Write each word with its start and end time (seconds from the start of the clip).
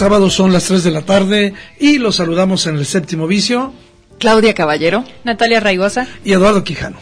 Es 0.00 0.02
sábado, 0.02 0.30
son 0.30 0.50
las 0.50 0.64
3 0.64 0.82
de 0.82 0.90
la 0.92 1.02
tarde 1.02 1.52
y 1.78 1.98
los 1.98 2.16
saludamos 2.16 2.66
en 2.66 2.76
el 2.76 2.86
séptimo 2.86 3.26
vicio. 3.26 3.74
Claudia 4.18 4.54
Caballero. 4.54 5.04
Natalia 5.24 5.60
Raigosa. 5.60 6.08
Y 6.24 6.32
Eduardo 6.32 6.64
Quijano. 6.64 6.96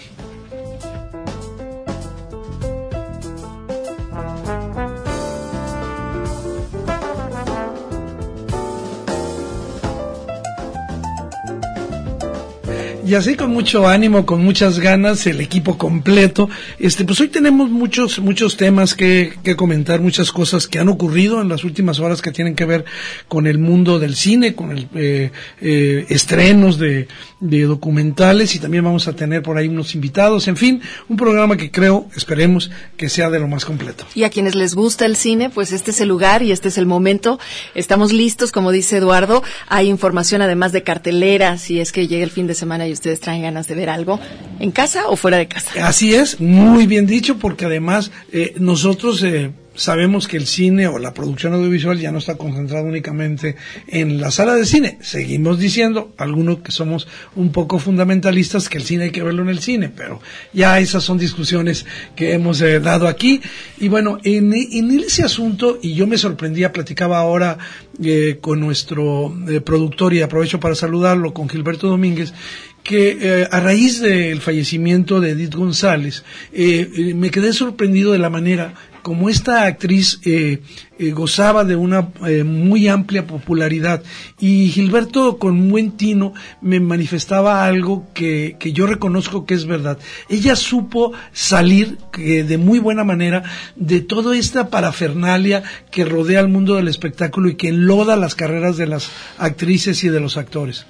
Y 13.09 13.15
así 13.15 13.37
con 13.37 13.51
mucho 13.53 13.89
ánimo, 13.89 14.27
con 14.27 14.45
muchas 14.45 14.81
ganas, 14.81 15.27
el 15.27 15.41
equipo 15.41 15.79
completo. 15.79 16.51
Este, 16.79 17.07
pues 17.07 17.19
hoy 17.21 17.29
tenemos 17.29 17.71
muchos, 17.71 18.19
muchos 18.19 18.59
temas 18.59 18.95
que, 18.95 19.33
comentar, 19.57 20.03
muchas 20.03 20.31
cosas 20.31 20.69
que 20.69 20.79
han 20.79 20.91
ocurrido 20.91 21.41
en 21.41 21.49
las 21.49 21.65
últimas 21.65 22.01
horas 22.01 22.21
que 22.21 22.33
tienen 22.33 22.55
que 22.55 22.67
ver 22.67 22.85
con 23.27 23.47
el 23.47 23.57
mundo 23.57 23.99
del 23.99 24.15
cine, 24.15 24.55
con 24.55 24.73
el 24.73 24.89
eh, 24.95 25.31
eh, 25.63 26.05
estrenos 26.11 26.79
de, 26.79 27.09
de 27.41 27.63
documentales 27.63 28.55
y 28.55 28.59
también 28.59 28.85
vamos 28.85 29.07
a 29.07 29.15
tener 29.15 29.43
por 29.43 29.57
ahí 29.57 29.69
unos 29.69 29.95
invitados. 29.95 30.49
En 30.49 30.57
fin, 30.57 30.83
un 31.09 31.17
programa 31.17 31.57
que 31.57 31.71
creo, 31.71 32.09
esperemos, 32.17 32.71
que 32.97 33.09
sea 33.09 33.31
de 33.31 33.39
lo 33.39 33.49
más 33.49 33.65
completo. 33.65 34.05
Y 34.15 34.25
a 34.25 34.31
quienes 34.31 34.55
les 34.55 34.75
gusta 34.75 35.07
el 35.07 35.17
cine, 35.17 35.51
pues 35.51 35.73
este 35.73 35.93
es 35.93 36.01
el 36.01 36.09
lugar 36.09 36.43
y 36.43 36.53
este 36.53 36.69
es 36.69 36.79
el 36.79 36.87
momento. 36.87 37.39
Estamos 37.75 38.13
listos, 38.13 38.53
como 38.53 38.73
dice 38.73 38.97
Eduardo. 38.97 39.43
Hay 39.69 39.89
información 39.89 40.43
además 40.43 40.73
de 40.73 40.83
cartelera, 40.83 41.59
si 41.59 41.81
es 41.81 41.93
que 41.93 42.09
llega 42.09 42.25
el 42.25 42.31
fin 42.31 42.47
de 42.47 42.55
semana 42.55 42.87
y 42.87 42.93
ustedes 42.99 43.21
traen 43.21 43.43
ganas 43.43 43.69
de 43.69 43.75
ver 43.75 43.91
algo, 43.91 44.21
¿en 44.59 44.71
casa 44.71 45.09
o 45.09 45.17
fuera 45.17 45.39
de 45.39 45.47
casa? 45.47 45.87
Así 45.87 46.15
es, 46.15 46.41
muy 46.41 46.87
bien 46.87 47.07
dicho, 47.07 47.39
porque 47.39 47.65
además 47.65 48.11
eh, 48.33 48.55
nosotros 48.59 49.23
eh, 49.23 49.51
sabemos 49.79 50.27
que 50.27 50.37
el 50.37 50.47
cine 50.47 50.89
o 50.89 50.99
la 50.99 51.15
producción 51.15 51.55
audiovisual 51.55 51.99
ya 51.99 52.11
no 52.11 52.19
está 52.19 52.37
concentrada 52.37 52.83
únicamente 52.83 53.55
en 53.87 54.21
la 54.21 54.31
sala 54.33 54.55
de 54.55 54.67
cine. 54.67 54.99
Seguimos 55.01 55.59
diciendo, 55.59 56.13
algunos 56.19 56.59
que 56.59 56.73
somos 56.73 57.07
un 57.37 57.53
poco 57.53 57.79
fundamentalistas, 57.79 58.69
que 58.69 58.79
el 58.79 58.85
cine 58.85 59.05
hay 59.05 59.11
que 59.11 59.23
verlo 59.23 59.43
en 59.43 59.49
el 59.49 59.61
cine, 59.61 59.89
pero 59.89 60.21
ya 60.53 60.81
esas 60.81 61.05
son 61.05 61.17
discusiones 61.17 61.87
que 62.17 62.33
hemos 62.33 62.61
eh, 62.61 62.81
dado 62.81 63.07
aquí. 63.07 63.41
Y 63.79 63.89
bueno, 63.89 64.19
en, 64.25 64.53
en, 64.53 64.99
ese 64.99 65.23
asunto, 65.23 65.79
y 65.81 65.95
yo 65.95 66.09
me 66.09 66.19
sorprendía, 66.19 66.73
platicaba 66.73 67.19
ahora 67.19 67.59
eh, 68.03 68.39
con 68.41 68.61
nuestro 68.61 69.33
eh, 69.49 69.61
productor 69.61 70.13
y 70.13 70.23
aprovecho 70.23 70.59
para 70.59 70.75
saludarlo, 70.75 71.33
con 71.33 71.49
Gilberto 71.49 71.87
Domínguez, 71.87 72.35
que 72.83 73.19
eh, 73.21 73.49
a 73.51 73.61
raíz 73.61 74.01
del 74.01 74.41
fallecimiento 74.41 75.21
de 75.21 75.31
Edith 75.31 75.55
González, 75.55 76.25
eh, 76.53 77.13
me 77.15 77.31
quedé 77.31 77.53
sorprendido 77.53 78.13
de 78.13 78.19
la 78.19 78.31
manera 78.31 78.75
como 79.03 79.29
esta 79.29 79.65
actriz 79.65 80.21
eh, 80.25 80.61
eh, 80.99 81.11
gozaba 81.13 81.65
de 81.65 81.77
una 81.77 82.09
eh, 82.27 82.45
muy 82.45 82.89
amplia 82.89 83.27
popularidad 83.27 84.03
y 84.39 84.69
Gilberto 84.69 85.39
con 85.39 85.71
buen 85.71 85.93
tino 85.93 86.35
me 86.61 86.81
manifestaba 86.81 87.65
algo 87.65 88.07
que, 88.15 88.57
que 88.59 88.73
yo 88.73 88.87
reconozco 88.87 89.47
que 89.47 89.55
es 89.55 89.67
verdad. 89.67 89.99
Ella 90.29 90.57
supo 90.57 91.13
salir 91.33 91.99
de 92.19 92.59
muy 92.59 92.79
buena 92.81 93.05
manera 93.05 93.45
de 93.77 94.01
toda 94.01 94.37
esta 94.37 94.71
parafernalia 94.71 95.63
que 95.91 96.05
rodea 96.05 96.41
al 96.41 96.49
mundo 96.49 96.75
del 96.75 96.89
espectáculo 96.89 97.49
y 97.49 97.55
que 97.55 97.69
enloda 97.69 98.17
las 98.17 98.35
carreras 98.35 98.77
de 98.77 98.87
las 98.87 99.11
actrices 99.39 100.03
y 100.05 100.09
de 100.09 100.21
los 100.21 100.37
actores. 100.37 100.87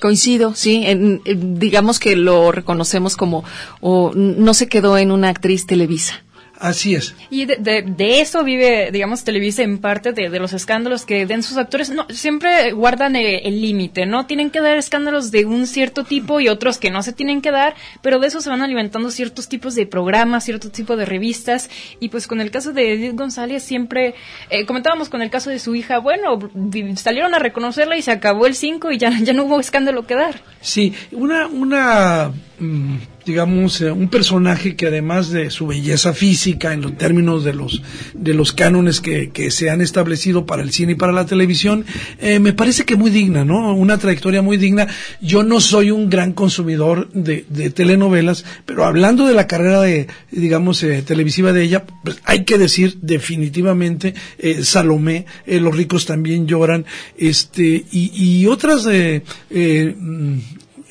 Coincido, 0.00 0.54
sí. 0.54 0.84
En, 0.86 1.20
digamos 1.58 1.98
que 1.98 2.16
lo 2.16 2.52
reconocemos 2.52 3.16
como, 3.16 3.44
o 3.80 4.12
no 4.14 4.54
se 4.54 4.68
quedó 4.68 4.96
en 4.96 5.10
una 5.10 5.28
actriz 5.28 5.66
televisa. 5.66 6.22
Así 6.60 6.94
es. 6.94 7.14
Y 7.30 7.46
de, 7.46 7.56
de, 7.56 7.80
de, 7.80 8.20
eso 8.20 8.44
vive, 8.44 8.90
digamos, 8.92 9.24
Televisa 9.24 9.62
en 9.62 9.78
parte 9.78 10.12
de, 10.12 10.28
de, 10.28 10.38
los 10.38 10.52
escándalos 10.52 11.06
que 11.06 11.24
den 11.24 11.42
sus 11.42 11.56
actores. 11.56 11.88
No, 11.88 12.06
siempre 12.10 12.72
guardan 12.72 13.16
el 13.16 13.62
límite, 13.62 14.04
¿no? 14.04 14.26
Tienen 14.26 14.50
que 14.50 14.60
dar 14.60 14.76
escándalos 14.76 15.30
de 15.30 15.46
un 15.46 15.66
cierto 15.66 16.04
tipo 16.04 16.38
y 16.38 16.48
otros 16.48 16.76
que 16.76 16.90
no 16.90 17.02
se 17.02 17.14
tienen 17.14 17.40
que 17.40 17.50
dar, 17.50 17.74
pero 18.02 18.18
de 18.18 18.26
eso 18.26 18.42
se 18.42 18.50
van 18.50 18.60
alimentando 18.60 19.10
ciertos 19.10 19.48
tipos 19.48 19.74
de 19.74 19.86
programas, 19.86 20.44
ciertos 20.44 20.70
tipos 20.70 20.98
de 20.98 21.06
revistas. 21.06 21.70
Y 21.98 22.10
pues 22.10 22.26
con 22.26 22.42
el 22.42 22.50
caso 22.50 22.74
de 22.74 22.92
Edith 22.92 23.16
González 23.16 23.62
siempre, 23.62 24.14
eh, 24.50 24.66
comentábamos 24.66 25.08
con 25.08 25.22
el 25.22 25.30
caso 25.30 25.48
de 25.48 25.60
su 25.60 25.74
hija, 25.74 25.98
bueno, 25.98 26.38
salieron 26.96 27.34
a 27.34 27.38
reconocerla 27.38 27.96
y 27.96 28.02
se 28.02 28.10
acabó 28.10 28.44
el 28.44 28.54
5 28.54 28.90
y 28.90 28.98
ya, 28.98 29.18
ya 29.18 29.32
no 29.32 29.44
hubo 29.44 29.60
escándalo 29.60 30.06
que 30.06 30.14
dar. 30.14 30.42
Sí, 30.60 30.92
una, 31.10 31.46
una, 31.46 32.32
mmm 32.58 32.98
digamos, 33.30 33.80
eh, 33.80 33.92
un 33.92 34.08
personaje 34.08 34.74
que 34.74 34.88
además 34.88 35.30
de 35.30 35.50
su 35.50 35.68
belleza 35.68 36.12
física 36.12 36.72
en 36.72 36.80
los 36.82 36.98
términos 36.98 37.44
de 37.44 37.54
los, 37.54 37.80
de 38.12 38.34
los 38.34 38.52
cánones 38.52 39.00
que, 39.00 39.30
que 39.30 39.52
se 39.52 39.70
han 39.70 39.80
establecido 39.80 40.46
para 40.46 40.62
el 40.62 40.72
cine 40.72 40.92
y 40.92 40.94
para 40.96 41.12
la 41.12 41.26
televisión, 41.26 41.84
eh, 42.18 42.40
me 42.40 42.52
parece 42.52 42.84
que 42.84 42.96
muy 42.96 43.10
digna, 43.10 43.44
¿no? 43.44 43.72
Una 43.72 43.98
trayectoria 43.98 44.42
muy 44.42 44.56
digna. 44.56 44.88
Yo 45.20 45.44
no 45.44 45.60
soy 45.60 45.92
un 45.92 46.10
gran 46.10 46.32
consumidor 46.32 47.08
de, 47.12 47.44
telenovelas, 47.70 48.44
pero 48.66 48.84
hablando 48.84 49.28
de 49.28 49.34
la 49.34 49.46
carrera 49.46 49.80
de, 49.80 50.08
digamos, 50.32 50.82
eh, 50.82 51.02
televisiva 51.02 51.52
de 51.52 51.62
ella, 51.62 51.84
pues 52.02 52.18
hay 52.24 52.44
que 52.44 52.58
decir 52.58 52.98
definitivamente 53.00 54.14
eh, 54.38 54.64
Salomé, 54.64 55.26
Los 55.46 55.76
ricos 55.76 56.04
también 56.04 56.48
lloran, 56.48 56.84
este, 57.16 57.84
y, 57.92 58.10
y 58.12 58.46
otras, 58.48 58.88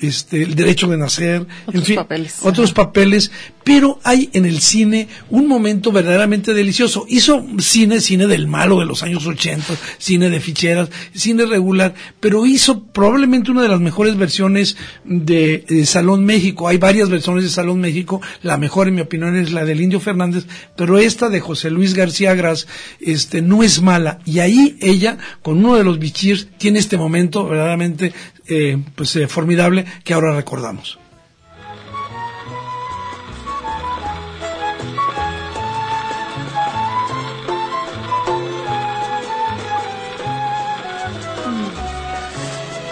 este, 0.02 0.44
el 0.44 0.56
derecho 0.56 0.88
de 0.88 0.98
nacer, 0.98 1.46
otros 1.66 1.76
en 1.76 1.84
fin, 1.84 1.96
papeles. 1.96 2.38
otros 2.42 2.72
papeles, 2.74 3.32
pero 3.64 4.00
hay 4.04 4.30
en 4.34 4.46
el 4.46 4.62
cine 4.62 5.08
un 5.30 5.48
momento 5.48 5.92
verdaderamente 5.92 6.54
delicioso. 6.54 7.06
Hizo 7.08 7.46
cine, 7.60 8.02
cine 8.02 8.28
del 8.28 8.48
malo 8.48 8.80
de 8.80 8.86
los 8.86 9.04
años 9.04 9.26
80, 9.26 9.76
cine 9.98 10.30
de 10.30 10.40
ficheras, 10.40 10.90
cine 11.14 11.46
regular, 11.46 11.94
pero 12.20 12.46
hizo 12.46 12.84
probablemente 12.84 13.52
una 13.52 13.62
de 13.62 13.68
las 13.68 13.80
mejores 13.80 14.18
versiones 14.18 14.78
de, 15.04 15.66
de, 15.68 15.86
Salón 15.86 16.26
México. 16.26 16.68
Hay 16.68 16.78
varias 16.78 17.10
versiones 17.10 17.44
de 17.44 17.50
Salón 17.50 17.80
México, 17.80 18.22
la 18.42 18.58
mejor 18.58 18.88
en 18.88 18.96
mi 18.96 19.02
opinión 19.02 19.36
es 19.38 19.52
la 19.52 19.66
del 19.66 19.82
Indio 19.82 20.00
Fernández, 20.00 20.46
pero 20.76 20.98
esta 20.98 21.30
de 21.30 21.40
José 21.40 21.70
Luis 21.70 21.94
García 21.94 22.34
Gras, 22.34 22.68
este, 23.00 23.42
no 23.42 23.64
es 23.64 23.82
mala. 23.82 24.20
Y 24.26 24.40
ahí 24.40 24.78
ella, 24.82 25.18
con 25.42 25.58
uno 25.60 25.76
de 25.76 25.84
los 25.84 26.00
bichirs, 26.00 26.48
tiene 26.58 26.80
este 26.80 26.98
momento 26.98 27.46
verdaderamente 27.46 28.14
eh, 28.50 28.78
pues, 28.96 29.16
eh, 29.16 29.28
formidable 29.28 29.86
que 30.04 30.14
ahora 30.14 30.36
recordamos. 30.36 31.00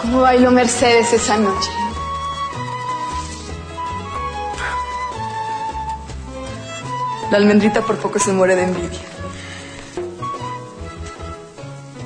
¿Cómo 0.00 0.22
bailó 0.22 0.50
Mercedes 0.50 1.12
esa 1.12 1.36
noche? 1.36 1.70
La 7.30 7.36
almendrita 7.36 7.82
por 7.82 7.98
poco 7.98 8.18
se 8.18 8.32
muere 8.32 8.56
de 8.56 8.62
envidia. 8.62 9.00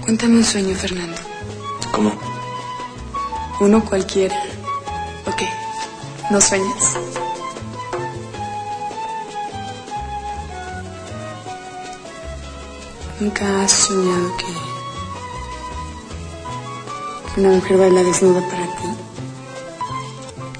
Cuéntame 0.02 0.38
un 0.38 0.44
sueño, 0.44 0.74
Fernando. 0.74 1.16
¿Cómo? 1.92 2.31
Uno 3.62 3.78
cualquiera. 3.84 4.34
Ok, 5.24 5.40
no 6.32 6.40
sueñes. 6.40 6.84
Nunca 13.20 13.62
has 13.62 13.70
soñado 13.70 14.36
que, 14.36 14.46
una 17.40 17.50
mujer 17.50 17.76
baila 17.78 18.02
desnuda 18.02 18.40
para 18.48 18.66
ti. 18.66 18.88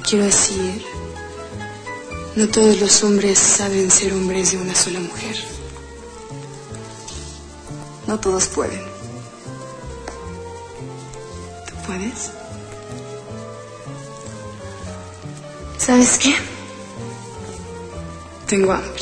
Quiero 0.09 0.27
decir, 0.27 0.87
no 2.37 2.47
todos 2.51 2.81
los 2.81 3.03
hombres 3.03 3.37
saben 3.37 3.91
ser 3.91 4.13
hombres 4.13 4.53
de 4.53 4.59
una 4.59 4.77
sola 4.77 5.01
mujer. 5.01 5.37
No 8.07 8.21
todos 8.21 8.47
pueden. 8.47 8.85
¿Tú 11.67 11.75
puedes? 11.85 12.42
¿Sabes 15.93 16.17
qué? 16.17 16.35
Tengo 18.47 18.73
hambre. 18.73 19.02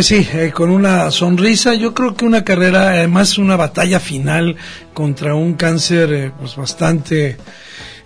Pues 0.00 0.06
sí, 0.06 0.26
eh, 0.32 0.50
con 0.50 0.70
una 0.70 1.10
sonrisa, 1.10 1.74
yo 1.74 1.92
creo 1.92 2.14
que 2.14 2.24
una 2.24 2.42
carrera, 2.42 2.88
además 2.88 3.36
una 3.36 3.54
batalla 3.56 4.00
final 4.00 4.56
contra 4.94 5.34
un 5.34 5.52
cáncer 5.52 6.12
eh, 6.14 6.32
pues 6.38 6.56
bastante 6.56 7.36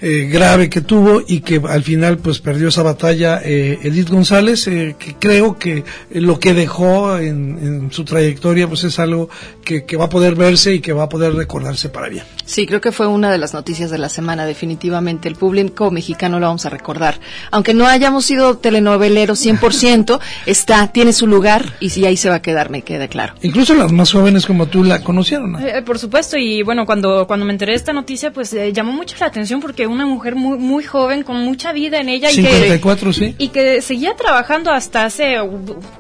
eh, 0.01 0.29
grave 0.31 0.69
que 0.69 0.81
tuvo 0.81 1.23
y 1.27 1.41
que 1.41 1.61
al 1.69 1.83
final 1.83 2.19
pues 2.19 2.39
perdió 2.41 2.69
esa 2.69 2.83
batalla 2.83 3.41
eh, 3.45 3.79
Edith 3.83 4.11
González, 4.11 4.67
eh, 4.69 4.97
que 4.99 5.15
creo 5.15 5.59
que 5.59 5.85
lo 6.11 6.39
que 6.39 6.55
dejó 6.55 7.19
en, 7.19 7.59
en, 7.63 7.93
su 7.93 8.05
trayectoria 8.05 8.69
pues 8.69 8.85
es 8.85 8.99
algo 8.99 9.29
que, 9.65 9.85
que 9.85 9.97
va 9.97 10.07
a 10.07 10.09
poder 10.09 10.35
verse 10.35 10.75
y 10.75 10.81
que 10.81 10.93
va 10.93 11.05
a 11.05 11.09
poder 11.09 11.35
recordarse 11.35 11.89
para 11.89 12.09
bien. 12.09 12.25
Sí, 12.45 12.67
creo 12.67 12.81
que 12.81 12.93
fue 12.93 13.07
una 13.07 13.31
de 13.31 13.39
las 13.39 13.55
noticias 13.55 13.91
de 13.91 13.99
la 13.99 14.09
semana, 14.09 14.45
definitivamente. 14.45 15.29
El 15.29 15.37
público 15.37 15.91
mexicano 15.91 16.39
lo 16.39 16.47
vamos 16.47 16.67
a 16.67 16.71
recordar. 16.71 17.19
Aunque 17.51 17.73
no 17.73 17.87
hayamos 17.87 18.25
sido 18.25 18.59
telenoveleros 18.59 19.45
100%, 19.45 20.21
está, 20.47 20.89
tiene 20.89 21.13
su 21.13 21.27
lugar 21.27 21.75
y 21.81 21.91
sí, 21.91 22.05
ahí 22.05 22.17
se 22.17 22.29
va 22.29 22.37
a 22.37 22.43
quedar, 22.43 22.71
me 22.71 22.83
queda 22.83 23.09
claro. 23.09 23.35
Incluso 23.43 23.75
las 23.75 23.93
más 23.93 24.13
jóvenes 24.13 24.47
como 24.47 24.67
tú 24.67 24.85
la 24.85 25.03
conocieron. 25.03 25.53
¿no? 25.53 25.59
Eh, 25.61 25.83
por 25.83 25.99
supuesto, 25.99 26.37
y 26.37 26.63
bueno, 26.63 26.87
cuando, 26.87 27.27
cuando 27.27 27.47
me 27.47 27.53
enteré 27.53 27.73
de 27.73 27.77
esta 27.77 27.93
noticia, 27.93 28.33
pues 28.33 28.53
eh, 28.53 28.73
llamó 28.73 28.93
mucho 28.93 29.17
la 29.19 29.27
atención 29.27 29.61
porque 29.61 29.87
una 29.95 30.07
mujer 30.07 30.35
muy, 30.35 30.59
muy 30.59 30.85
joven, 30.85 31.23
con 31.23 31.37
mucha 31.45 31.73
vida 31.73 32.01
en 32.01 32.09
ella. 32.09 32.29
54, 32.29 33.11
y 33.11 33.13
que, 33.13 33.19
sí. 33.19 33.35
Y 33.39 33.49
que 33.49 33.81
seguía 33.81 34.15
trabajando 34.17 34.71
hasta 34.71 35.05
hace 35.05 35.37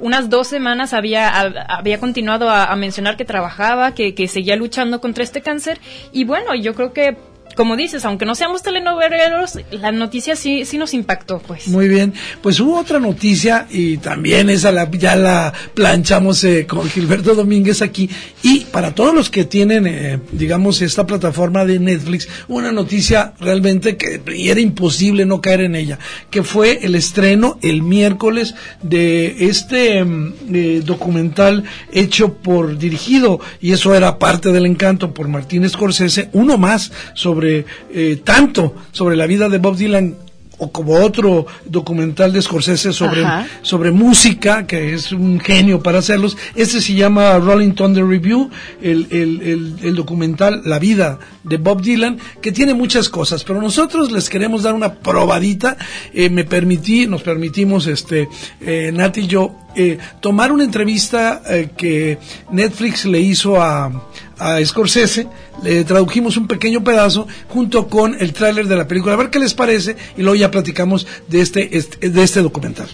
unas 0.00 0.28
dos 0.28 0.48
semanas, 0.48 0.92
había, 0.92 1.28
había 1.68 1.98
continuado 1.98 2.50
a, 2.50 2.66
a 2.66 2.76
mencionar 2.76 3.16
que 3.16 3.24
trabajaba, 3.24 3.94
que, 3.94 4.14
que 4.14 4.28
seguía 4.28 4.56
luchando 4.56 5.00
contra 5.00 5.24
este 5.24 5.40
cáncer. 5.40 5.80
Y 6.12 6.24
bueno, 6.24 6.54
yo 6.54 6.74
creo 6.74 6.92
que 6.92 7.16
como 7.54 7.76
dices, 7.76 8.04
aunque 8.04 8.24
no 8.24 8.34
seamos 8.34 8.62
telenoveleros, 8.62 9.58
la 9.70 9.92
noticia 9.92 10.36
sí, 10.36 10.64
sí 10.64 10.78
nos 10.78 10.94
impactó, 10.94 11.38
pues. 11.38 11.68
Muy 11.68 11.88
bien. 11.88 12.14
Pues 12.42 12.60
hubo 12.60 12.78
otra 12.78 12.98
noticia 12.98 13.66
y 13.70 13.98
también 13.98 14.50
esa 14.50 14.72
la, 14.72 14.90
ya 14.90 15.16
la 15.16 15.52
planchamos 15.74 16.42
eh, 16.44 16.66
con 16.66 16.88
Gilberto 16.88 17.34
Domínguez 17.34 17.82
aquí. 17.82 18.08
Y 18.42 18.60
para 18.60 18.94
todos 18.94 19.14
los 19.14 19.30
que 19.30 19.44
tienen, 19.44 19.86
eh, 19.86 20.18
digamos, 20.32 20.82
esta 20.82 21.06
plataforma 21.06 21.64
de 21.64 21.78
Netflix, 21.78 22.28
una 22.48 22.72
noticia 22.72 23.34
realmente 23.40 23.96
que 23.96 24.20
era 24.36 24.60
imposible 24.60 25.26
no 25.26 25.40
caer 25.40 25.62
en 25.62 25.74
ella, 25.74 25.98
que 26.30 26.42
fue 26.42 26.80
el 26.82 26.94
estreno 26.94 27.58
el 27.62 27.82
miércoles 27.82 28.54
de 28.82 29.48
este 29.48 29.98
eh, 29.98 30.82
documental 30.84 31.64
hecho 31.92 32.34
por, 32.34 32.78
dirigido, 32.78 33.40
y 33.60 33.72
eso 33.72 33.94
era 33.94 34.18
parte 34.18 34.52
del 34.52 34.66
encanto, 34.66 35.14
por 35.14 35.28
Martín 35.28 35.68
Scorsese, 35.68 36.28
uno 36.32 36.58
más 36.58 36.92
sobre 37.14 37.43
sobre 37.44 37.66
eh, 37.90 38.20
tanto 38.24 38.74
sobre 38.92 39.16
la 39.16 39.26
vida 39.26 39.48
de 39.48 39.58
Bob 39.58 39.76
Dylan 39.76 40.16
o 40.56 40.70
como 40.70 40.94
otro 40.94 41.46
documental 41.64 42.32
de 42.32 42.40
Scorsese 42.40 42.92
sobre, 42.92 43.24
sobre 43.62 43.90
música, 43.90 44.68
que 44.68 44.94
es 44.94 45.10
un 45.10 45.40
genio 45.40 45.82
para 45.82 45.98
hacerlos. 45.98 46.36
Este 46.54 46.80
se 46.80 46.94
llama 46.94 47.36
Rolling 47.40 47.72
Thunder 47.72 48.06
Review, 48.06 48.50
el, 48.80 49.08
el, 49.10 49.42
el, 49.42 49.74
el, 49.82 49.96
documental 49.96 50.62
La 50.64 50.78
vida 50.78 51.18
de 51.42 51.56
Bob 51.56 51.82
Dylan, 51.82 52.18
que 52.40 52.52
tiene 52.52 52.72
muchas 52.72 53.08
cosas, 53.08 53.42
pero 53.42 53.60
nosotros 53.60 54.12
les 54.12 54.30
queremos 54.30 54.62
dar 54.62 54.74
una 54.74 54.94
probadita. 54.94 55.76
Eh, 56.12 56.30
me 56.30 56.44
permití, 56.44 57.08
nos 57.08 57.22
permitimos, 57.24 57.88
este, 57.88 58.28
eh, 58.60 58.92
Nati 58.94 59.22
y 59.22 59.26
yo, 59.26 59.56
eh, 59.76 59.98
tomar 60.20 60.52
una 60.52 60.64
entrevista 60.64 61.42
eh, 61.46 61.70
que 61.76 62.18
Netflix 62.50 63.04
le 63.04 63.20
hizo 63.20 63.60
a, 63.60 63.90
a 64.38 64.64
Scorsese, 64.64 65.28
le 65.62 65.84
tradujimos 65.84 66.36
un 66.36 66.46
pequeño 66.46 66.82
pedazo 66.82 67.26
junto 67.48 67.88
con 67.88 68.14
el 68.20 68.32
tráiler 68.32 68.66
de 68.66 68.76
la 68.76 68.88
película, 68.88 69.14
a 69.14 69.16
ver 69.16 69.30
qué 69.30 69.38
les 69.38 69.54
parece 69.54 69.96
y 70.16 70.22
luego 70.22 70.34
ya 70.36 70.50
platicamos 70.50 71.06
de 71.28 71.40
este, 71.40 71.76
este 71.76 72.10
de 72.10 72.22
este 72.22 72.42
documental. 72.42 72.88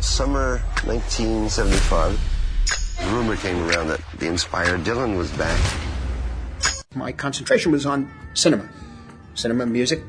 Summer 0.00 0.60
1975, 0.86 2.16
a 3.00 3.14
rumor 3.14 3.36
came 3.36 3.60
around 3.68 3.88
that 3.88 4.00
the 4.18 4.26
inspired 4.26 4.84
Dylan 4.84 5.16
was 5.16 5.30
back. 5.32 5.58
My 6.94 7.12
concentration 7.12 7.72
was 7.72 7.84
on 7.84 8.08
cinema, 8.32 8.68
cinema 9.34 9.66
music, 9.66 10.02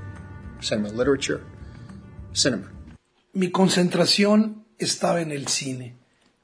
cinema 0.61 0.89
literature, 0.89 1.41
cinema. 2.33 2.71
Mi 3.33 3.51
concentración 3.51 4.66
estaba 4.77 5.21
en 5.21 5.31
el 5.31 5.47
cine, 5.47 5.95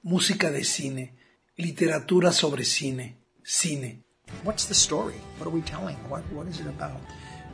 música 0.01 0.51
de 0.51 0.63
cine, 0.63 1.13
literatura 1.57 2.31
sobre 2.31 2.65
cine, 2.65 3.17
cine. 3.43 4.03
What's 4.43 4.67
the 4.67 4.73
story? 4.73 5.15
What 5.37 5.47
are 5.47 5.55
we 5.55 5.61
telling? 5.61 5.97
What, 6.09 6.23
what 6.31 6.47
is 6.47 6.59
it 6.59 6.67
about? 6.67 6.99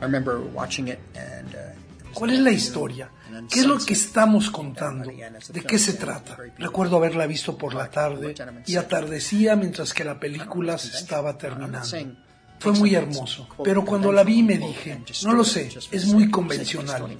I 0.00 0.04
remember 0.04 0.40
watching 0.40 0.88
it 0.88 0.98
and. 1.14 1.54
Uh, 1.54 1.90
¿Cuál 2.14 2.30
es 2.30 2.40
la 2.40 2.50
historia? 2.50 3.10
¿Qué 3.48 3.60
es 3.60 3.66
lo 3.66 3.78
que 3.78 3.92
estamos 3.92 4.50
contando? 4.50 5.08
¿De 5.52 5.62
qué 5.62 5.78
se 5.78 5.92
trata? 5.92 6.36
Recuerdo 6.58 6.96
haberla 6.96 7.26
visto 7.28 7.56
por 7.56 7.72
la 7.74 7.88
tarde 7.88 8.34
y 8.66 8.76
atardecía 8.76 9.54
mientras 9.54 9.94
que 9.94 10.02
la 10.04 10.18
película 10.18 10.76
se 10.78 10.96
estaba 10.96 11.38
terminando. 11.38 11.86
Fue 12.60 12.72
muy 12.72 12.94
hermoso, 12.94 13.48
pero 13.64 13.84
cuando 13.86 14.12
la 14.12 14.22
vi 14.22 14.42
me 14.42 14.58
dije, 14.58 15.02
no 15.24 15.32
lo 15.32 15.44
sé, 15.44 15.70
es 15.90 16.06
muy 16.06 16.30
convencional. 16.30 17.16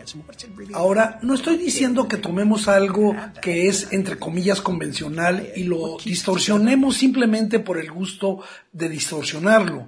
Ahora, 0.74 1.18
no 1.22 1.34
estoy 1.34 1.56
diciendo 1.56 2.06
que 2.06 2.18
tomemos 2.18 2.68
algo 2.68 3.16
que 3.40 3.66
es, 3.66 3.90
entre 3.90 4.18
comillas, 4.18 4.60
convencional 4.60 5.48
y 5.56 5.64
lo 5.64 5.96
distorsionemos 6.04 6.98
simplemente 6.98 7.58
por 7.58 7.78
el 7.78 7.90
gusto 7.90 8.40
de 8.70 8.90
distorsionarlo. 8.90 9.86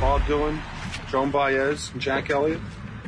Bob 0.00 0.20
Dylan, 0.26 0.60
Joan 1.10 1.32
Baez, 1.32 1.90
Jack 1.98 2.28
Elliott. 2.28 2.60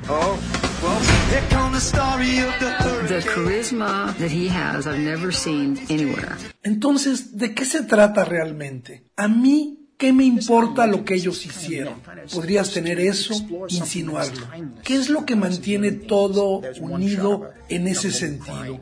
Oh, 0.09 0.39
well, 0.83 0.99
here 1.31 1.43
comes 1.51 1.73
the 1.73 1.81
story 1.81 2.39
of 2.39 2.59
the 2.59 2.71
hurricane. 2.71 3.21
The 3.21 3.29
charisma 3.29 4.15
that 4.19 4.31
he 4.31 4.49
has, 4.49 4.87
I've 4.87 4.99
never 4.99 5.33
seen 5.33 5.79
anywhere. 5.91 6.37
Entonces, 6.63 7.37
¿de 7.37 7.55
qué 7.55 7.65
se 7.65 7.83
trata 7.83 8.25
realmente? 8.25 9.05
A 9.17 9.29
mí 9.29 9.86
¿Qué 9.99 10.13
me 10.13 10.25
importa 10.25 10.87
lo 10.87 11.07
que 11.07 11.15
ellos 11.15 11.47
hicieron? 11.47 11.95
Podrías 12.33 12.71
tener 12.71 13.01
eso, 13.01 13.35
insinuarlo. 13.69 14.47
¿Qué 14.83 14.95
es 14.95 15.09
lo 15.09 15.25
que 15.25 15.37
mantiene 15.37 15.91
todo 15.93 16.61
unido 16.81 17.51
en 17.71 17.89
ese 17.89 18.11
sentido? 18.11 18.81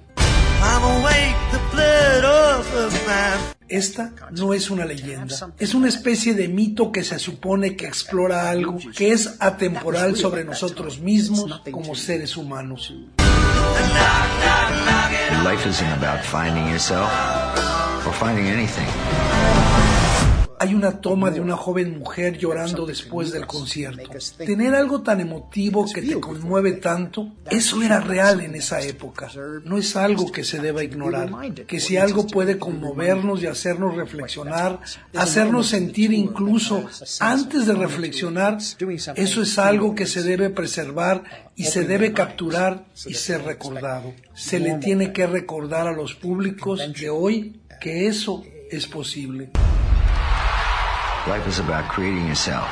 Esta 3.68 4.12
no 4.32 4.54
es 4.54 4.70
una 4.70 4.84
leyenda, 4.84 5.52
es 5.58 5.74
una 5.74 5.88
especie 5.88 6.34
de 6.34 6.48
mito 6.48 6.90
que 6.90 7.04
se 7.04 7.18
supone 7.20 7.76
que 7.76 7.86
explora 7.86 8.50
algo 8.50 8.78
que 8.96 9.12
es 9.12 9.36
atemporal 9.38 10.16
sobre 10.16 10.44
nosotros 10.44 10.98
mismos 10.98 11.60
como 11.70 11.94
seres 11.94 12.36
humanos. 12.36 12.92
Life 15.44 15.68
isn't 15.68 15.92
about 15.92 16.24
finding 16.24 16.66
yourself 16.68 17.08
or 18.04 18.12
finding 18.12 18.48
anything. 18.48 19.63
Hay 20.58 20.74
una 20.74 21.00
toma 21.00 21.30
de 21.30 21.40
una 21.40 21.56
joven 21.56 21.98
mujer 21.98 22.38
llorando 22.38 22.86
después 22.86 23.32
del 23.32 23.46
concierto. 23.46 24.10
Tener 24.38 24.74
algo 24.74 25.02
tan 25.02 25.20
emotivo 25.20 25.86
que 25.92 26.02
te 26.02 26.20
conmueve 26.20 26.72
tanto, 26.72 27.32
eso 27.50 27.82
era 27.82 28.00
real 28.00 28.40
en 28.40 28.54
esa 28.54 28.80
época. 28.80 29.30
No 29.64 29.78
es 29.78 29.96
algo 29.96 30.30
que 30.30 30.44
se 30.44 30.60
deba 30.60 30.82
ignorar. 30.82 31.30
Que 31.66 31.80
si 31.80 31.96
algo 31.96 32.26
puede 32.26 32.58
conmovernos 32.58 33.42
y 33.42 33.46
hacernos 33.46 33.96
reflexionar, 33.96 34.80
hacernos 35.14 35.68
sentir 35.68 36.12
incluso 36.12 36.84
antes 37.20 37.66
de 37.66 37.74
reflexionar, 37.74 38.58
eso 39.16 39.42
es 39.42 39.58
algo 39.58 39.94
que 39.94 40.06
se 40.06 40.22
debe 40.22 40.50
preservar 40.50 41.24
y 41.56 41.64
se 41.64 41.84
debe 41.84 42.12
capturar 42.12 42.86
y 43.06 43.14
ser 43.14 43.42
recordado. 43.42 44.12
Se 44.34 44.58
le 44.58 44.74
tiene 44.74 45.12
que 45.12 45.26
recordar 45.26 45.86
a 45.86 45.92
los 45.92 46.14
públicos 46.14 46.80
de 46.98 47.10
hoy 47.10 47.60
que 47.80 48.06
eso 48.06 48.42
es 48.70 48.86
posible. 48.86 49.50
Life 51.26 51.46
is 51.48 51.58
about 51.58 51.88
creating 51.88 52.26
yourself. 52.28 52.68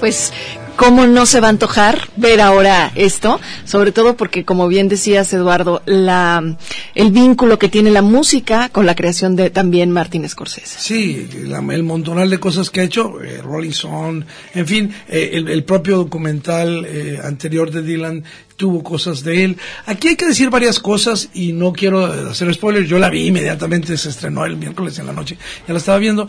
Pues 0.00 0.32
cómo 0.78 1.08
no 1.08 1.26
se 1.26 1.40
va 1.40 1.48
a 1.48 1.50
antojar 1.50 2.08
ver 2.14 2.40
ahora 2.40 2.92
esto, 2.94 3.40
sobre 3.64 3.90
todo 3.90 4.16
porque, 4.16 4.44
como 4.44 4.68
bien 4.68 4.88
decías, 4.88 5.32
Eduardo, 5.32 5.82
la, 5.86 6.56
el 6.94 7.10
vínculo 7.10 7.58
que 7.58 7.68
tiene 7.68 7.90
la 7.90 8.00
música 8.00 8.68
con 8.68 8.86
la 8.86 8.94
creación 8.94 9.34
de 9.34 9.50
también 9.50 9.90
Martin 9.90 10.26
Scorsese. 10.28 10.78
Sí, 10.78 11.28
el 11.32 11.82
montonal 11.82 12.30
de 12.30 12.38
cosas 12.38 12.70
que 12.70 12.80
ha 12.80 12.84
hecho, 12.84 13.20
eh, 13.20 13.42
Rolling 13.42 13.70
Stone, 13.70 14.24
en 14.54 14.66
fin, 14.68 14.94
eh, 15.08 15.30
el, 15.34 15.64
propio 15.64 15.96
documental 15.96 16.86
eh, 16.86 17.18
anterior 17.24 17.72
de 17.72 17.82
Dylan 17.82 18.22
tuvo 18.56 18.84
cosas 18.84 19.24
de 19.24 19.44
él. 19.44 19.56
Aquí 19.86 20.06
hay 20.06 20.16
que 20.16 20.26
decir 20.26 20.48
varias 20.48 20.78
cosas 20.78 21.28
y 21.34 21.52
no 21.54 21.72
quiero 21.72 22.04
hacer 22.04 22.54
spoilers. 22.54 22.88
Yo 22.88 23.00
la 23.00 23.10
vi 23.10 23.26
inmediatamente, 23.26 23.96
se 23.96 24.10
estrenó 24.10 24.44
el 24.44 24.56
miércoles 24.56 24.96
en 25.00 25.06
la 25.06 25.12
noche, 25.12 25.36
ya 25.66 25.74
la 25.74 25.78
estaba 25.80 25.98
viendo. 25.98 26.28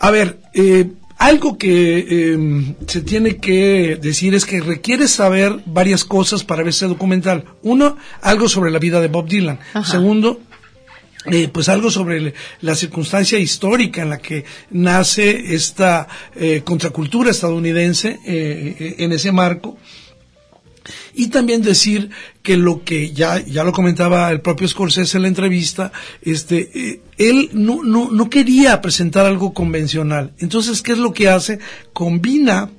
a 0.00 0.10
ver, 0.10 0.40
eh, 0.54 0.90
algo 1.20 1.58
que 1.58 2.32
em, 2.32 2.74
se 2.86 3.02
tiene 3.02 3.36
que 3.36 3.98
decir 4.00 4.34
es 4.34 4.46
que 4.46 4.60
requiere 4.60 5.06
saber 5.06 5.60
varias 5.66 6.02
cosas 6.02 6.44
para 6.44 6.62
ver 6.62 6.70
ese 6.70 6.86
documental. 6.86 7.44
Uno, 7.62 7.98
algo 8.22 8.48
sobre 8.48 8.70
la 8.70 8.78
vida 8.78 9.02
de 9.02 9.08
Bob 9.08 9.28
Dylan. 9.28 9.60
Segundo, 9.84 10.40
eh, 11.26 11.48
pues 11.52 11.68
algo 11.68 11.90
sobre 11.90 12.32
la 12.62 12.74
circunstancia 12.74 13.38
histórica 13.38 14.00
en 14.00 14.08
la 14.08 14.16
que 14.16 14.46
nace 14.70 15.54
esta 15.54 16.08
eh, 16.34 16.62
contracultura 16.64 17.30
estadounidense 17.30 18.18
eh, 18.26 18.94
en 18.98 19.12
ese 19.12 19.30
marco. 19.30 19.76
Y 21.20 21.26
también 21.26 21.60
decir 21.60 22.08
que 22.42 22.56
lo 22.56 22.82
que 22.82 23.12
ya, 23.12 23.44
ya 23.44 23.62
lo 23.62 23.72
comentaba 23.72 24.30
el 24.30 24.40
propio 24.40 24.66
Scorsese 24.66 25.18
en 25.18 25.22
la 25.24 25.28
entrevista, 25.28 25.92
este, 26.22 26.70
eh, 26.72 27.02
él 27.18 27.50
no, 27.52 27.82
no, 27.84 28.10
no 28.10 28.30
quería 28.30 28.80
presentar 28.80 29.26
algo 29.26 29.52
convencional. 29.52 30.32
Entonces, 30.38 30.80
¿qué 30.80 30.92
es 30.92 30.98
lo 30.98 31.12
que 31.12 31.28
hace? 31.28 31.58
Combina 31.92 32.70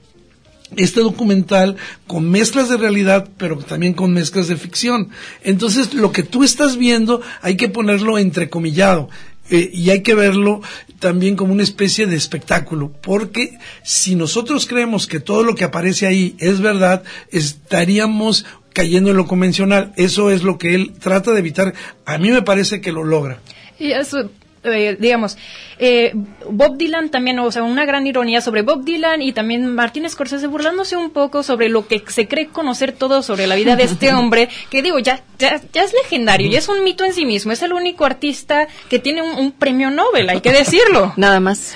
este 0.75 1.01
documental 1.01 1.75
con 2.07 2.31
mezclas 2.31 2.67
de 2.67 2.77
realidad, 2.77 3.29
pero 3.37 3.57
también 3.57 3.93
con 3.93 4.11
mezclas 4.11 4.47
de 4.47 4.57
ficción. 4.57 5.09
Entonces, 5.43 5.93
lo 5.93 6.11
que 6.11 6.23
tú 6.23 6.43
estás 6.43 6.77
viendo 6.77 7.21
hay 7.43 7.57
que 7.57 7.69
ponerlo 7.69 8.17
entrecomillado. 8.17 9.07
Eh, 9.51 9.69
y 9.73 9.89
hay 9.89 10.01
que 10.01 10.15
verlo 10.15 10.61
también 10.99 11.35
como 11.35 11.53
una 11.53 11.63
especie 11.63 12.07
de 12.07 12.15
espectáculo, 12.15 12.91
porque 13.01 13.57
si 13.83 14.15
nosotros 14.15 14.65
creemos 14.65 15.07
que 15.07 15.19
todo 15.19 15.43
lo 15.43 15.55
que 15.55 15.65
aparece 15.65 16.07
ahí 16.07 16.35
es 16.39 16.61
verdad, 16.61 17.03
estaríamos 17.31 18.45
cayendo 18.73 19.11
en 19.11 19.17
lo 19.17 19.27
convencional. 19.27 19.93
Eso 19.97 20.31
es 20.31 20.43
lo 20.43 20.57
que 20.57 20.73
él 20.73 20.93
trata 20.99 21.31
de 21.31 21.39
evitar. 21.39 21.73
A 22.05 22.17
mí 22.17 22.31
me 22.31 22.41
parece 22.41 22.81
que 22.81 22.91
lo 22.91 23.03
logra. 23.03 23.39
Y 23.77 23.91
eso, 23.91 24.29
eh, 24.63 24.95
digamos, 24.99 25.37
eh, 25.79 26.13
Bob 26.49 26.77
Dylan 26.77 27.09
también, 27.09 27.39
o 27.39 27.51
sea, 27.51 27.63
una 27.63 27.85
gran 27.85 28.05
ironía 28.05 28.41
sobre 28.41 28.61
Bob 28.61 28.83
Dylan 28.85 29.21
y 29.21 29.33
también 29.33 29.73
Martín 29.73 30.07
Scorsese 30.07 30.45
burlándose 30.45 30.95
un 30.95 31.09
poco 31.09 31.41
sobre 31.41 31.67
lo 31.67 31.87
que 31.87 32.03
se 32.07 32.27
cree 32.27 32.49
conocer 32.49 32.91
todo 32.91 33.23
sobre 33.23 33.47
la 33.47 33.55
vida 33.55 33.75
de 33.75 33.83
este 33.83 34.13
hombre, 34.13 34.49
que 34.69 34.83
digo, 34.83 34.99
ya, 34.99 35.23
ya, 35.39 35.59
es 35.73 35.93
legendario, 36.03 36.47
y 36.47 36.55
es 36.55 36.69
un 36.69 36.83
mito 36.83 37.03
en 37.03 37.13
sí 37.13 37.25
mismo, 37.25 37.51
es 37.51 37.63
el 37.63 37.73
único 37.73 38.05
artista 38.05 38.67
que 38.89 38.99
tiene 38.99 39.23
un, 39.23 39.51
premio 39.51 39.89
Nobel, 39.91 40.29
hay 40.29 40.41
que 40.41 40.51
decirlo. 40.51 41.13
Nada 41.17 41.39
más. 41.39 41.73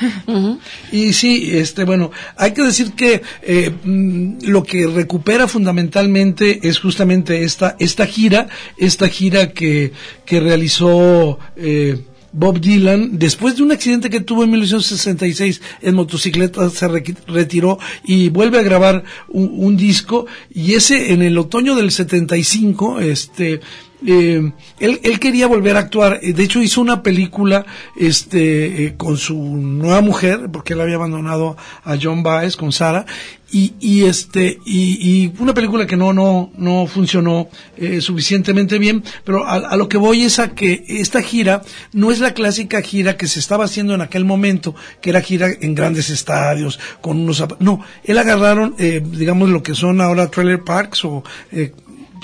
Y 0.92 1.13
sí, 1.13 1.58
este, 1.58 1.84
bueno, 1.84 2.12
hay 2.38 2.54
que 2.54 2.63
decir 2.63 2.94
que 2.94 3.22
eh, 3.42 3.72
mm, 3.84 4.44
lo 4.44 4.63
que 4.63 4.88
recupera 4.88 5.48
fundamentalmente 5.48 6.68
es 6.68 6.80
justamente 6.80 7.44
esta, 7.44 7.75
esta 7.80 8.06
gira, 8.06 8.48
esta 8.77 9.08
gira 9.08 9.51
que, 9.51 9.92
que 10.25 10.39
realizó 10.39 11.38
eh, 11.56 12.00
Bob 12.38 12.60
Dylan, 12.60 13.18
después 13.18 13.56
de 13.56 13.63
un 13.63 13.72
accidente 13.72 14.10
que 14.10 14.20
tuvo 14.20 14.44
en 14.44 14.51
1966 14.51 15.62
en 15.82 15.96
motocicleta, 15.96 16.70
se 16.70 16.88
retiró 17.27 17.80
y 18.04 18.27
vuelve 18.27 18.60
a 18.60 18.63
grabar 18.63 19.06
un, 19.30 19.77
disco 19.77 20.25
y 20.54 20.74
ese 20.74 21.13
en 21.13 21.22
el 21.22 21.38
otoño 21.38 21.75
del 21.75 21.92
75, 21.92 23.00
este, 23.00 23.62
eh, 24.05 24.51
él, 24.79 25.00
él, 25.03 25.19
quería 25.19 25.47
volver 25.47 25.77
a 25.77 25.79
actuar. 25.79 26.19
De 26.21 26.43
hecho, 26.43 26.62
hizo 26.62 26.81
una 26.81 27.03
película 27.03 27.65
este, 27.95 28.85
eh, 28.85 28.93
con 28.95 29.17
su 29.17 29.35
nueva 29.35 30.01
mujer, 30.01 30.50
porque 30.51 30.74
él 30.74 30.81
había 30.81 30.95
abandonado 30.95 31.57
a 31.83 31.97
John 32.01 32.24
Baez 32.24 32.55
con 32.55 32.71
Sara, 32.71 33.05
y, 33.51 33.74
y 33.79 34.03
este 34.03 34.59
y, 34.65 34.97
y, 35.01 35.33
una 35.39 35.53
película 35.53 35.85
que 35.85 35.95
no 35.95 36.13
no 36.13 36.51
no 36.57 36.88
funcionó 36.88 37.47
eh, 37.77 38.01
suficientemente 38.01 38.79
bien 38.79 39.03
pero 39.24 39.47
a, 39.47 39.75
lo 39.77 39.88
que 39.88 39.97
voy 39.97 40.24
es 40.24 40.39
a 40.39 40.55
que 40.55 40.83
esta 40.88 41.21
gira 41.21 41.62
no 41.93 42.12
es 42.12 42.19
la 42.19 42.33
clásica 42.33 42.81
gira 42.81 43.17
que 43.17 43.27
se 43.27 43.39
estaba 43.39 43.65
haciendo 43.65 43.93
en 43.93 44.01
aquel 44.01 44.25
momento 44.25 44.75
que 45.00 45.12
era 45.12 45.21
gira 45.21 45.47
en 45.62 45.75
grandes 45.75 46.09
estadios 46.09 46.79
con 47.01 47.19
unos 47.19 47.43
no 47.59 47.81
él 48.03 48.17
agarraron 48.17 48.75
eh, 48.79 49.01
digamos 49.05 49.50
lo 49.50 49.62
que 49.62 49.75
son 49.75 50.01
ahora 50.01 50.29
trailer 50.29 50.63
parks 50.63 51.05
o 51.05 51.24
eh, 51.51 51.71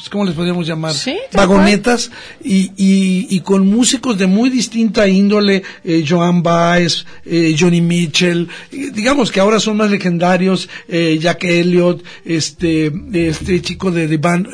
pues, 0.01 0.09
¿cómo 0.09 0.25
les 0.25 0.33
podríamos 0.33 0.65
llamar? 0.65 0.95
Vagonetas 1.31 2.09
y, 2.43 2.71
y, 2.75 3.39
con 3.41 3.67
músicos 3.67 4.17
de 4.17 4.25
muy 4.25 4.49
distinta 4.49 5.07
índole, 5.07 5.61
eh, 5.83 6.03
Joan 6.07 6.41
Baez, 6.41 7.05
eh, 7.23 7.55
Johnny 7.57 7.81
Mitchell, 7.81 8.47
digamos 8.71 9.31
que 9.31 9.39
ahora 9.39 9.59
son 9.59 9.77
más 9.77 9.91
legendarios, 9.91 10.67
eh, 10.87 11.19
Jack 11.21 11.43
Elliott, 11.43 12.03
este, 12.25 12.91
este 13.13 13.61
chico 13.61 13.91
de 13.91 14.07
The 14.07 14.17
Band, 14.17 14.47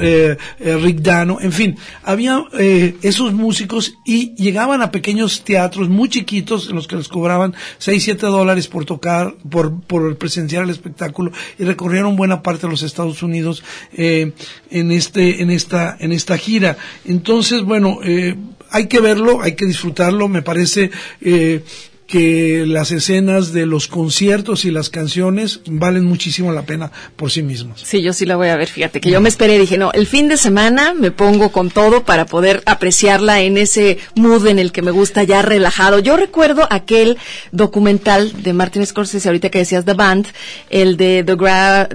Rick 0.60 1.00
Dano, 1.00 1.38
en 1.39 1.54
fin, 1.54 1.77
había 2.04 2.44
esos 3.01 3.32
músicos 3.32 3.94
y 4.06 4.36
llegaban 4.36 4.82
a 4.82 4.92
pequeños 4.92 5.46
teatros 5.46 5.88
muy 5.88 6.10
chiquitos 6.10 6.68
en 6.68 6.75
los 6.75 6.88
que 6.89 6.98
les 6.98 7.08
cobraban 7.08 7.56
6, 7.77 8.04
7 8.04 8.25
dólares 8.25 8.68
por 8.68 8.84
tocar, 8.84 9.34
por, 9.50 9.80
por 9.80 10.18
presenciar 10.18 10.66
el 10.66 10.72
espectáculo 10.72 11.32
y 11.58 11.63
recorrieron 11.63 12.18
buena 12.18 12.44
parte 12.44 12.68
de 12.68 12.72
los 12.72 12.84
Estados 12.84 13.24
Unidos 13.24 13.63
en 13.94 14.34
este 14.92 15.37
en 15.41 15.50
esta, 15.50 15.98
en 16.00 16.12
esta 16.12 16.38
gira. 16.38 16.77
Entonces, 17.06 17.62
bueno, 17.63 18.00
eh, 18.03 18.36
hay 18.72 18.88
que 18.88 19.00
verlo, 19.00 19.41
hay 19.41 19.56
que 19.56 19.65
disfrutarlo, 19.65 20.27
me 20.27 20.41
parece 20.41 20.91
eh, 21.22 21.63
que 22.08 22.63
las 22.65 22.91
escenas 22.91 23.51
de 23.51 23.65
los 23.65 23.88
conciertos 23.88 24.63
y 24.63 24.72
las 24.72 24.89
canciones 24.89 25.60
valen 25.65 26.06
muchísimo 26.06 26.53
la 26.53 26.62
pena 26.62 26.89
por 27.17 27.32
sí 27.32 27.44
mismos. 27.44 27.82
Sí, 27.86 28.01
yo 28.01 28.13
sí 28.13 28.25
la 28.25 28.38
voy 28.38 28.48
a 28.48 28.56
ver, 28.56 28.70
fíjate, 28.70 29.01
que 29.01 29.12
yo 29.12 29.20
me 29.20 29.29
esperé, 29.29 29.60
dije, 29.60 29.77
no, 29.77 29.91
el 29.91 30.08
fin 30.08 30.29
de 30.29 30.38
semana 30.38 30.94
me 30.94 31.12
pongo 31.12 31.51
con 31.51 31.70
todo 31.70 32.06
para 32.06 32.25
poder 32.25 32.63
apreciarla 32.65 33.41
en 33.41 33.58
ese 33.58 33.98
mood 34.15 34.48
en 34.48 34.58
el 34.58 34.72
que 34.72 34.82
me 34.82 34.91
gusta 34.91 35.24
ya 35.24 35.41
relajado. 35.41 36.00
Yo 36.00 36.15
recuerdo 36.15 36.65
aquel 36.70 37.17
documental 37.51 38.41
de 38.41 38.53
Martin 38.53 38.86
Scorsese, 38.86 39.27
ahorita 39.27 39.50
que 39.50 39.60
decías 39.60 39.84
The 39.84 39.94
Band, 39.94 40.27
el 40.70 40.96
de 40.96 41.24
The, 41.25 41.36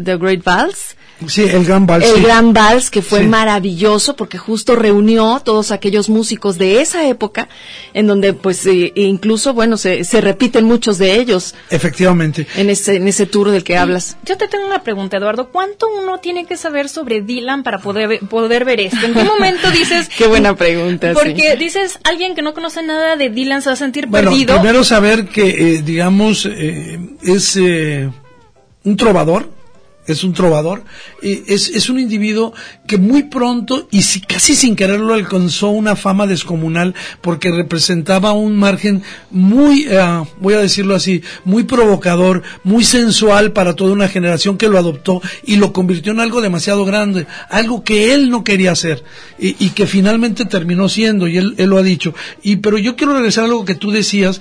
The 0.02 0.16
Great 0.18 0.44
Vals, 0.44 0.96
Sí, 1.26 1.42
el 1.42 1.64
Gran 1.64 1.86
Vals. 1.86 2.04
El 2.04 2.22
Gran 2.22 2.52
Vals, 2.52 2.90
que 2.90 3.02
fue 3.02 3.22
maravilloso 3.22 4.16
porque 4.16 4.38
justo 4.38 4.76
reunió 4.76 5.40
todos 5.44 5.70
aquellos 5.70 6.08
músicos 6.08 6.58
de 6.58 6.80
esa 6.80 7.06
época, 7.06 7.48
en 7.94 8.06
donde 8.06 8.32
pues 8.32 8.66
eh, 8.66 8.92
e 8.94 9.02
incluso, 9.02 9.54
bueno, 9.54 9.76
se, 9.76 10.04
se, 10.04 10.20
repiten 10.20 10.64
muchos 10.64 10.98
de 10.98 11.14
ellos. 11.16 11.54
Efectivamente. 11.70 12.46
En 12.56 12.70
ese, 12.70 12.96
en 12.96 13.08
ese 13.08 13.26
tour 13.26 13.50
del 13.50 13.64
que 13.64 13.76
hablas. 13.76 14.16
Yo 14.24 14.36
te 14.36 14.48
tengo 14.48 14.66
una 14.66 14.82
pregunta, 14.82 15.16
Eduardo. 15.16 15.50
¿Cuánto 15.50 15.86
uno 15.88 16.18
tiene 16.18 16.44
que 16.44 16.56
saber 16.56 16.88
sobre 16.88 17.22
Dylan 17.22 17.62
para 17.62 17.78
poder, 17.78 18.20
poder 18.28 18.64
ver 18.64 18.80
esto? 18.80 19.06
¿En 19.06 19.14
qué 19.14 19.24
momento 19.24 19.70
dices... 19.70 20.08
qué 20.16 20.26
buena 20.26 20.56
pregunta, 20.56 21.12
Porque 21.12 21.56
dices, 21.56 21.98
alguien 22.04 22.34
que 22.34 22.42
no 22.42 22.54
conoce 22.54 22.82
nada 22.82 23.16
de 23.16 23.30
Dylan 23.30 23.62
se 23.62 23.68
va 23.68 23.74
a 23.74 23.76
sentir 23.76 24.06
bueno, 24.06 24.30
perdido. 24.30 24.54
Primero 24.56 24.84
saber 24.84 25.26
que, 25.26 25.76
eh, 25.76 25.82
digamos, 25.82 26.46
eh, 26.46 26.98
es 27.22 27.56
un 27.56 28.96
trovador 28.96 29.61
es 30.06 30.24
un 30.24 30.32
trovador, 30.32 30.82
es, 31.22 31.68
es, 31.68 31.88
un 31.88 32.00
individuo 32.00 32.52
que 32.86 32.98
muy 32.98 33.24
pronto 33.24 33.86
y 33.92 34.02
si, 34.02 34.20
casi 34.20 34.56
sin 34.56 34.74
quererlo 34.74 35.14
alcanzó 35.14 35.68
una 35.68 35.94
fama 35.94 36.26
descomunal 36.26 36.94
porque 37.20 37.52
representaba 37.52 38.32
un 38.32 38.56
margen 38.56 39.02
muy, 39.30 39.86
eh, 39.88 40.24
voy 40.40 40.54
a 40.54 40.58
decirlo 40.58 40.96
así, 40.96 41.22
muy 41.44 41.62
provocador, 41.62 42.42
muy 42.64 42.82
sensual 42.84 43.52
para 43.52 43.76
toda 43.76 43.92
una 43.92 44.08
generación 44.08 44.58
que 44.58 44.68
lo 44.68 44.76
adoptó 44.76 45.22
y 45.44 45.56
lo 45.56 45.72
convirtió 45.72 46.12
en 46.12 46.20
algo 46.20 46.40
demasiado 46.40 46.84
grande, 46.84 47.28
algo 47.48 47.84
que 47.84 48.12
él 48.12 48.28
no 48.28 48.42
quería 48.42 48.72
hacer 48.72 49.04
y, 49.38 49.64
y 49.64 49.70
que 49.70 49.86
finalmente 49.86 50.44
terminó 50.46 50.88
siendo 50.88 51.28
y 51.28 51.38
él, 51.38 51.54
él, 51.58 51.70
lo 51.70 51.78
ha 51.78 51.82
dicho. 51.82 52.12
Y 52.42 52.56
pero 52.56 52.76
yo 52.76 52.96
quiero 52.96 53.14
regresar 53.14 53.44
a 53.44 53.46
algo 53.46 53.64
que 53.64 53.76
tú 53.76 53.92
decías 53.92 54.40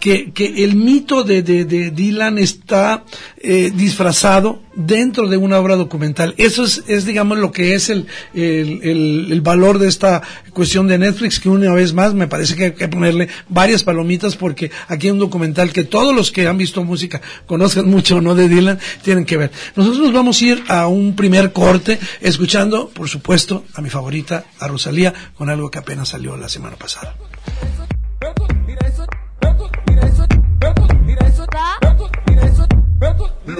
que, 0.00 0.32
que 0.32 0.64
el 0.64 0.76
mito 0.76 1.24
de, 1.24 1.42
de, 1.42 1.64
de 1.64 1.90
Dylan 1.90 2.38
está 2.38 3.04
eh, 3.38 3.70
disfrazado 3.74 4.62
dentro 4.74 5.28
de 5.28 5.36
una 5.36 5.58
obra 5.58 5.76
documental. 5.76 6.34
Eso 6.38 6.64
es, 6.64 6.84
es 6.86 7.04
digamos, 7.04 7.38
lo 7.38 7.50
que 7.50 7.74
es 7.74 7.90
el, 7.90 8.06
el, 8.32 9.26
el, 9.30 9.40
valor 9.40 9.78
de 9.78 9.88
esta 9.88 10.22
cuestión 10.52 10.86
de 10.86 10.98
Netflix, 10.98 11.40
que 11.40 11.48
una 11.48 11.72
vez 11.72 11.92
más 11.92 12.14
me 12.14 12.28
parece 12.28 12.54
que 12.54 12.64
hay 12.66 12.72
que 12.72 12.88
ponerle 12.88 13.28
varias 13.48 13.82
palomitas 13.82 14.36
porque 14.36 14.70
aquí 14.86 15.08
hay 15.08 15.12
un 15.12 15.18
documental 15.18 15.72
que 15.72 15.84
todos 15.84 16.14
los 16.14 16.30
que 16.30 16.46
han 16.46 16.58
visto 16.58 16.84
música, 16.84 17.20
conozcan 17.46 17.86
mucho 17.90 18.16
o 18.16 18.20
no 18.20 18.34
de 18.34 18.48
Dylan, 18.48 18.78
tienen 19.02 19.24
que 19.24 19.36
ver. 19.36 19.50
Nosotros 19.74 20.02
nos 20.02 20.12
vamos 20.12 20.40
a 20.40 20.44
ir 20.44 20.64
a 20.68 20.86
un 20.86 21.16
primer 21.16 21.52
corte, 21.52 21.98
escuchando, 22.20 22.88
por 22.88 23.08
supuesto, 23.08 23.64
a 23.74 23.82
mi 23.82 23.90
favorita, 23.90 24.44
a 24.60 24.68
Rosalía, 24.68 25.12
con 25.36 25.50
algo 25.50 25.70
que 25.70 25.78
apenas 25.78 26.10
salió 26.10 26.36
la 26.36 26.48
semana 26.48 26.76
pasada. 26.76 27.14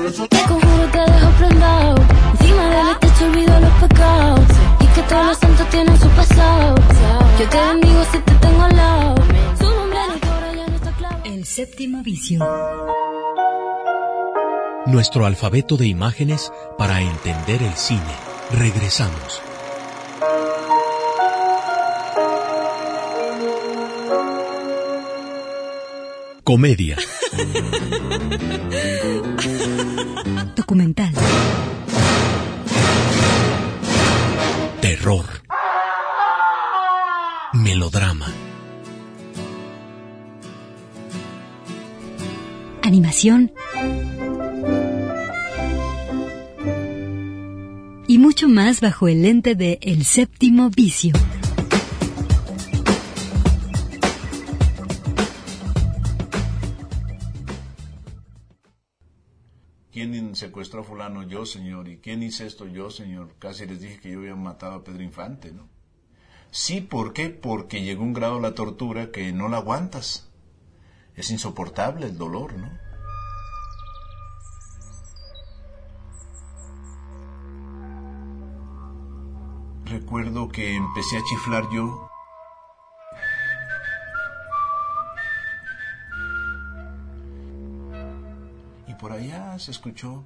Te 0.09 0.15
conjuro 0.15 0.87
te 0.91 1.05
prendado. 1.38 1.97
Encima 2.41 2.71
del 2.71 2.99
techo 2.99 3.25
olvido 3.27 3.61
los 3.61 3.73
pecados. 3.73 4.41
Y 4.81 4.87
que 4.87 5.03
todos 5.03 5.27
los 5.27 5.37
santos 5.37 5.69
tienen 5.69 6.00
su 6.00 6.09
pasado. 6.09 6.75
Yo 7.38 7.49
te 7.50 7.59
bendigo 7.59 8.05
si 8.11 8.19
te 8.21 8.35
tengo 8.37 8.62
al 8.62 8.77
lado. 8.77 9.15
Su 9.59 9.65
nombre 9.65 9.99
en 10.03 10.12
el 10.12 10.21
coro 10.21 10.55
ya 10.57 10.67
no 10.67 10.77
está 10.77 10.93
claro. 10.93 11.21
El 11.25 11.45
séptimo 11.45 12.03
vicio. 12.03 12.38
Nuestro 14.87 15.27
alfabeto 15.27 15.77
de 15.77 15.88
imágenes 15.88 16.50
para 16.79 17.03
entender 17.03 17.62
el 17.62 17.75
cine. 17.75 18.00
Regresamos. 18.50 19.43
Comedia. 26.49 26.97
Documental. 30.57 31.12
Terror. 34.81 35.26
Melodrama. 37.52 38.33
Animación. 42.81 43.52
Y 48.07 48.17
mucho 48.17 48.49
más 48.49 48.81
bajo 48.81 49.07
el 49.09 49.21
lente 49.21 49.55
de 49.55 49.78
El 49.83 50.07
séptimo 50.07 50.71
vicio. 50.71 51.12
¿Quién 59.99 60.37
secuestró 60.37 60.83
a 60.83 60.85
fulano? 60.85 61.25
Yo, 61.25 61.45
señor. 61.45 61.88
¿Y 61.88 61.97
quién 61.97 62.23
hizo 62.23 62.45
esto? 62.45 62.69
Yo, 62.69 62.88
señor. 62.88 63.35
Casi 63.40 63.67
les 63.67 63.81
dije 63.81 63.99
que 63.99 64.12
yo 64.12 64.21
había 64.21 64.37
matado 64.37 64.75
a 64.75 64.85
Pedro 64.85 65.02
Infante, 65.02 65.50
¿no? 65.50 65.69
Sí, 66.52 66.81
¿por 66.81 67.12
qué? 67.12 67.31
Porque 67.31 67.83
llegó 67.83 68.05
un 68.05 68.12
grado 68.12 68.38
la 68.38 68.55
tortura 68.55 69.11
que 69.11 69.33
no 69.33 69.49
la 69.49 69.57
aguantas. 69.57 70.31
Es 71.17 71.33
insoportable 71.33 72.07
el 72.07 72.17
dolor, 72.17 72.55
¿no? 72.57 72.71
Recuerdo 79.85 80.49
que 80.49 80.76
empecé 80.76 81.17
a 81.17 81.25
chiflar 81.25 81.69
yo 81.73 82.08
se 89.59 89.71
escuchó. 89.71 90.25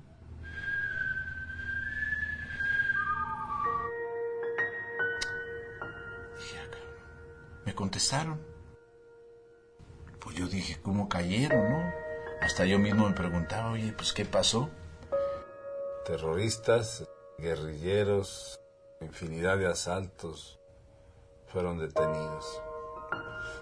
"Ah, 5.80 5.90
cabrón". 6.70 6.94
me 7.64 7.74
contestaron. 7.74 8.40
Pues 10.20 10.36
yo 10.36 10.46
dije 10.46 10.80
cómo 10.82 11.08
cayeron 11.08 11.70
no 11.70 11.92
hasta 12.40 12.64
yo 12.64 12.78
mismo 12.78 13.08
me 13.08 13.14
preguntaba 13.14 13.70
oye 13.72 13.92
pues 13.92 14.12
qué 14.12 14.24
pasó 14.24 14.68
Terroristas, 16.04 17.08
guerrilleros, 17.38 18.58
infinidad 19.00 19.56
de 19.56 19.68
asaltos 19.68 20.58
fueron 21.46 21.78
detenidos. 21.78 22.60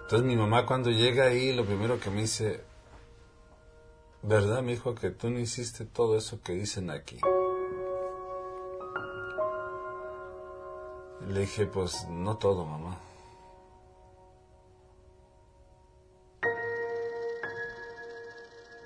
Entonces 0.02 0.26
mi 0.26 0.36
mamá 0.36 0.64
cuando 0.64 0.90
llega 0.90 1.24
ahí, 1.24 1.52
lo 1.52 1.66
primero 1.66 2.00
que 2.00 2.08
me 2.08 2.22
dice, 2.22 2.64
¿verdad, 4.22 4.62
mi 4.62 4.72
hijo, 4.72 4.94
que 4.94 5.10
tú 5.10 5.30
no 5.30 5.38
hiciste 5.38 5.84
todo 5.84 6.16
eso 6.16 6.40
que 6.42 6.52
dicen 6.52 6.90
aquí? 6.90 7.18
Le 11.28 11.40
dije, 11.40 11.66
pues 11.66 12.06
no 12.08 12.36
todo, 12.36 12.64
mamá. 12.64 12.98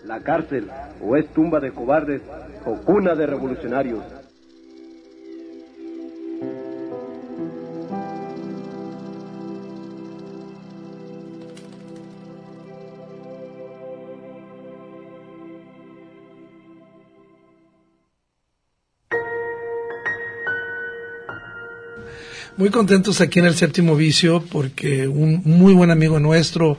La 0.04 0.20
cárcel 0.22 0.70
o 1.00 1.16
es 1.16 1.32
tumba 1.32 1.60
de 1.60 1.72
cobardes 1.72 2.20
o 2.66 2.76
cuna 2.84 3.14
de 3.14 3.26
revolucionarios. 3.26 4.23
Muy 22.56 22.70
contentos 22.70 23.20
aquí 23.20 23.40
en 23.40 23.46
el 23.46 23.56
séptimo 23.56 23.96
vicio 23.96 24.44
porque 24.50 25.08
un 25.08 25.42
muy 25.44 25.74
buen 25.74 25.90
amigo 25.90 26.20
nuestro, 26.20 26.78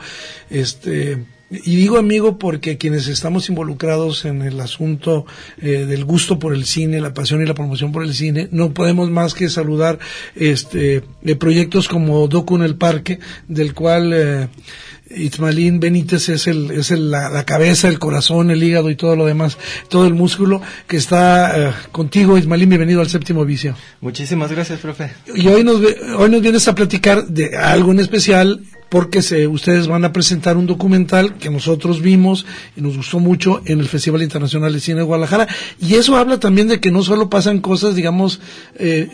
este, 0.49 1.25
y 1.51 1.75
digo 1.75 1.97
amigo 1.97 2.39
porque 2.39 2.77
quienes 2.77 3.07
estamos 3.07 3.49
involucrados 3.49 4.25
en 4.25 4.41
el 4.41 4.59
asunto 4.59 5.25
eh, 5.61 5.85
del 5.85 6.03
gusto 6.03 6.39
por 6.39 6.53
el 6.53 6.65
cine, 6.65 6.99
la 6.99 7.13
pasión 7.13 7.41
y 7.41 7.45
la 7.45 7.53
promoción 7.53 7.91
por 7.91 8.03
el 8.03 8.15
cine, 8.15 8.49
no 8.51 8.73
podemos 8.73 9.11
más 9.11 9.35
que 9.35 9.47
saludar 9.49 9.99
este 10.35 11.03
de 11.21 11.35
proyectos 11.35 11.87
como 11.87 12.27
Docu 12.27 12.55
en 12.55 12.63
el 12.63 12.75
Parque, 12.75 13.19
del 13.47 13.75
cual 13.75 14.11
eh, 14.13 14.47
Ismailín 15.15 15.79
Benítez 15.79 16.29
es 16.29 16.47
el 16.47 16.71
es 16.71 16.89
el, 16.89 17.11
la, 17.11 17.29
la 17.29 17.45
cabeza, 17.45 17.89
el 17.89 17.99
corazón, 17.99 18.49
el 18.49 18.63
hígado 18.63 18.89
y 18.89 18.95
todo 18.95 19.15
lo 19.15 19.27
demás, 19.27 19.59
todo 19.87 20.07
el 20.07 20.15
músculo 20.15 20.63
que 20.87 20.97
está 20.97 21.69
eh, 21.69 21.73
contigo, 21.91 22.39
Ismailín, 22.39 22.69
bienvenido 22.69 23.01
al 23.01 23.09
séptimo 23.09 23.45
vicio. 23.45 23.75
Muchísimas 24.01 24.51
gracias, 24.51 24.79
profe. 24.79 25.11
Y 25.35 25.47
hoy 25.47 25.63
nos 25.63 25.79
hoy 26.17 26.29
nos 26.29 26.41
vienes 26.41 26.67
a 26.67 26.73
platicar 26.73 27.27
de 27.27 27.55
algo 27.55 27.91
en 27.91 27.99
especial 27.99 28.61
porque 28.95 29.21
se, 29.21 29.45
ustedes 29.45 29.89
van 29.89 30.05
a 30.05 30.13
presentar 30.13 30.55
un 30.55 30.67
documental 30.67 31.35
que 31.37 31.49
nosotros 31.49 32.01
vimos 32.01 32.45
y 32.77 32.81
nos 32.81 32.95
gustó 32.95 33.19
mucho 33.19 33.61
en 33.65 33.81
el 33.81 33.89
Festival 33.89 34.21
Internacional 34.21 34.71
de 34.71 34.79
Cine 34.79 34.99
de 34.99 35.03
Guadalajara. 35.03 35.49
Y 35.81 35.95
eso 35.95 36.15
habla 36.15 36.39
también 36.39 36.69
de 36.69 36.79
que 36.79 36.91
no 36.91 37.03
solo 37.03 37.29
pasan 37.29 37.59
cosas, 37.59 37.93
digamos, 37.95 38.39
eh, 38.79 39.09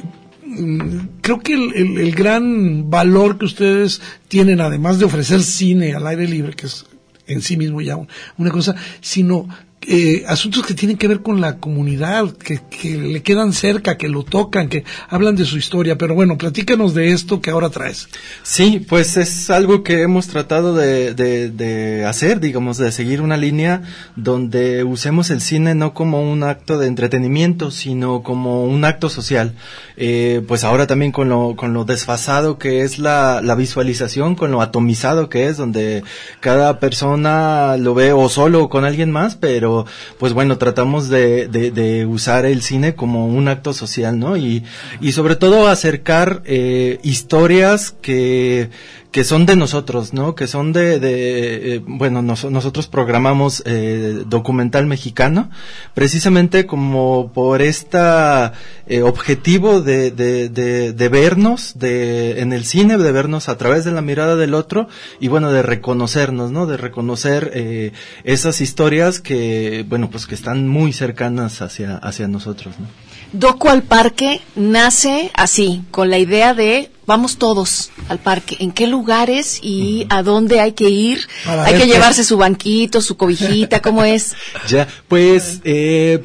mm, 0.46 0.98
creo 1.22 1.40
que 1.40 1.54
el, 1.56 1.98
el- 1.98 2.12
gran 2.14 2.92
valor 2.92 3.40
que 3.40 3.46
ustedes 3.46 4.02
tienen, 4.28 4.62
además 4.62 5.00
de 5.00 5.06
ofrecer 5.06 5.42
cine 5.42 5.96
al 5.96 6.06
aire 6.06 6.28
libre, 6.28 6.54
que 6.54 6.68
es 6.68 6.86
en 7.26 7.42
sí 7.42 7.58
mismo 7.58 7.82
ya 7.82 7.96
un- 7.96 8.08
una 8.38 8.52
cosa, 8.52 8.76
sino 9.02 9.48
eh, 9.88 10.24
asuntos 10.28 10.66
que 10.66 10.76
tienen 10.76 10.98
que 10.98 11.08
ver 11.08 11.22
con 11.22 11.42
la 11.42 11.58
comunidad, 11.58 12.32
que, 12.34 12.60
que 12.70 12.98
le 12.98 13.24
quedan 13.24 13.52
cerca, 13.52 13.98
que 13.98 14.10
lo 14.10 14.24
tocan, 14.24 14.70
que 14.70 14.84
hablan 15.10 15.36
de 15.36 15.46
su 15.46 15.58
historia. 15.58 15.98
Pero 15.98 16.14
bueno, 16.14 16.38
platícanos 16.38 16.94
de 16.94 17.12
esto 17.12 17.42
que 17.42 17.50
ahora 17.50 17.70
traes. 17.70 18.08
Sí, 18.44 18.86
pues 18.88 19.18
es 19.18 19.50
algo 19.50 19.84
que 19.84 20.04
hemos 20.04 20.28
tratado 20.28 20.76
de, 20.76 22.06
hacer, 22.08 22.40
digamos, 22.40 22.78
de 22.78 22.92
seguir 22.92 23.22
una 23.22 23.38
línea 23.38 23.82
donde 24.16 24.84
usemos 24.84 25.32
el 25.32 25.42
cine 25.42 25.74
no 25.74 25.94
como 25.94 26.32
un 26.32 26.44
acto 26.44 26.78
de 26.78 26.88
entretenimiento, 26.88 27.72
sino 27.72 28.22
como 28.22 28.66
un 28.66 28.86
acto 28.86 29.10
social. 29.10 29.56
Eh, 29.98 30.44
pues 30.48 30.64
ahora 30.64 30.86
también 30.86 31.12
con 31.12 31.30
lo, 31.30 31.56
con 31.56 31.74
lo 31.74 31.86
desfasado 31.86 32.60
que 32.60 32.82
es 32.82 33.00
la 33.00 33.56
visualización, 33.58 34.36
con 34.36 34.52
lo 34.52 34.62
atomizado 34.62 35.28
que 35.28 35.48
es, 35.48 35.58
donde 35.58 36.04
cada 36.40 36.80
persona 36.80 37.78
lo 37.78 37.96
ve 37.96 38.14
o 38.14 38.30
solo 38.30 38.64
o 38.64 38.70
con 38.70 38.86
alguien 38.86 39.12
más, 39.12 39.36
pero 39.36 39.71
pues 40.18 40.34
bueno, 40.34 40.58
tratamos 40.58 41.10
de, 41.10 42.06
usar 42.10 42.46
el 42.46 42.62
cine 42.62 42.96
como 42.96 43.28
un 43.28 43.48
acto 43.48 43.74
social, 43.74 44.20
¿no? 44.20 44.38
Y, 44.38 44.64
y 45.00 45.12
sobre 45.12 45.36
todo 45.36 45.68
acercar 45.68 46.42
eh, 46.46 47.00
historias 47.04 47.94
que 48.02 48.70
que 49.12 49.26
son 49.26 49.46
de 49.46 49.58
nosotros, 49.58 50.14
¿no? 50.14 50.36
Que 50.36 50.48
son 50.48 50.72
de, 50.72 50.98
de 51.00 51.76
eh, 51.76 51.82
bueno, 51.86 52.22
nos- 52.22 52.46
nosotros 52.50 52.88
programamos 52.88 53.62
eh, 53.66 54.24
documental 54.26 54.86
mexicano, 54.86 55.50
precisamente 55.94 56.66
como 56.66 57.32
por 57.34 57.62
esta 57.62 58.54
eh, 58.88 59.02
objetivo 59.02 59.82
de, 59.82 60.12
de, 60.12 60.48
de, 60.48 60.94
de 60.94 61.10
vernos 61.10 61.74
de, 61.78 62.40
en 62.40 62.54
el 62.54 62.64
cine, 62.64 62.98
de 62.98 63.12
vernos 63.12 63.50
a 63.50 63.58
través 63.58 63.84
de 63.84 63.92
la 63.92 64.02
mirada 64.02 64.38
del 64.38 64.54
otro 64.54 64.88
y 65.20 65.28
bueno, 65.28 65.52
de 65.52 65.62
reconocernos, 65.62 66.52
¿no? 66.52 66.66
De 66.66 66.78
reconocer 66.78 67.52
eh, 67.54 67.92
esas 68.24 68.62
historias 68.62 69.20
que, 69.20 69.86
bueno, 69.90 70.10
pues 70.10 70.26
que 70.26 70.36
están 70.36 70.70
muy 70.70 70.94
cercanas 70.94 71.62
hacia, 71.62 71.98
hacia 71.98 72.30
nosotros, 72.30 72.76
¿no? 72.80 72.88
Docu 73.34 73.70
al 73.70 73.84
parque 73.84 74.42
nace 74.56 75.32
así, 75.34 75.84
con 75.92 76.10
la 76.10 76.18
idea 76.18 76.54
de 76.54 76.92
vamos 77.06 77.38
todos 77.38 77.92
al 78.10 78.20
parque, 78.20 78.58
en 78.60 78.72
qué 78.72 78.88
lugares 78.88 79.60
y 79.62 80.06
a 80.10 80.24
dónde 80.24 80.60
hay 80.60 80.74
que 80.74 80.90
ir, 80.90 81.28
Para 81.46 81.66
hay 81.66 81.78
que 81.78 81.88
llevarse 81.88 82.24
su 82.24 82.38
banquito, 82.38 83.02
su 83.02 83.18
cobijita, 83.18 83.82
¿cómo 83.82 84.04
es? 84.04 84.34
Ya, 84.68 84.88
pues, 85.08 85.60
eh, 85.64 86.24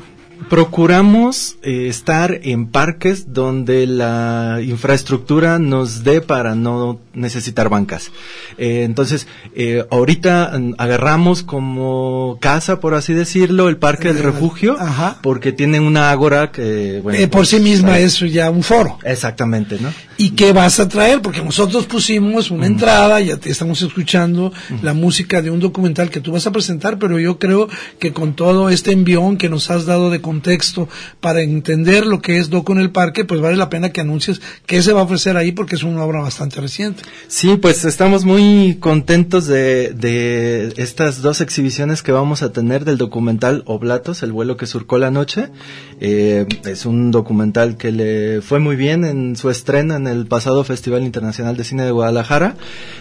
procuramos 0.49 1.57
eh, 1.63 1.89
estar 1.89 2.41
en 2.43 2.69
parques 2.69 3.33
donde 3.33 3.87
la 3.87 4.61
infraestructura 4.63 5.59
nos 5.59 6.05
dé 6.05 6.21
para 6.21 6.55
no 6.55 7.01
necesitar 7.15 7.69
bancas. 7.69 8.11
Eh, 8.59 8.83
entonces, 8.85 9.27
eh, 9.55 9.85
ahorita 9.91 10.53
mm, 10.59 10.75
agarramos 10.79 11.43
como 11.43 12.39
casa, 12.41 12.81
por 12.81 12.95
así 12.95 13.13
decirlo, 13.13 13.69
el 13.69 13.77
Parque 13.77 14.13
del 14.13 14.23
Refugio, 14.23 14.77
porque 15.23 15.53
tiene 15.53 15.81
una 15.81 16.11
ágora 16.11 16.53
que, 16.53 17.01
bueno, 17.03 17.19
Eh, 17.19 17.29
por 17.29 17.41
pues, 17.41 17.49
sí 17.49 17.61
misma 17.61 17.99
eh, 17.99 18.05
es 18.05 18.21
ya 18.21 18.51
un 18.51 18.63
foro. 18.63 18.99
Exactamente, 19.05 19.79
¿no? 19.81 19.93
¿Y 20.19 20.31
qué 20.31 20.53
vas 20.53 20.81
a 20.81 20.89
traer? 20.89 21.21
Porque 21.21 21.43
nosotros 21.43 21.87
pusimos 21.87 22.51
una 22.51 22.67
entrada, 22.67 23.21
ya 23.21 23.37
te 23.37 23.51
estamos 23.51 23.83
escuchando 23.83 24.53
la 24.83 24.95
música 24.95 25.43
de 25.43 25.51
un 25.51 25.61
documental 25.61 26.11
que 26.11 26.21
tú 26.21 26.33
vas 26.33 26.47
a 26.47 26.53
presentar, 26.53 26.99
pero 26.99 27.19
yo 27.19 27.39
creo 27.39 27.69
que 27.99 28.13
con 28.13 28.35
todo 28.35 28.71
este 28.71 28.93
envión 28.93 29.37
que 29.37 29.49
nos 29.49 29.71
has 29.71 29.85
dado 29.85 30.11
de 30.11 30.21
contexto 30.27 30.89
para 31.21 31.41
entender 31.41 32.05
lo 32.05 32.21
que 32.21 32.39
es 32.39 32.51
Doco 32.51 32.73
en 32.73 32.81
el 32.81 32.91
Parque, 32.91 33.25
pues 33.25 33.41
vale 33.41 33.57
la 33.57 33.71
pena 33.71 33.91
que 33.91 34.01
anuncies 34.01 34.41
qué 34.67 34.83
se 34.83 34.93
va 34.93 35.03
a 35.03 35.05
ofrecer 35.05 35.37
ahí 35.37 35.53
porque 35.53 35.77
es 35.77 35.85
una 35.85 36.03
obra 36.03 36.21
bastante 36.21 36.61
reciente. 36.61 37.05
Sí, 37.29 37.57
pues 37.57 37.85
estamos 37.85 38.25
muy 38.25 38.79
contentos 38.81 39.47
de, 39.47 39.91
de 39.91 40.75
estas 40.79 41.23
dos 41.23 41.41
exhibiciones 41.41 42.03
que 42.03 42.11
vamos 42.11 42.43
a 42.43 42.53
tener 42.53 42.85
del 42.85 42.99
documental 42.99 43.63
Oblatos, 43.67 44.25
el 44.25 44.33
vuelo 44.33 44.57
que 44.57 44.67
surcó 44.67 44.99
la 44.99 45.13
noche. 45.13 45.51
Eh, 46.01 46.47
es 46.65 46.87
un 46.87 47.13
documental 47.13 47.77
que 47.77 47.93
le 47.93 48.43
fue 48.43 48.59
muy 48.59 48.75
bien 48.75 49.05
en 49.05 49.37
su 49.37 49.49
estreno 49.49 49.95
en 49.95 50.09
el 50.09 50.27
pasado 50.27 50.65
Festival 50.65 51.05
Internacional 51.05 51.57
de 51.57 51.63
Cine 51.63 51.85
de 51.85 51.93
Guadalajara. 51.93 52.57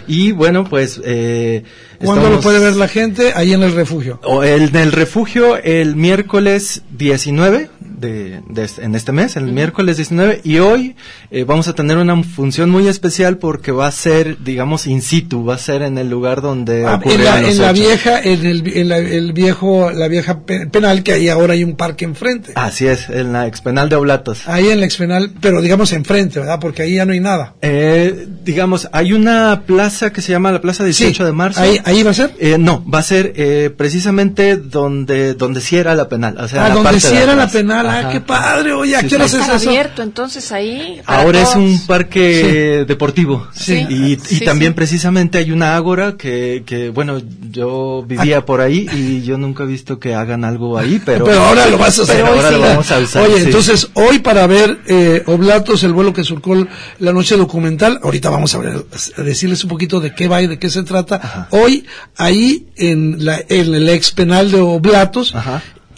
Y 0.07 0.31
bueno, 0.31 0.63
pues... 0.63 1.01
Eh, 1.03 1.63
¿Cuándo 1.99 2.21
lo 2.29 2.36
estamos- 2.38 2.43
puede 2.43 2.60
ver 2.60 2.75
la 2.75 2.88
gente? 2.88 3.31
Ahí 3.36 3.53
en 3.53 3.63
el 3.63 3.73
refugio. 3.73 4.19
o 4.23 4.43
el, 4.43 4.69
en 4.69 4.75
el 4.75 4.91
refugio 4.91 5.58
el 5.58 5.95
miércoles 5.95 6.81
19 6.97 7.69
de, 7.79 8.41
de 8.49 8.63
este- 8.65 8.84
en 8.84 8.93
este 8.93 9.12
mes, 9.13 9.38
el 9.38 9.45
miércoles 9.53 9.95
19 9.95 10.41
y 10.43 10.58
hoy 10.60 10.95
eh, 11.31 11.45
vamos 11.45 11.69
a 11.69 11.73
tener 11.73 11.97
una 11.97 12.21
función 12.23 12.69
muy 12.69 12.88
especial 12.89 13.38
porque 13.38 13.71
va 13.71 13.88
a 13.88 13.91
ser, 13.91 14.38
digamos, 14.43 14.86
in 14.86 15.01
situ, 15.01 15.45
va 15.45 15.55
a 15.55 15.58
ser 15.58 15.81
en 15.81 15.97
el 15.97 16.10
lugar 16.10 16.41
donde 16.41 16.86
Ah, 16.86 16.95
en 16.95 16.99
ocurrieron 16.99 17.23
la, 17.25 17.41
los 17.41 17.51
en 17.51 17.62
la 17.62 17.71
vieja, 17.71 18.21
en 18.21 18.45
el, 18.45 18.67
en 18.77 18.89
la- 18.89 18.97
el 18.97 19.31
viejo, 19.31 19.91
la 19.91 20.08
vieja 20.10 20.41
pe- 20.41 20.67
penal 20.67 21.03
que 21.03 21.13
ahí 21.13 21.29
ahora 21.29 21.53
hay 21.53 21.63
un 21.63 21.77
parque 21.77 22.03
enfrente. 22.03 22.51
Así 22.55 22.86
es, 22.86 23.10
en 23.10 23.31
la 23.31 23.47
expenal 23.47 23.88
de 23.88 23.95
Oblatos. 23.95 24.41
Ahí 24.47 24.67
en 24.69 24.81
la 24.81 24.86
expenal, 24.86 25.31
pero 25.39 25.62
digamos 25.62 25.93
enfrente, 25.93 26.39
¿verdad? 26.39 26.60
Porque 26.60 26.81
ahí 26.84 26.95
ya 26.95 27.05
no 27.05 27.13
hay 27.13 27.21
nada. 27.21 27.55
Eh, 27.62 28.27
digamos, 28.43 28.89
hay 28.91 29.13
una 29.13 29.63
plaza 29.65 30.12
que 30.12 30.21
se 30.21 30.34
llama 30.34 30.51
la 30.51 30.60
Plaza 30.62 30.84
18 30.84 31.23
de 31.25 31.31
Marzo. 31.31 31.62
ahí- 31.62 31.79
ahí 31.86 32.04
va 32.04 32.12
a 32.12 32.13
ser. 32.13 32.36
Eh, 32.39 32.58
no, 32.58 32.84
va 32.89 33.00
a 33.00 33.04
ser 33.04 33.32
eh, 33.38 33.69
precisamente 33.76 34.58
donde 34.58 35.34
donde 35.36 35.62
sí 35.62 35.78
era 35.78 35.95
la 35.95 36.10
penal. 36.10 36.36
O 36.39 36.48
sea, 36.48 36.65
ah, 36.65 36.69
la 36.69 36.76
donde 36.76 36.89
parte 36.91 37.00
sí 37.08 37.15
de 37.15 37.24
era 37.24 37.36
la 37.36 37.48
penal. 37.48 37.88
Ah, 37.88 38.00
Ajá. 38.00 38.10
qué 38.12 38.21
padre. 38.21 38.74
Oye, 38.74 38.95
¿a 38.95 39.02
Sí, 39.02 39.08
qué 39.08 39.15
horas 39.15 39.32
sí. 39.32 39.38
es 39.38 39.48
eso? 39.50 39.69
abierto 39.69 40.04
entonces 40.04 40.52
ahí. 40.52 41.02
Ahora 41.06 41.41
es 41.41 41.56
un 41.56 41.80
parque 41.88 42.86
deportivo. 42.88 43.48
Sí. 43.54 43.86
Y, 43.89 44.13
y 44.13 44.19
Sí, 44.19 44.43
también 44.45 44.71
sí. 44.71 44.76
precisamente 44.76 45.38
hay 45.38 45.52
una 45.52 45.76
ágora 45.76 46.15
que, 46.17 46.63
que, 46.65 46.89
bueno, 46.89 47.21
yo 47.52 48.04
vivía 48.08 48.38
Ah. 48.39 48.45
por 48.45 48.62
ahí 48.62 48.88
y 48.93 49.21
yo 49.24 49.38
nunca 49.38 49.63
he 49.63 49.67
visto 49.67 50.00
que 50.00 50.13
hagan 50.15 50.43
algo 50.43 50.78
ahí, 50.78 51.02
pero... 51.06 51.26
Pero 51.26 51.41
ahora 51.41 51.67
lo 51.67 51.78
vas 51.78 52.00
a 52.00 52.04
hacer. 52.04 52.15
pero 52.17 52.28
ahora 52.36 52.52
lo 52.52 52.60
vamos 52.60 52.91
a 52.91 53.00
usar. 53.00 53.24
Oye, 53.24 53.38
sí. 53.38 53.43
entonces 53.45 53.89
hoy 53.93 54.19
para 54.19 54.45
ver 54.48 54.80
eh, 54.88 55.24
Oblatos, 55.28 55.84
el 55.84 55.93
vuelo 55.93 56.13
que 56.13 56.24
surcó 56.24 56.56
la 57.00 57.13
noche 57.13 57.38
documental, 57.38 58.00
ahorita 58.04 58.30
vamos 58.30 58.54
a, 58.56 58.58
ver- 58.60 58.86
a 59.17 59.21
decirles 59.21 59.63
un 59.63 59.69
poquito 59.69 60.00
de 60.00 60.13
qué 60.13 60.28
va 60.28 60.41
y 60.41 60.48
de 60.48 60.58
qué 60.60 60.69
se 60.69 60.84
trata. 60.84 61.48
Hoy, 61.52 61.74
ahí 62.15 62.67
en, 62.75 63.25
la, 63.25 63.39
en 63.49 63.73
el 63.73 63.89
ex 63.89 64.11
penal 64.11 64.51
de 64.51 64.59
Oblatos, 64.59 65.33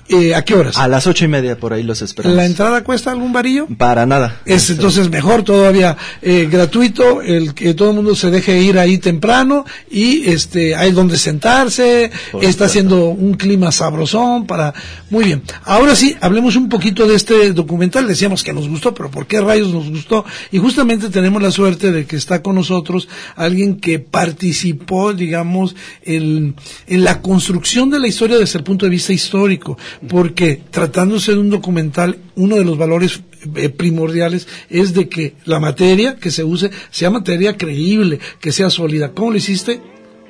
eh, 0.10 0.36
¿a 0.36 0.44
qué 0.44 0.56
horas? 0.56 0.78
A 0.78 0.88
las 0.88 1.08
ocho 1.08 1.26
y 1.26 1.28
media 1.28 1.58
por 1.58 1.74
ahí 1.74 1.84
los 1.84 2.02
esperamos. 2.02 2.38
¿La 2.38 2.46
entrada 2.46 2.84
cuesta 2.84 3.12
algún 3.12 3.34
varillo? 3.34 3.68
Para 3.78 4.06
nada. 4.06 4.42
Es 4.46 4.70
entonces 4.70 5.10
mejor 5.10 5.44
todavía 5.44 5.98
eh, 6.22 6.48
gratuito 6.50 7.22
el 7.22 7.54
que 7.54 7.74
todo 7.74 7.90
el 7.90 7.96
mundo 7.96 8.16
se 8.16 8.32
deje 8.32 8.62
ir 8.62 8.80
ahí 8.80 8.98
temprano 8.98 9.66
y 9.90 10.30
este 10.30 10.76
hay 10.76 10.92
donde 10.92 11.18
sentarse 11.18 12.12
Por 12.32 12.44
está 12.44 12.66
haciendo 12.66 13.10
un 13.10 13.34
clima 13.34 13.72
sabrosón 13.72 14.48
para 14.48 14.74
muy 15.10 15.26
bien 15.26 15.44
ahora 15.64 15.96
sí 15.96 16.16
hablemos 16.22 16.56
un 16.56 16.70
poquito 16.70 17.08
de 17.08 17.16
este 17.16 17.54
documental 17.54 18.08
decíamos 18.08 18.44
que 18.44 18.54
nos 18.54 18.68
gustó 18.68 18.94
pero 18.94 19.12
por 19.12 19.28
qué 19.28 19.42
rayos 19.42 19.74
nos 19.74 19.90
gustó 19.90 20.26
y 20.52 20.58
justamente 20.58 21.10
tenemos 21.10 21.42
la 21.42 21.52
suerte 21.52 21.92
de 21.92 22.06
que 22.06 22.16
está 22.16 22.42
con 22.42 22.56
nosotros 22.56 23.08
alguien 23.36 23.80
que 23.80 24.00
participó 24.00 25.14
digamos 25.14 25.76
en, 26.04 26.56
en 26.88 27.04
la 27.04 27.22
construcción 27.22 27.90
de 27.90 28.00
la 28.00 28.08
historia 28.08 28.38
desde 28.38 28.60
el 28.60 28.64
punto 28.64 28.86
de 28.86 28.92
vista 28.92 29.14
histórico 29.14 29.78
porque 30.08 30.62
tratándose 30.70 31.34
de 31.34 31.40
un 31.40 31.50
documental 31.50 32.18
uno 32.36 32.56
de 32.56 32.66
los 32.66 32.78
valores 32.78 33.22
eh, 33.56 33.70
primordiales 33.70 34.48
es 34.70 34.94
de 34.94 35.10
que 35.10 35.36
la 35.46 35.60
materia 35.60 36.18
que 36.18 36.32
se 36.32 36.44
use 36.44 36.72
sea 36.92 37.10
materia 37.10 37.58
creíble, 37.58 38.20
que 38.40 38.52
sea 38.52 38.70
sólida. 38.70 39.12
¿Cómo 39.12 39.32
lo 39.32 39.38
hiciste? 39.38 39.82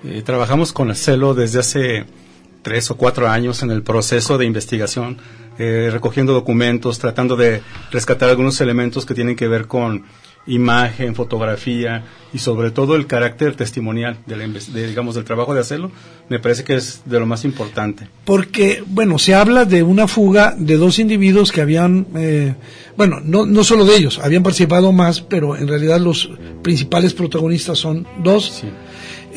Eh, 0.03 0.21
trabajamos 0.25 0.73
con 0.73 0.89
el 0.89 0.95
CELO 0.95 1.33
desde 1.33 1.59
hace 1.59 2.05
tres 2.61 2.91
o 2.91 2.97
cuatro 2.97 3.27
años 3.27 3.63
en 3.63 3.71
el 3.71 3.83
proceso 3.83 4.37
de 4.37 4.45
investigación, 4.45 5.17
eh, 5.57 5.89
recogiendo 5.91 6.33
documentos, 6.33 6.99
tratando 6.99 7.35
de 7.35 7.61
rescatar 7.91 8.29
algunos 8.29 8.59
elementos 8.61 9.05
que 9.05 9.13
tienen 9.13 9.35
que 9.35 9.47
ver 9.47 9.67
con 9.67 10.03
imagen, 10.47 11.13
fotografía 11.15 12.03
y 12.33 12.39
sobre 12.39 12.71
todo 12.71 12.95
el 12.95 13.07
carácter 13.07 13.55
testimonial 13.55 14.17
de 14.25 14.35
la 14.37 14.45
inves- 14.45 14.67
de, 14.67 14.87
digamos 14.87 15.15
del 15.15 15.23
trabajo 15.23 15.53
de 15.53 15.59
hacerlo, 15.61 15.91
me 16.29 16.39
parece 16.39 16.63
que 16.63 16.75
es 16.75 17.01
de 17.05 17.19
lo 17.19 17.25
más 17.25 17.45
importante. 17.45 18.07
Porque, 18.25 18.83
bueno, 18.85 19.17
se 19.19 19.33
habla 19.33 19.65
de 19.65 19.83
una 19.83 20.07
fuga 20.07 20.55
de 20.57 20.75
dos 20.77 20.99
individuos 20.99 21.51
que 21.51 21.61
habían, 21.61 22.07
eh, 22.15 22.55
bueno, 22.97 23.19
no, 23.23 23.45
no 23.45 23.63
solo 23.63 23.85
de 23.85 23.95
ellos, 23.95 24.19
habían 24.23 24.43
participado 24.43 24.91
más, 24.91 25.21
pero 25.21 25.55
en 25.55 25.67
realidad 25.67 25.99
los 25.99 26.29
principales 26.63 27.13
protagonistas 27.13 27.77
son 27.79 28.05
dos. 28.23 28.63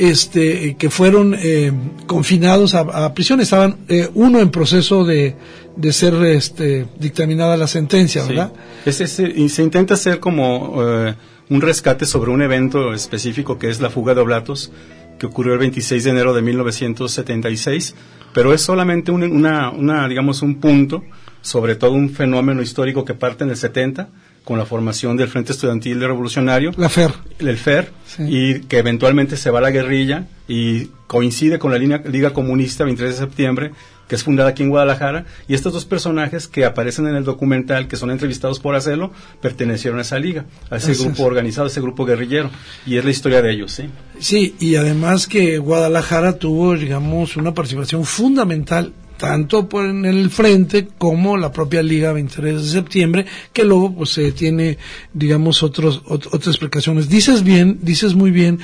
Este, 0.00 0.76
que 0.78 0.88
fueron 0.88 1.36
eh, 1.38 1.72
confinados 2.06 2.74
a, 2.74 2.80
a 3.04 3.12
prisión, 3.14 3.40
estaban 3.40 3.76
eh, 3.88 4.08
uno 4.14 4.40
en 4.40 4.50
proceso 4.50 5.04
de, 5.04 5.36
de 5.76 5.92
ser 5.92 6.14
este, 6.24 6.86
dictaminada 6.98 7.56
la 7.58 7.66
sentencia, 7.66 8.22
Sí. 8.22 8.28
¿verdad? 8.30 8.52
Es 8.86 9.00
ese- 9.02 9.28
y 9.36 9.50
se 9.50 9.62
intenta 9.62 9.94
hacer 9.94 10.18
como 10.18 10.76
eh, 10.82 11.14
un 11.50 11.60
rescate 11.60 12.06
sobre 12.06 12.30
un 12.30 12.40
evento 12.40 12.94
específico 12.94 13.58
que 13.58 13.68
es 13.68 13.80
la 13.80 13.90
fuga 13.90 14.14
de 14.14 14.22
Oblatos, 14.22 14.72
que 15.18 15.26
ocurrió 15.26 15.52
el 15.52 15.58
26 15.58 16.04
de 16.04 16.10
enero 16.10 16.32
de 16.32 16.40
1976, 16.40 17.94
pero 18.32 18.54
es 18.54 18.62
solamente 18.62 19.10
un, 19.12 19.22
una, 19.22 19.70
una, 19.70 20.08
digamos, 20.08 20.40
un 20.42 20.60
punto 20.60 21.04
sobre 21.42 21.74
todo 21.74 21.92
un 21.92 22.10
fenómeno 22.10 22.62
histórico 22.62 23.04
que 23.04 23.14
parte 23.14 23.44
en 23.44 23.50
el 23.50 23.56
70 23.56 24.08
con 24.50 24.58
la 24.58 24.66
formación 24.66 25.16
del 25.16 25.28
Frente 25.28 25.52
Estudiantil 25.52 26.00
Revolucionario. 26.00 26.72
La 26.76 26.88
FER. 26.88 27.12
El 27.38 27.56
FER, 27.56 27.92
y 28.18 28.62
que 28.62 28.78
eventualmente 28.78 29.36
se 29.36 29.48
va 29.48 29.60
a 29.60 29.62
la 29.62 29.70
guerrilla 29.70 30.26
y 30.48 30.86
coincide 31.06 31.60
con 31.60 31.70
la 31.70 31.78
línea- 31.78 32.02
Liga 32.04 32.32
Comunista 32.32 32.82
23 32.82 33.12
de 33.14 33.16
septiembre, 33.26 33.70
que 34.08 34.16
es 34.16 34.24
fundada 34.24 34.48
aquí 34.50 34.64
en 34.64 34.70
Guadalajara, 34.70 35.24
y 35.46 35.54
estos 35.54 35.72
dos 35.72 35.84
personajes 35.84 36.48
que 36.48 36.64
aparecen 36.64 37.06
en 37.06 37.14
el 37.14 37.22
documental, 37.22 37.86
que 37.86 37.94
son 37.96 38.10
entrevistados 38.10 38.58
por 38.58 38.74
Acelo, 38.74 39.12
pertenecieron 39.40 40.00
a 40.00 40.02
esa 40.02 40.18
liga, 40.18 40.46
a 40.68 40.78
ese 40.78 40.90
Así 40.90 41.00
grupo 41.04 41.18
es. 41.22 41.26
organizado, 41.28 41.68
a 41.68 41.70
ese 41.70 41.80
grupo 41.80 42.04
guerrillero, 42.04 42.50
y 42.86 42.96
es 42.96 43.04
la 43.04 43.10
historia 43.12 43.42
de 43.42 43.52
ellos, 43.52 43.70
¿sí? 43.70 43.84
Sí, 44.18 44.56
y 44.58 44.74
además 44.74 45.28
que 45.28 45.58
Guadalajara 45.58 46.38
tuvo, 46.38 46.74
digamos, 46.76 47.36
una 47.36 47.54
participación 47.54 48.04
fundamental 48.04 48.94
tanto 49.20 49.68
por 49.68 49.84
en 49.84 50.06
el 50.06 50.30
frente 50.30 50.88
como 50.98 51.36
la 51.36 51.52
propia 51.52 51.82
Liga 51.82 52.12
23 52.12 52.62
de 52.62 52.68
septiembre, 52.68 53.26
que 53.52 53.64
luego 53.64 53.94
pues 53.94 54.10
se 54.10 54.32
tiene, 54.32 54.78
digamos, 55.12 55.62
otros, 55.62 56.02
ot- 56.04 56.26
otras 56.28 56.48
explicaciones. 56.48 57.08
Dices 57.10 57.44
bien, 57.44 57.78
dices 57.82 58.14
muy 58.14 58.30
bien 58.30 58.58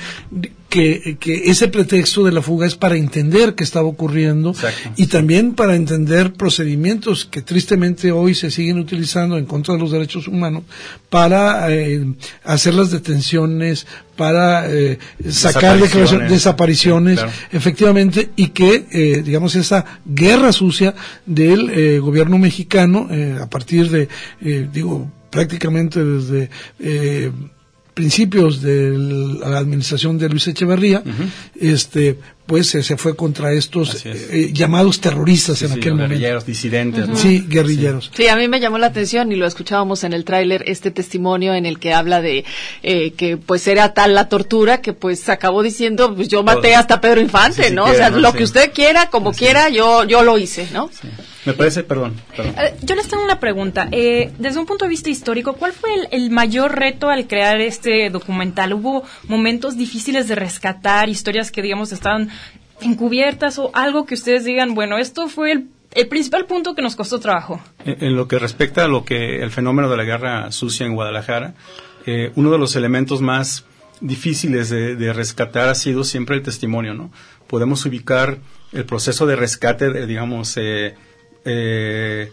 que, 0.69 1.17
que 1.19 1.49
ese 1.49 1.67
pretexto 1.69 2.23
de 2.23 2.31
la 2.31 2.41
fuga 2.41 2.67
es 2.67 2.75
para 2.75 2.95
entender 2.97 3.55
qué 3.55 3.63
estaba 3.63 3.87
ocurriendo 3.87 4.53
y 4.97 5.07
también 5.07 5.53
para 5.53 5.75
entender 5.75 6.33
procedimientos 6.33 7.25
que 7.25 7.41
tristemente 7.41 8.11
hoy 8.11 8.35
se 8.35 8.51
siguen 8.51 8.77
utilizando 8.79 9.37
en 9.37 9.45
contra 9.45 9.75
de 9.75 9.79
los 9.79 9.91
derechos 9.91 10.27
humanos 10.27 10.63
para 11.09 11.71
eh, 11.73 12.05
hacer 12.43 12.73
las 12.73 12.91
detenciones, 12.91 13.87
para 14.17 14.69
eh, 14.69 14.97
sacar 15.29 15.79
declaraciones, 15.79 16.31
Desapariciones. 16.31 16.31
desapariciones, 16.31 17.19
Sí, 17.19 17.25
claro. 17.25 17.31
efectivamente, 17.51 18.29
y 18.35 18.47
que, 18.47 18.85
eh, 18.91 19.21
digamos, 19.23 19.55
esa 19.55 19.85
guerra 20.05 20.51
sucia 20.51 20.95
del 21.25 21.69
eh, 21.69 21.99
gobierno 21.99 22.37
mexicano, 22.37 23.07
eh, 23.09 23.37
a 23.41 23.49
partir 23.49 23.89
de, 23.89 24.09
eh, 24.41 24.67
digo, 24.73 25.09
prácticamente 25.29 26.03
desde 26.03 26.49
eh, 26.79 27.31
principios 27.97 28.61
de 28.61 28.95
la 28.95 29.57
administración 29.57 30.19
de 30.19 30.29
Luis 30.29 30.47
Echeverría, 30.47 31.01
este, 31.55 32.19
pues 32.47 32.73
eh, 32.75 32.81
se 32.83 32.97
fue 32.97 33.15
contra 33.15 33.51
estos 33.51 34.03
eh, 34.05 34.51
llamados 34.53 34.99
terroristas 35.01 35.61
en 35.61 35.69
Sí, 35.69 35.73
aquel 35.79 35.91
momento. 35.93 36.09
guerrilleros, 36.09 36.45
disidentes, 36.45 37.07
¿no? 37.07 37.15
Sí, 37.15 37.45
guerrilleros. 37.47 38.09
Sí, 38.15 38.27
a 38.27 38.35
mí 38.35 38.47
me 38.47 38.59
llamó 38.59 38.77
la 38.77 38.87
atención 38.87 39.31
y 39.31 39.35
lo 39.35 39.45
escuchábamos 39.45 40.03
en 40.03 40.13
el 40.13 40.23
tráiler 40.25 40.63
este 40.67 40.89
testimonio 40.89 41.53
en 41.53 41.65
el 41.65 41.77
que 41.79 41.93
habla 41.93 42.21
de 42.21 42.45
eh, 42.83 43.11
que 43.11 43.37
pues 43.37 43.67
era 43.67 43.93
tal 43.93 44.15
la 44.15 44.29
tortura 44.29 44.81
que 44.81 44.93
pues 44.93 45.27
acabó 45.29 45.61
diciendo 45.61 46.15
pues 46.15 46.29
yo 46.29 46.41
maté 46.43 46.73
hasta 46.75 47.01
Pedro 47.01 47.21
Infante, 47.21 47.63
Sí, 47.63 47.69
sí 47.69 47.75
¿no? 47.75 47.83
quiera, 47.83 47.95
o 47.95 47.99
sea, 47.99 48.09
¿no? 48.11 48.19
lo 48.19 48.31
Sí. 48.31 48.37
que 48.37 48.43
usted 48.45 48.71
quiera, 48.73 49.09
como 49.09 49.33
quiera, 49.33 49.69
yo 49.69 50.03
yo 50.05 50.23
lo 50.23 50.37
hice, 50.37 50.67
¿no? 50.73 50.89
Me 51.45 51.53
parece, 51.53 51.83
perdón, 51.83 52.13
perdón. 52.35 52.55
Eh, 52.57 52.73
Yo 52.81 52.93
les 52.95 53.07
tengo 53.07 53.23
una 53.23 53.39
pregunta. 53.39 53.87
Eh, 53.93 54.31
desde 54.37 54.59
un 54.59 54.65
punto 54.65 54.83
de 54.83 54.89
vista 54.89 55.09
histórico, 55.09 55.53
¿cuál 55.53 55.71
fue 55.71 55.93
el, 55.93 56.07
el 56.11 56.29
mayor 56.29 56.77
reto 56.77 57.07
al 57.09 57.25
crear 57.25 57.61
este 57.61 58.09
documental? 58.09 58.73
¿Hubo 58.73 59.03
momentos 59.29 59.77
difíciles 59.77 60.27
de 60.27 60.35
rescatar, 60.35 61.07
historias 61.07 61.49
que, 61.49 61.61
digamos, 61.61 61.93
estaban 61.93 62.29
encubiertas 62.81 63.59
o 63.59 63.71
algo 63.73 64.05
que 64.05 64.13
ustedes 64.13 64.45
digan, 64.45 64.73
bueno, 64.75 64.97
esto 64.97 65.27
fue 65.27 65.51
el, 65.51 65.67
el 65.93 66.07
principal 66.07 66.45
punto 66.45 66.75
que 66.75 66.81
nos 66.81 66.95
costó 66.95 67.19
trabajo? 67.19 67.61
En, 67.85 68.15
lo 68.15 68.27
que 68.27 68.39
respecta 68.39 68.85
a 68.85 68.87
lo 68.87 69.03
que 69.03 69.41
el 69.41 69.51
fenómeno 69.51 69.89
de 69.89 69.97
la 69.97 70.03
guerra 70.03 70.51
sucia 70.51 70.85
en 70.85 70.95
Guadalajara, 70.95 71.55
eh, 72.05 72.31
uno 72.35 72.51
de 72.51 72.57
los 72.57 72.75
elementos 72.75 73.21
más 73.21 73.65
difíciles 73.99 74.69
de, 74.69 74.95
de 74.95 75.13
rescatar 75.13 75.69
ha 75.69 75.75
sido 75.75 76.03
siempre 76.03 76.35
el 76.35 76.43
testimonio, 76.43 76.93
¿no? 76.93 77.11
Podemos 77.47 77.85
ubicar 77.85 78.37
el 78.71 78.85
proceso 78.85 79.25
de 79.25 79.35
rescate, 79.35 79.89
de, 79.89 80.05
digamos, 80.05 80.55
eh, 80.57 80.95
eh, 81.45 82.31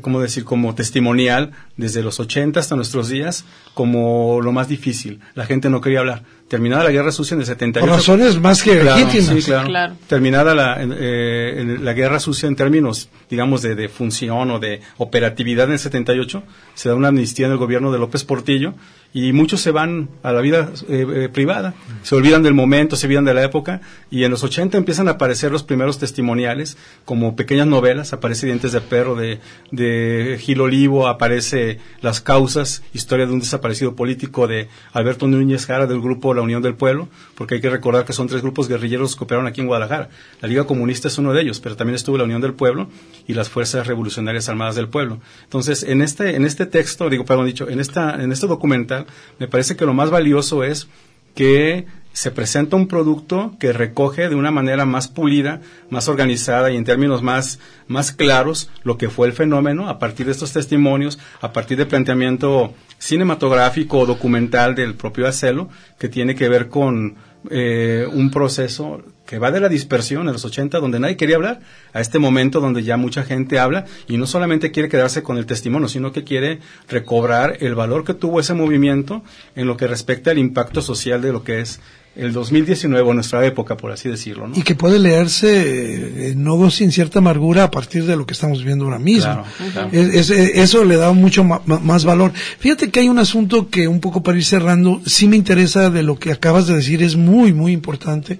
¿cómo 0.00 0.20
decir? 0.20 0.44
Como 0.44 0.74
testimonial 0.74 1.52
desde 1.76 2.02
los 2.02 2.18
80 2.20 2.58
hasta 2.60 2.76
nuestros 2.76 3.08
días 3.08 3.44
como 3.74 4.40
lo 4.42 4.52
más 4.52 4.68
difícil. 4.68 5.20
La 5.34 5.46
gente 5.46 5.68
no 5.70 5.80
quería 5.80 6.00
hablar. 6.00 6.22
Terminada 6.48 6.84
la 6.84 6.90
guerra 6.90 7.10
sucia 7.10 7.34
en 7.34 7.40
el 7.40 7.46
78. 7.46 7.86
Por 7.86 7.96
razones 7.96 8.40
más 8.40 8.62
que 8.62 8.78
Claro, 8.80 9.04
legítimas. 9.04 9.34
sí, 9.36 9.42
claro. 9.50 9.68
Claro. 9.68 9.94
Terminada 10.08 10.54
la, 10.54 10.76
eh, 10.80 11.54
en 11.58 11.84
la 11.84 11.92
guerra 11.92 12.20
sucia 12.20 12.46
en 12.48 12.54
términos, 12.56 13.08
digamos, 13.28 13.62
de, 13.62 13.74
de 13.74 13.88
función 13.88 14.50
o 14.52 14.58
de 14.60 14.80
operatividad 14.98 15.66
en 15.66 15.72
el 15.72 15.78
78, 15.78 16.42
se 16.74 16.88
da 16.88 16.94
una 16.94 17.08
amnistía 17.08 17.46
en 17.46 17.52
el 17.52 17.58
gobierno 17.58 17.90
de 17.92 17.98
López 17.98 18.22
Portillo 18.24 18.74
y 19.12 19.32
muchos 19.32 19.60
se 19.60 19.70
van 19.70 20.08
a 20.22 20.32
la 20.32 20.40
vida 20.40 20.70
eh, 20.88 21.06
eh, 21.08 21.28
privada, 21.28 21.74
se 22.02 22.14
olvidan 22.14 22.42
del 22.42 22.54
momento, 22.54 22.96
se 22.96 23.06
olvidan 23.06 23.24
de 23.24 23.34
la 23.34 23.42
época. 23.42 23.80
Y 24.10 24.24
en 24.24 24.30
los 24.30 24.44
80 24.44 24.76
empiezan 24.76 25.08
a 25.08 25.12
aparecer 25.12 25.50
los 25.50 25.62
primeros 25.62 25.98
testimoniales 25.98 26.76
como 27.04 27.34
pequeñas 27.34 27.66
novelas, 27.66 28.12
aparece 28.12 28.46
Dientes 28.46 28.72
de 28.72 28.80
Perro 28.80 29.14
de, 29.14 29.40
de 29.70 30.38
Gil 30.40 30.60
Olivo, 30.60 31.08
aparece 31.08 31.78
Las 32.00 32.20
Causas, 32.20 32.82
historia 32.92 33.26
de 33.26 33.32
un 33.32 33.40
desaparecido 33.40 33.96
político 33.96 34.46
de 34.46 34.68
Alberto 34.92 35.26
Núñez 35.26 35.66
Jara 35.66 35.86
del 35.86 36.00
grupo 36.00 36.34
La 36.34 36.42
Unión 36.42 36.62
del 36.62 36.74
Pueblo, 36.74 37.08
porque 37.34 37.56
hay 37.56 37.60
que 37.60 37.70
recordar 37.70 38.04
que 38.04 38.12
son 38.12 38.26
tres 38.26 38.42
grupos 38.42 38.68
guerrilleros 38.68 39.16
que 39.16 39.24
operaron 39.24 39.46
aquí 39.46 39.60
en 39.60 39.66
Guadalajara. 39.66 40.10
La 40.40 40.48
Liga 40.48 40.64
Comunista 40.64 41.08
es 41.08 41.18
uno 41.18 41.32
de 41.32 41.42
ellos, 41.42 41.60
pero 41.60 41.76
también 41.76 41.94
estuvo 41.94 42.18
la 42.18 42.24
Unión 42.24 42.40
del 42.40 42.54
Pueblo 42.54 42.88
y 43.26 43.34
las 43.34 43.48
Fuerzas 43.48 43.86
Revolucionarias 43.86 44.48
Armadas 44.48 44.76
del 44.76 44.88
Pueblo. 44.88 45.20
Entonces, 45.44 45.82
en 45.82 46.02
este, 46.02 46.36
en 46.36 46.44
este 46.44 46.66
texto, 46.66 47.08
digo, 47.08 47.24
perdón, 47.24 47.46
dicho, 47.46 47.68
en 47.68 47.80
esta, 47.80 48.22
en 48.22 48.32
este 48.32 48.46
documental, 48.46 49.05
me 49.38 49.48
parece 49.48 49.76
que 49.76 49.86
lo 49.86 49.94
más 49.94 50.10
valioso 50.10 50.64
es 50.64 50.88
que 51.34 51.86
se 52.16 52.30
presenta 52.30 52.76
un 52.76 52.88
producto 52.88 53.54
que 53.60 53.74
recoge 53.74 54.30
de 54.30 54.36
una 54.36 54.50
manera 54.50 54.86
más 54.86 55.06
pulida, 55.06 55.60
más 55.90 56.08
organizada 56.08 56.70
y 56.70 56.76
en 56.76 56.84
términos 56.84 57.22
más, 57.22 57.58
más 57.88 58.10
claros 58.10 58.70
lo 58.84 58.96
que 58.96 59.10
fue 59.10 59.26
el 59.26 59.34
fenómeno 59.34 59.90
a 59.90 59.98
partir 59.98 60.24
de 60.24 60.32
estos 60.32 60.50
testimonios, 60.54 61.18
a 61.42 61.52
partir 61.52 61.76
de 61.76 61.84
planteamiento 61.84 62.72
cinematográfico 62.96 63.98
o 63.98 64.06
documental 64.06 64.74
del 64.74 64.94
propio 64.94 65.26
Acelo, 65.26 65.68
que 65.98 66.08
tiene 66.08 66.34
que 66.34 66.48
ver 66.48 66.70
con 66.70 67.16
eh, 67.50 68.08
un 68.10 68.30
proceso 68.30 69.02
que 69.26 69.38
va 69.38 69.50
de 69.50 69.60
la 69.60 69.68
dispersión 69.68 70.26
en 70.26 70.32
los 70.32 70.44
80, 70.44 70.78
donde 70.78 71.00
nadie 71.00 71.16
quería 71.16 71.36
hablar, 71.36 71.60
a 71.92 72.00
este 72.00 72.18
momento 72.18 72.60
donde 72.60 72.82
ya 72.82 72.96
mucha 72.96 73.24
gente 73.24 73.58
habla 73.58 73.84
y 74.08 74.16
no 74.16 74.26
solamente 74.26 74.70
quiere 74.70 74.88
quedarse 74.88 75.22
con 75.22 75.36
el 75.36 75.46
testimonio, 75.46 75.88
sino 75.88 76.12
que 76.12 76.24
quiere 76.24 76.60
recobrar 76.88 77.58
el 77.60 77.74
valor 77.74 78.04
que 78.04 78.14
tuvo 78.14 78.40
ese 78.40 78.54
movimiento 78.54 79.22
en 79.54 79.66
lo 79.66 79.76
que 79.76 79.86
respecta 79.86 80.30
al 80.30 80.38
impacto 80.38 80.80
social 80.80 81.20
de 81.20 81.32
lo 81.32 81.44
que 81.44 81.60
es 81.60 81.80
el 82.16 82.32
2019 82.32 83.08
o 83.10 83.14
nuestra 83.14 83.44
época, 83.46 83.76
por 83.76 83.92
así 83.92 84.08
decirlo. 84.08 84.48
¿no? 84.48 84.56
Y 84.56 84.62
que 84.62 84.74
puede 84.74 84.98
leerse 84.98 86.30
eh, 86.30 86.34
no 86.36 86.70
sin 86.70 86.90
cierta 86.92 87.18
amargura 87.18 87.64
a 87.64 87.70
partir 87.70 88.04
de 88.04 88.16
lo 88.16 88.26
que 88.26 88.32
estamos 88.34 88.64
viendo 88.64 88.84
ahora 88.86 88.98
mismo. 88.98 89.24
Claro, 89.24 89.44
claro. 89.72 89.88
Es- 89.92 90.30
es- 90.30 90.50
eso 90.54 90.84
le 90.84 90.96
da 90.96 91.12
mucho 91.12 91.44
ma- 91.44 91.60
ma- 91.66 91.78
más 91.80 92.04
valor. 92.04 92.32
Fíjate 92.58 92.90
que 92.90 93.00
hay 93.00 93.08
un 93.08 93.18
asunto 93.18 93.68
que 93.68 93.86
un 93.88 94.00
poco 94.00 94.22
para 94.22 94.38
ir 94.38 94.44
cerrando, 94.44 95.00
sí 95.06 95.28
me 95.28 95.36
interesa 95.36 95.90
de 95.90 96.02
lo 96.02 96.18
que 96.18 96.32
acabas 96.32 96.66
de 96.66 96.74
decir, 96.74 97.02
es 97.02 97.16
muy, 97.16 97.52
muy 97.52 97.72
importante, 97.72 98.38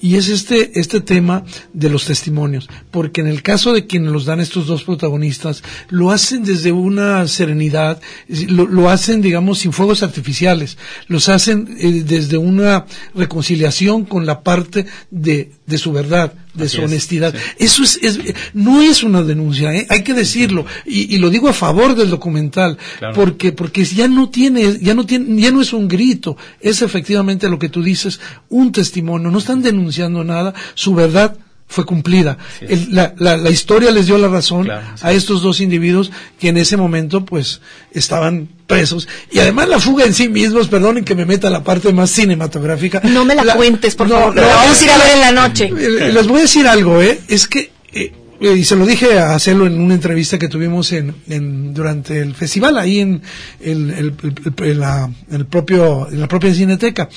y 0.00 0.16
es 0.16 0.28
este, 0.28 0.78
este 0.78 1.00
tema 1.00 1.44
de 1.72 1.88
los 1.90 2.04
testimonios. 2.04 2.68
Porque 2.90 3.20
en 3.22 3.26
el 3.28 3.42
caso 3.42 3.72
de 3.72 3.86
quienes 3.86 4.12
los 4.12 4.24
dan 4.26 4.40
estos 4.40 4.66
dos 4.66 4.84
protagonistas, 4.84 5.62
lo 5.88 6.10
hacen 6.10 6.44
desde 6.44 6.72
una 6.72 7.26
serenidad, 7.26 8.00
lo, 8.48 8.66
lo 8.66 8.90
hacen, 8.90 9.22
digamos, 9.22 9.60
sin 9.60 9.72
fuegos 9.72 10.02
artificiales, 10.02 10.76
los 11.08 11.28
hacen 11.28 11.76
eh, 11.80 12.02
desde 12.06 12.36
una 12.38 12.84
reconciliación 13.14 14.04
con 14.04 14.26
la 14.26 14.42
parte 14.42 14.86
de, 15.10 15.52
de 15.66 15.78
su 15.78 15.92
verdad, 15.92 16.32
de 16.54 16.64
Así 16.64 16.76
su 16.76 16.82
es, 16.82 16.88
honestidad. 16.88 17.34
sí. 17.34 17.64
Eso 17.64 17.82
es, 17.82 17.98
es- 18.02 18.18
no 18.54 18.80
es 18.82 19.02
una 19.02 19.22
denuncia, 19.22 19.74
¿eh? 19.74 19.86
hay 19.88 20.02
que 20.02 20.14
decirlo, 20.14 20.64
y, 20.86 21.14
y 21.14 21.18
lo 21.18 21.30
digo 21.30 21.48
a 21.48 21.52
favor 21.52 21.94
del 21.94 22.10
documental, 22.10 22.78
Claro. 22.98 23.14
porque, 23.14 23.52
porque 23.52 23.84
ya 23.84 24.08
no 24.08 24.28
tiene, 24.30 24.78
ya 24.80 24.94
no 24.94 25.04
tiene, 25.06 25.40
ya 25.40 25.50
no 25.50 25.60
es 25.62 25.72
un 25.72 25.88
grito, 25.88 26.36
es 26.60 26.82
efectivamente 26.82 27.48
lo 27.48 27.58
que 27.58 27.68
tú 27.68 27.82
dices, 27.82 28.20
un 28.48 28.72
testimonio, 28.72 29.30
no 29.30 29.38
están 29.38 29.62
denunciando 29.62 30.22
nada, 30.24 30.54
su 30.74 30.94
verdad 30.94 31.36
fue 31.66 31.84
cumplida. 31.86 32.38
El- 32.60 32.94
la, 32.94 33.14
la, 33.18 33.36
la 33.36 33.50
historia 33.50 33.90
les 33.90 34.06
dio 34.06 34.16
la 34.18 34.28
razón 34.28 34.64
Claro, 34.64 34.86
sí. 34.96 35.00
a 35.02 35.12
estos 35.12 35.42
dos 35.42 35.60
individuos 35.60 36.12
que 36.38 36.48
en 36.48 36.56
ese 36.56 36.76
momento 36.76 37.24
pues 37.24 37.60
estaban 37.92 38.48
presos 38.66 39.08
y 39.32 39.38
además 39.40 39.68
la 39.68 39.80
fuga 39.80 40.04
en 40.04 40.14
sí 40.14 40.28
mismos, 40.28 40.68
perdonen 40.68 41.04
que 41.04 41.14
me 41.14 41.26
meta 41.26 41.50
la 41.50 41.64
parte 41.64 41.92
más 41.92 42.10
cinematográfica. 42.10 43.00
No 43.04 43.24
me 43.24 43.34
la, 43.34 43.54
cuentes, 43.54 43.94
por 43.94 44.08
no, 44.08 44.14
favor. 44.18 44.34
no, 44.36 44.42
la 44.42 44.54
vamos 44.54 44.80
a 44.80 44.84
ir 44.84 44.90
a 44.90 44.98
ver 44.98 45.06
la- 45.06 45.12
en 45.28 45.34
la 45.34 45.48
noche. 45.48 45.64
eh, 45.76 46.12
Les 46.12 46.26
voy 46.26 46.38
a 46.38 46.42
decir 46.42 46.66
algo, 46.66 47.02
¿eh? 47.02 47.20
Es 47.28 47.46
que, 47.46 47.72
eh, 47.92 48.12
y 48.40 48.64
se 48.64 48.76
lo 48.76 48.84
dije 48.84 49.18
a 49.18 49.34
hacerlo 49.34 49.66
en 49.66 49.80
una 49.80 49.94
entrevista 49.94 50.38
que 50.38 50.48
tuvimos 50.48 50.92
en, 50.92 51.14
en- 51.28 51.72
durante 51.72 52.20
el 52.20 52.34
festival, 52.34 52.76
ahí 52.78 53.00
en, 53.00 53.22
el, 53.60 53.90
el- 53.90 54.14
el- 54.22 54.64
en 54.70 54.80
la, 54.80 55.10
el 55.30 55.46
propio, 55.46 56.08
en 56.10 56.20
la 56.20 56.28
propia 56.28 56.52
cineteca. 56.52 57.08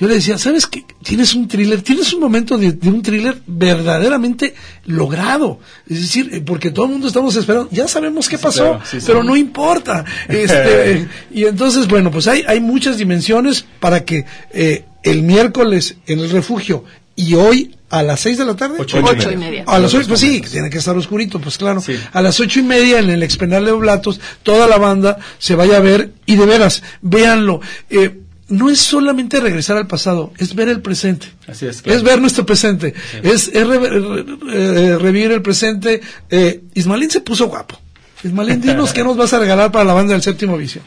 Yo 0.00 0.08
le 0.08 0.14
decía, 0.14 0.38
¿sabes 0.38 0.66
qué? 0.66 0.84
Tienes 1.02 1.34
un 1.34 1.46
thriller, 1.48 1.82
tienes 1.82 2.12
un 2.12 2.20
momento 2.20 2.56
de, 2.58 2.72
de 2.72 2.88
un 2.88 3.02
thriller 3.02 3.40
verdaderamente 3.46 4.54
logrado. 4.86 5.60
Es 5.88 6.00
decir, 6.00 6.30
eh, 6.32 6.40
porque 6.40 6.70
todo 6.70 6.86
el 6.86 6.92
mundo 6.92 7.06
estamos 7.08 7.36
esperando, 7.36 7.68
ya 7.70 7.86
sabemos 7.88 8.28
qué 8.28 8.38
pasó, 8.38 8.62
claro, 8.70 8.80
sí, 8.84 9.00
sí. 9.00 9.06
pero 9.06 9.22
no 9.22 9.36
importa. 9.36 10.04
Este, 10.28 11.06
y 11.32 11.44
entonces, 11.44 11.86
bueno, 11.88 12.10
pues 12.10 12.26
hay, 12.26 12.42
hay 12.46 12.60
muchas 12.60 12.96
dimensiones 12.98 13.64
para 13.80 14.04
que 14.04 14.24
eh, 14.52 14.84
el 15.02 15.22
miércoles 15.22 15.96
en 16.06 16.20
el 16.20 16.30
refugio 16.30 16.84
y 17.14 17.34
hoy 17.34 17.76
a 17.92 18.02
las 18.02 18.20
seis 18.20 18.38
de 18.38 18.44
la 18.44 18.56
tarde. 18.56 18.76
Ocho 18.78 18.98
y 18.98 19.02
Ocho 19.04 19.30
y 19.30 19.36
media. 19.36 19.64
A 19.66 19.78
las 19.78 19.94
ocho, 19.94 20.08
pues 20.08 20.20
sí, 20.20 20.40
tiene 20.40 20.68
que 20.70 20.78
estar 20.78 20.96
oscurito, 20.96 21.38
pues 21.40 21.56
claro. 21.58 21.82
A 22.12 22.22
las 22.22 22.40
ocho 22.40 22.58
y 22.60 22.62
media 22.64 22.98
en 22.98 23.10
el 23.10 23.22
expendal 23.22 23.64
de 23.64 23.70
Oblatos, 23.70 24.20
toda 24.42 24.66
la 24.66 24.78
banda 24.78 25.18
se 25.38 25.54
vaya 25.54 25.76
a 25.76 25.80
ver 25.80 26.10
y 26.26 26.36
de 26.36 26.46
veras, 26.46 26.82
véanlo. 27.02 27.60
Eh, 27.90 28.18
no 28.48 28.68
es 28.68 28.80
solamente 28.80 29.40
regresar 29.40 29.76
al 29.78 29.86
pasado, 29.86 30.32
es 30.38 30.54
ver 30.54 30.68
el 30.68 30.82
presente. 30.82 31.28
Así 31.46 31.66
es, 31.66 31.80
claro. 31.80 31.96
Es 31.96 32.02
ver 32.04 32.20
nuestro 32.20 32.44
presente, 32.44 32.92
es, 33.22 33.48
es 33.48 33.66
re- 33.66 33.78
re- 33.78 34.24
eh, 34.52 34.98
revivir 34.98 35.30
el 35.32 35.40
presente. 35.42 36.00
Eh, 36.28 36.60
Ismaelín 36.74 37.10
se 37.10 37.20
puso 37.20 37.46
guapo. 37.48 37.78
Ismaelín, 38.24 38.60
dinos 38.60 38.92
qué 38.94 39.04
nos 39.04 39.16
vas 39.16 39.32
a 39.32 39.38
regalar 39.38 39.72
para 39.72 39.84
la 39.84 39.94
banda 39.94 40.12
del 40.12 40.22
séptimo 40.22 40.56
visión. 40.58 40.84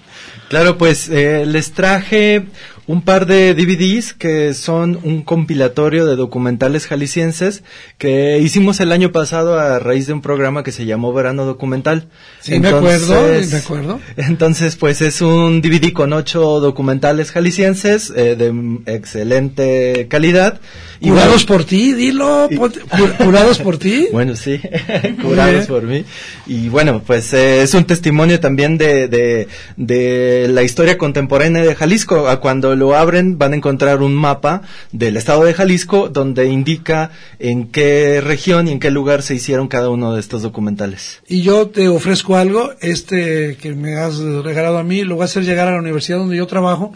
Claro, 0.49 0.77
pues 0.77 1.09
eh, 1.09 1.43
les 1.47 1.71
traje 1.71 2.45
un 2.87 3.01
par 3.01 3.25
de 3.25 3.53
DVDs 3.55 4.13
que 4.13 4.53
son 4.53 4.99
un 5.03 5.23
compilatorio 5.23 6.05
de 6.05 6.15
documentales 6.15 6.85
jaliscienses 6.85 7.63
que 7.97 8.37
hicimos 8.39 8.79
el 8.79 8.91
año 8.91 9.11
pasado 9.11 9.57
a 9.59 9.79
raíz 9.79 10.05
de 10.07 10.13
un 10.13 10.21
programa 10.21 10.63
que 10.63 10.71
se 10.71 10.85
llamó 10.85 11.11
Verano 11.11 11.45
Documental. 11.45 12.07
Sí, 12.41 12.59
me 12.59 12.67
acuerdo, 12.67 13.15
me 13.51 13.57
acuerdo. 13.57 13.99
Entonces, 14.17 14.75
pues 14.75 15.01
es 15.01 15.21
un 15.21 15.61
DVD 15.61 15.93
con 15.93 16.13
ocho 16.13 16.59
documentales 16.59 17.31
jaliscienses 17.31 18.13
eh, 18.15 18.35
de 18.35 18.53
excelente 18.85 20.07
calidad. 20.07 20.59
Y 21.01 21.09
Curados 21.09 21.45
bueno, 21.45 21.47
por 21.47 21.63
ti, 21.65 21.93
dilo, 21.93 22.47
ponte- 22.55 22.79
curados 23.23 23.59
por 23.59 23.77
ti. 23.77 24.07
bueno, 24.13 24.35
sí, 24.35 24.59
curados 25.21 25.65
por 25.67 25.83
mí. 25.83 26.05
Y 26.45 26.69
bueno, 26.69 27.01
pues 27.05 27.33
eh, 27.33 27.63
es 27.63 27.73
un 27.73 27.85
testimonio 27.85 28.39
también 28.39 28.77
de, 28.77 29.07
de, 29.07 29.47
de 29.75 30.47
la 30.49 30.63
historia 30.63 30.97
contemporánea 30.97 31.63
de 31.63 31.75
Jalisco. 31.75 32.27
A 32.27 32.39
cuando 32.39 32.74
lo 32.75 32.95
abren 32.95 33.37
van 33.37 33.53
a 33.53 33.55
encontrar 33.55 34.01
un 34.01 34.13
mapa 34.13 34.61
del 34.91 35.17
estado 35.17 35.43
de 35.43 35.53
Jalisco 35.53 36.09
donde 36.09 36.47
indica 36.47 37.11
en 37.39 37.67
qué 37.67 38.21
región 38.21 38.67
y 38.67 38.71
en 38.71 38.79
qué 38.79 38.91
lugar 38.91 39.21
se 39.21 39.35
hicieron 39.35 39.67
cada 39.67 39.89
uno 39.89 40.13
de 40.13 40.19
estos 40.19 40.41
documentales. 40.41 41.21
Y 41.27 41.41
yo 41.41 41.67
te 41.67 41.87
ofrezco 41.87 42.35
algo, 42.35 42.71
este 42.81 43.57
que 43.57 43.73
me 43.73 43.95
has 43.95 44.19
regalado 44.19 44.77
a 44.77 44.83
mí, 44.83 45.03
lo 45.03 45.15
voy 45.15 45.23
a 45.23 45.25
hacer 45.25 45.43
llegar 45.43 45.67
a 45.67 45.71
la 45.71 45.79
universidad 45.79 46.17
donde 46.17 46.37
yo 46.37 46.47
trabajo 46.47 46.93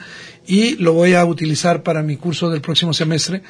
y 0.49 0.75
lo 0.77 0.93
voy 0.93 1.13
a 1.13 1.23
utilizar 1.25 1.83
para 1.83 2.01
mi 2.01 2.17
curso 2.17 2.49
del 2.49 2.59
próximo 2.61 2.91
semestre 2.93 3.43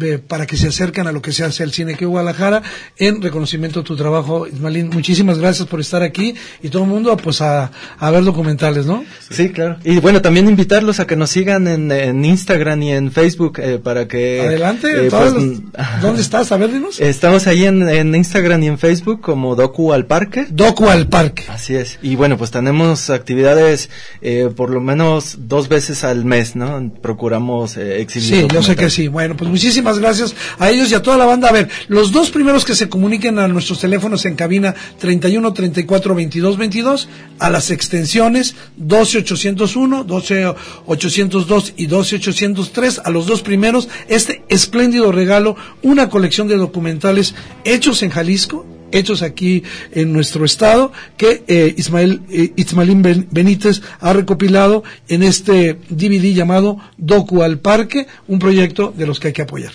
eh, 0.00 0.18
para 0.18 0.46
que 0.46 0.56
se 0.56 0.68
acerquen 0.68 1.06
a 1.06 1.12
lo 1.12 1.20
que 1.20 1.32
se 1.32 1.44
hace 1.44 1.62
el 1.64 1.72
cine 1.72 1.96
que 1.96 2.06
Guadalajara 2.06 2.62
en 2.98 3.20
reconocimiento 3.20 3.80
a 3.80 3.84
tu 3.84 3.94
trabajo, 3.96 4.46
Ismailín. 4.46 4.88
Muchísimas 4.90 5.38
gracias 5.38 5.66
por 5.68 5.80
estar 5.80 6.02
aquí 6.02 6.34
y 6.62 6.68
todo 6.70 6.84
el 6.84 6.88
mundo 6.88 7.14
pues 7.16 7.40
a, 7.42 7.70
a 7.98 8.10
ver 8.10 8.22
documentales, 8.24 8.86
¿no? 8.86 9.04
Sí, 9.30 9.50
claro. 9.50 9.76
Y 9.84 9.98
bueno, 9.98 10.20
también 10.22 10.48
invitarlos 10.48 10.98
a 11.00 11.06
que 11.06 11.14
nos 11.16 11.30
sigan 11.30 11.68
en, 11.68 11.90
en 11.92 12.24
Instagram 12.24 12.82
y 12.82 12.90
en 12.92 13.12
Facebook 13.12 13.58
eh, 13.58 13.78
para 13.82 14.08
que... 14.08 14.40
Adelante, 14.40 15.06
eh, 15.06 15.10
todos 15.10 15.32
pues, 15.32 15.44
los- 15.44 15.60
¿dónde 16.02 16.22
estás? 16.22 16.52
A 16.52 16.56
ver, 16.56 16.72
dinos. 16.72 16.98
Estamos 17.00 17.46
ahí 17.46 17.64
en, 17.64 17.86
en 17.88 18.14
Instagram 18.14 18.62
y 18.62 18.66
en 18.68 18.78
Facebook 18.78 19.20
como 19.20 19.56
Docu 19.56 19.92
al 19.92 20.06
Parque. 20.06 20.46
Docu 20.50 20.88
al 20.88 21.08
Parque. 21.08 21.44
Así 21.48 21.74
es. 21.74 21.98
Y 22.02 22.16
bueno, 22.16 22.36
pues 22.38 22.50
tenemos 22.50 23.10
actividades 23.10 23.90
eh, 24.22 24.48
por 24.54 24.70
lo 24.70 24.80
menos 24.80 25.36
dos 25.48 25.68
veces 25.68 26.02
al 26.02 26.24
mes, 26.24 26.41
¿no? 26.54 26.92
Procuramos 27.00 27.76
eh, 27.76 28.00
exhibir. 28.00 28.42
Sí, 28.42 28.46
yo 28.52 28.62
sé 28.62 28.76
que 28.76 28.90
sí. 28.90 29.08
Bueno, 29.08 29.36
pues 29.36 29.50
muchísimas 29.50 29.98
gracias 29.98 30.34
a 30.58 30.70
ellos 30.70 30.90
y 30.90 30.94
a 30.94 31.02
toda 31.02 31.16
la 31.16 31.24
banda. 31.24 31.48
A 31.48 31.52
ver, 31.52 31.68
los 31.88 32.12
dos 32.12 32.30
primeros 32.30 32.64
que 32.64 32.74
se 32.74 32.88
comuniquen 32.88 33.38
a 33.38 33.48
nuestros 33.48 33.80
teléfonos 33.80 34.24
en 34.24 34.34
cabina 34.34 34.74
31 34.98 35.52
34 35.52 36.14
22 36.14 36.56
22, 36.56 37.08
a 37.38 37.50
las 37.50 37.70
extensiones 37.70 38.54
12 38.76 39.18
801, 39.18 40.04
12 40.04 40.54
802 40.86 41.74
y 41.76 41.86
12 41.86 42.16
803, 42.16 43.00
a 43.04 43.10
los 43.10 43.26
dos 43.26 43.42
primeros, 43.42 43.88
este 44.08 44.44
espléndido 44.48 45.12
regalo, 45.12 45.56
una 45.82 46.08
colección 46.08 46.48
de 46.48 46.56
documentales 46.56 47.34
hechos 47.64 48.02
en 48.02 48.10
Jalisco, 48.10 48.66
hechos 48.92 49.22
aquí 49.22 49.62
en 49.92 50.12
nuestro 50.12 50.44
estado 50.44 50.92
que 51.16 51.42
eh, 51.48 51.74
Ismael 51.76 52.20
eh, 52.30 52.52
Ismailín 52.56 53.02
Ben- 53.02 53.26
Benítez 53.30 53.82
ha 54.00 54.12
recopilado 54.12 54.84
en 55.08 55.22
este 55.22 55.78
DVD 55.88 56.32
llamado 56.34 56.78
Docu 56.98 57.42
al 57.42 57.58
Parque, 57.58 58.06
un 58.28 58.38
proyecto 58.38 58.92
de 58.96 59.06
los 59.06 59.18
que 59.20 59.28
hay 59.28 59.32
que 59.32 59.42
apoyar. 59.42 59.72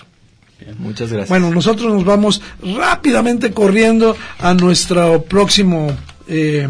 Muchas 0.79 1.09
gracias. 1.09 1.29
Bueno, 1.29 1.51
nosotros 1.51 1.93
nos 1.93 2.03
vamos 2.03 2.41
rápidamente 2.61 3.51
corriendo 3.51 4.15
a 4.39 4.53
nuestro 4.53 5.21
próximo 5.23 5.95
eh, 6.27 6.67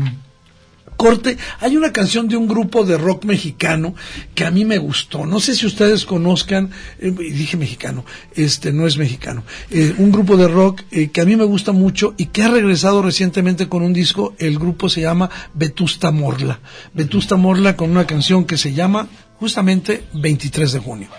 corte. 0.98 1.38
Hay 1.60 1.78
una 1.78 1.94
canción 1.94 2.28
de 2.28 2.36
un 2.36 2.48
grupo 2.48 2.84
de 2.84 2.98
rock 2.98 3.24
mexicano 3.24 3.96
que 4.36 4.46
a 4.46 4.52
mí 4.52 4.66
me 4.66 4.78
gustó. 4.78 5.26
No 5.26 5.40
sé 5.40 5.56
si 5.56 5.66
ustedes 5.66 6.06
conozcan, 6.06 6.72
eh, 7.00 7.12
dije 7.12 7.56
mexicano, 7.56 8.04
este 8.36 8.74
no 8.74 8.86
es 8.88 8.98
mexicano. 8.98 9.44
Eh, 9.70 9.96
un 9.98 10.12
grupo 10.12 10.36
de 10.36 10.48
rock 10.48 10.82
eh, 10.92 11.10
que 11.10 11.22
a 11.22 11.26
mí 11.26 11.36
me 11.36 11.46
gusta 11.46 11.72
mucho 11.72 12.14
y 12.18 12.26
que 12.26 12.44
ha 12.44 12.50
regresado 12.50 13.02
recientemente 13.02 13.70
con 13.70 13.84
un 13.84 13.94
disco. 13.94 14.36
El 14.40 14.60
grupo 14.60 14.90
se 14.90 15.02
llama 15.02 15.30
Vetusta 15.54 16.12
Morla. 16.12 16.60
Vetusta 16.94 17.38
Morla 17.38 17.78
con 17.78 17.92
una 17.92 18.06
canción 18.06 18.46
que 18.46 18.58
se 18.58 18.74
llama 18.74 19.08
justamente 19.40 20.04
23 20.14 20.72
de 20.74 20.80
junio. 20.80 21.10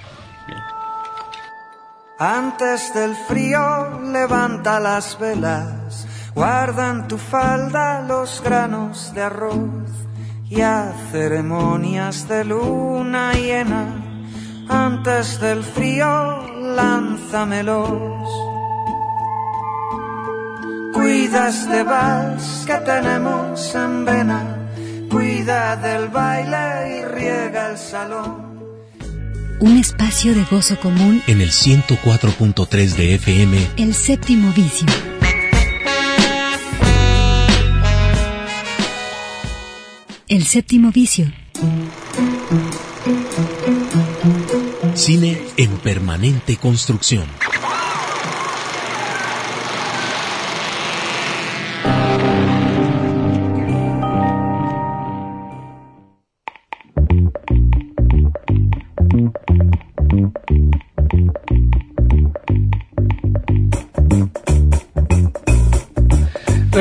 Antes 2.20 2.92
del 2.94 3.14
frío 3.14 4.00
levanta 4.10 4.80
las 4.80 5.16
velas, 5.20 6.04
guarda 6.38 6.90
en 6.90 7.08
tu 7.08 7.18
falda 7.18 8.00
los 8.02 8.40
granos 8.44 9.12
de 9.12 9.22
arroz 9.22 9.90
y 10.48 10.60
a 10.60 10.94
ceremonias 11.10 12.28
de 12.28 12.44
luna 12.44 13.32
llena. 13.32 13.84
Antes 14.68 15.40
del 15.40 15.64
frío 15.64 16.06
lánzamelos. 16.76 18.28
Cuida 20.94 21.48
este 21.48 21.82
vals 21.82 22.64
que 22.68 22.76
tenemos 22.92 23.74
en 23.74 24.04
vena, 24.04 24.40
cuida 25.10 25.74
del 25.74 26.06
baile 26.08 26.98
y 26.98 27.04
riega 27.16 27.72
el 27.72 27.78
salón. 27.78 28.46
Un 29.58 29.76
espacio 29.76 30.36
de 30.36 30.44
gozo 30.44 30.78
común, 30.78 31.20
En 31.26 31.40
el 31.40 31.50
104.3 31.50 32.94
de 32.94 33.14
FM, 33.16 33.70
el 33.76 33.92
séptimo 33.92 34.52
vicio. 34.52 34.86
El 40.28 40.44
séptimo 40.44 40.92
vicio. 40.92 41.32
cine 44.94 45.40
en 45.56 45.78
permanente 45.78 46.56
construcción. 46.56 47.24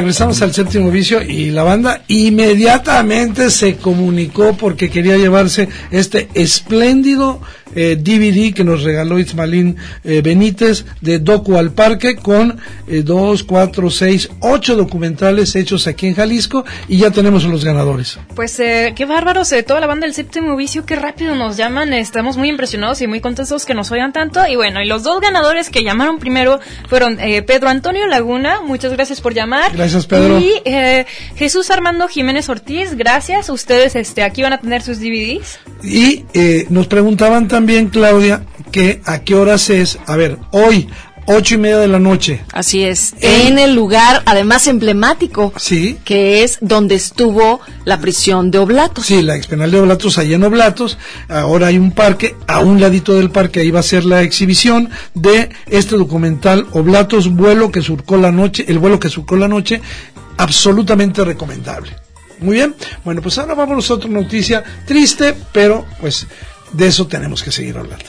Regresamos 0.08 0.42
al 0.42 0.54
séptimo 0.54 0.90
vicio 0.90 1.22
y 1.22 1.52
la 1.52 1.64
banda 1.64 2.04
inmediatamente 2.08 3.52
se 3.52 3.76
comunicó 3.76 4.56
porque 4.56 4.90
quería 4.90 5.18
llevarse 5.18 5.68
este 5.92 6.30
espléndido 6.34 7.42
eh, 7.78 7.96
DVD 7.96 8.54
que 8.54 8.64
nos 8.64 8.84
regaló 8.84 9.20
Ismalín 9.20 9.78
eh, 10.04 10.22
Benítez 10.22 10.86
de 11.00 11.20
Docu 11.20 11.56
al 11.58 11.72
Parque 11.72 12.16
con 12.16 12.60
eh, 12.88 13.04
dos, 13.04 13.44
cuatro, 13.44 13.90
seis, 13.90 14.30
ocho 14.40 14.76
documentales 14.76 15.56
hechos 15.56 15.88
aquí 15.88 16.08
en 16.08 16.16
Jalisco 16.16 16.66
y 16.88 16.98
ya 16.98 17.12
tenemos 17.12 17.46
a 17.46 17.48
los 17.48 17.64
ganadores. 17.64 18.20
Pues 18.36 18.60
eh, 18.60 18.94
qué 18.96 19.06
bárbaros, 19.06 19.52
eh, 19.52 19.64
toda 19.64 19.80
la 19.80 19.88
banda 19.88 20.06
del 20.06 20.14
séptimo 20.14 20.56
vicio, 20.56 20.86
qué 20.86 20.96
rápido 20.96 21.36
nos 21.36 21.58
llaman, 21.58 21.94
estamos 21.94 22.38
muy 22.38 22.50
impresionados 22.50 23.02
y 23.02 23.08
muy 23.08 23.22
contentos 23.22 23.66
que 23.66 23.74
nos 23.74 23.92
oigan 23.92 24.14
tanto. 24.14 24.46
Y 24.48 24.56
bueno, 24.56 24.82
y 24.82 24.88
los 24.88 25.04
dos 25.04 25.22
ganadores 25.22 25.70
que 25.70 25.84
llamaron 25.84 26.20
primero 26.20 26.60
fueron 26.90 27.20
eh, 27.20 27.42
Pedro 27.44 27.70
Antonio 27.70 28.08
Laguna, 28.08 28.62
muchas 28.62 28.94
gracias 28.94 29.22
por 29.22 29.34
llamar. 29.34 29.76
Gracias, 29.76 30.06
Pedro. 30.08 30.40
Y 30.40 30.54
eh, 30.66 31.06
Jesús 31.36 31.70
Armando 31.70 32.08
Jiménez 32.08 32.50
Ortiz, 32.50 32.96
gracias. 32.96 33.50
Ustedes 33.50 33.96
este, 33.96 34.24
aquí 34.24 34.42
van 34.42 34.54
a 34.54 34.60
tener 34.60 34.82
sus 34.82 35.00
DVDs. 35.00 35.60
Y 35.84 36.26
eh, 36.34 36.66
nos 36.70 36.88
preguntaban 36.88 37.48
también, 37.48 37.67
Claudia, 37.92 38.46
que 38.72 39.02
a 39.06 39.20
qué 39.20 39.36
horas 39.36 39.70
es, 39.70 40.00
a 40.06 40.16
ver, 40.16 40.38
hoy, 40.52 40.88
ocho 41.26 41.56
y 41.56 41.58
media 41.58 41.80
de 41.80 41.90
la 41.90 42.00
noche. 42.00 42.42
Así 42.54 42.84
es, 42.84 43.14
en 43.20 43.60
el 43.60 43.76
lugar 43.76 44.24
además 44.26 44.68
emblemático, 44.68 45.52
sí. 45.58 45.98
que 46.06 46.44
es 46.44 46.60
donde 46.62 46.96
estuvo 46.96 47.60
la 47.84 48.00
prisión 48.00 48.52
de 48.52 48.60
Oblatos. 48.60 49.06
Sí, 49.06 49.22
la 49.22 49.36
expenal 49.36 49.70
de 49.70 49.82
Oblatos, 49.82 50.18
allá 50.18 50.38
en 50.38 50.44
Oblatos. 50.46 50.98
Ahora 51.28 51.68
hay 51.68 51.78
un 51.78 51.92
parque, 51.92 52.38
a 52.48 52.60
un 52.60 52.80
ladito 52.80 53.14
del 53.14 53.32
parque, 53.32 53.60
ahí 53.60 53.72
va 53.72 53.82
a 53.82 53.84
ser 53.84 54.06
la 54.06 54.22
exhibición 54.22 54.90
de 55.14 55.50
este 55.66 55.98
documental 55.98 56.68
Oblatos, 56.72 57.30
vuelo 57.36 57.70
que 57.70 57.82
surcó 57.82 58.16
la 58.16 58.32
noche, 58.32 58.64
el 58.70 58.80
vuelo 58.80 58.98
que 58.98 59.10
surcó 59.10 59.36
la 59.36 59.50
noche, 59.50 59.82
absolutamente 60.38 61.26
recomendable. 61.26 61.92
Muy 62.40 62.56
bien, 62.56 62.76
bueno, 63.04 63.22
pues 63.22 63.38
ahora 63.40 63.56
vamos 63.56 63.90
a 63.90 63.96
otra 63.96 64.10
noticia 64.10 64.64
triste, 64.86 65.36
pero 65.52 65.86
pues 66.00 66.28
de 66.72 66.88
eso 66.88 67.08
tenemos 67.08 67.44
que 67.44 67.52
seguir 67.52 67.78
hablando. 67.78 68.06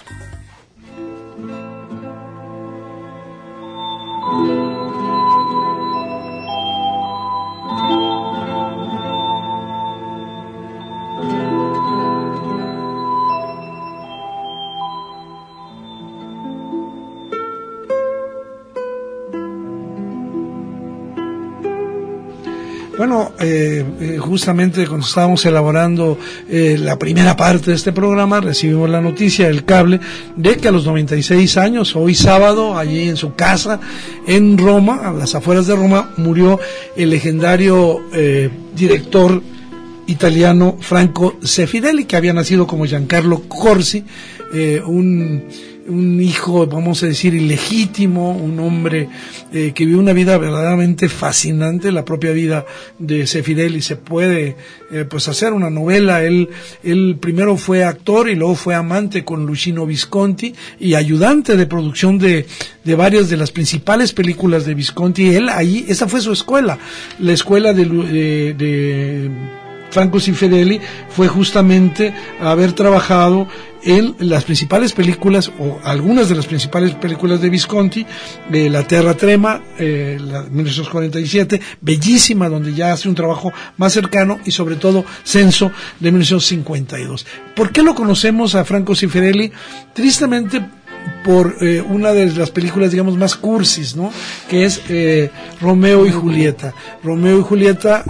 Bueno, 22.98 23.30
eh, 23.38 23.84
eh, 24.00 24.18
justamente 24.18 24.84
cuando 24.88 25.06
estábamos 25.06 25.46
elaborando 25.46 26.18
eh, 26.48 26.76
la 26.76 26.98
primera 26.98 27.36
parte 27.36 27.70
de 27.70 27.76
este 27.76 27.92
programa, 27.92 28.40
recibimos 28.40 28.90
la 28.90 29.00
noticia 29.00 29.46
del 29.46 29.64
cable 29.64 30.00
de 30.34 30.56
que 30.56 30.66
a 30.66 30.72
los 30.72 30.84
96 30.84 31.58
años, 31.58 31.94
hoy 31.94 32.16
sábado, 32.16 32.76
allí 32.76 33.08
en 33.08 33.16
su 33.16 33.36
casa, 33.36 33.78
en 34.26 34.58
Roma, 34.58 35.10
a 35.10 35.12
las 35.12 35.36
afueras 35.36 35.68
de 35.68 35.76
Roma, 35.76 36.10
murió 36.16 36.58
el 36.96 37.10
legendario 37.10 38.00
eh, 38.12 38.50
director 38.74 39.44
italiano 40.08 40.76
Franco 40.80 41.36
Sefideli, 41.40 42.04
que 42.04 42.16
había 42.16 42.32
nacido 42.32 42.66
como 42.66 42.84
Giancarlo 42.84 43.42
Corsi, 43.42 44.04
un, 44.86 45.44
un 45.88 46.20
hijo, 46.20 46.66
vamos 46.66 47.02
a 47.02 47.06
decir, 47.06 47.34
ilegítimo, 47.34 48.32
un 48.32 48.58
hombre 48.60 49.08
eh, 49.52 49.72
que 49.74 49.84
vivió 49.84 49.98
una 50.00 50.12
vida 50.12 50.36
verdaderamente 50.38 51.08
fascinante, 51.08 51.90
la 51.92 52.04
propia 52.04 52.32
vida 52.32 52.66
de 52.98 53.26
Sefideli 53.26 53.80
se 53.82 53.96
puede 53.96 54.56
eh, 54.92 55.04
pues 55.08 55.28
hacer 55.28 55.52
una 55.52 55.70
novela, 55.70 56.22
él, 56.22 56.48
él 56.82 57.16
primero 57.20 57.56
fue 57.56 57.84
actor 57.84 58.28
y 58.28 58.34
luego 58.36 58.54
fue 58.54 58.74
amante 58.74 59.24
con 59.24 59.46
Luchino 59.46 59.86
Visconti 59.86 60.54
y 60.78 60.94
ayudante 60.94 61.56
de 61.56 61.66
producción 61.66 62.18
de, 62.18 62.46
de 62.84 62.94
varias 62.94 63.28
de 63.30 63.36
las 63.36 63.50
principales 63.50 64.12
películas 64.12 64.66
de 64.66 64.74
Visconti, 64.74 65.34
él 65.34 65.48
ahí, 65.48 65.84
esa 65.88 66.06
fue 66.08 66.20
su 66.20 66.32
escuela, 66.32 66.78
la 67.18 67.32
escuela 67.32 67.72
de, 67.72 67.84
Lu- 67.86 68.04
de- 68.04 68.54
de 68.54 69.30
Franco 69.90 70.20
Ciferelli 70.20 70.80
fue 71.08 71.28
justamente 71.28 72.12
haber 72.40 72.72
trabajado 72.72 73.48
en 73.82 74.16
las 74.18 74.44
principales 74.44 74.92
películas 74.92 75.50
o 75.58 75.78
algunas 75.84 76.28
de 76.28 76.34
las 76.34 76.46
principales 76.46 76.94
películas 76.94 77.40
de 77.40 77.48
Visconti, 77.48 78.04
eh, 78.52 78.68
La 78.68 78.86
Terra 78.86 79.14
Trema, 79.14 79.62
eh, 79.78 80.18
la 80.20 80.42
1947, 80.42 81.60
bellísima, 81.80 82.48
donde 82.48 82.74
ya 82.74 82.92
hace 82.92 83.08
un 83.08 83.14
trabajo 83.14 83.52
más 83.76 83.92
cercano 83.92 84.38
y 84.44 84.50
sobre 84.50 84.76
todo 84.76 85.04
Censo 85.24 85.70
de 86.00 86.10
1952. 86.10 87.26
¿Por 87.54 87.72
qué 87.72 87.82
lo 87.82 87.94
conocemos 87.94 88.54
a 88.54 88.64
Franco 88.64 88.94
Ciferelli? 88.94 89.52
Tristemente 89.94 90.62
por 91.24 91.56
eh, 91.60 91.80
una 91.80 92.12
de 92.12 92.26
las 92.32 92.50
películas, 92.50 92.90
digamos, 92.90 93.16
más 93.16 93.36
cursis, 93.36 93.96
¿no? 93.96 94.12
Que 94.48 94.64
es 94.64 94.82
eh, 94.88 95.30
Romeo 95.60 96.06
y 96.06 96.10
Julieta. 96.10 96.74
Romeo 97.02 97.38
y 97.38 97.42
Julieta 97.42 98.04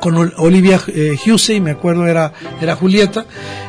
con 0.00 0.14
Ol- 0.16 0.34
Olivia 0.38 0.80
eh, 0.88 1.16
Hussey, 1.26 1.60
me 1.60 1.72
acuerdo 1.72 2.06
era, 2.06 2.32
era 2.60 2.76
Julieta, 2.76 3.26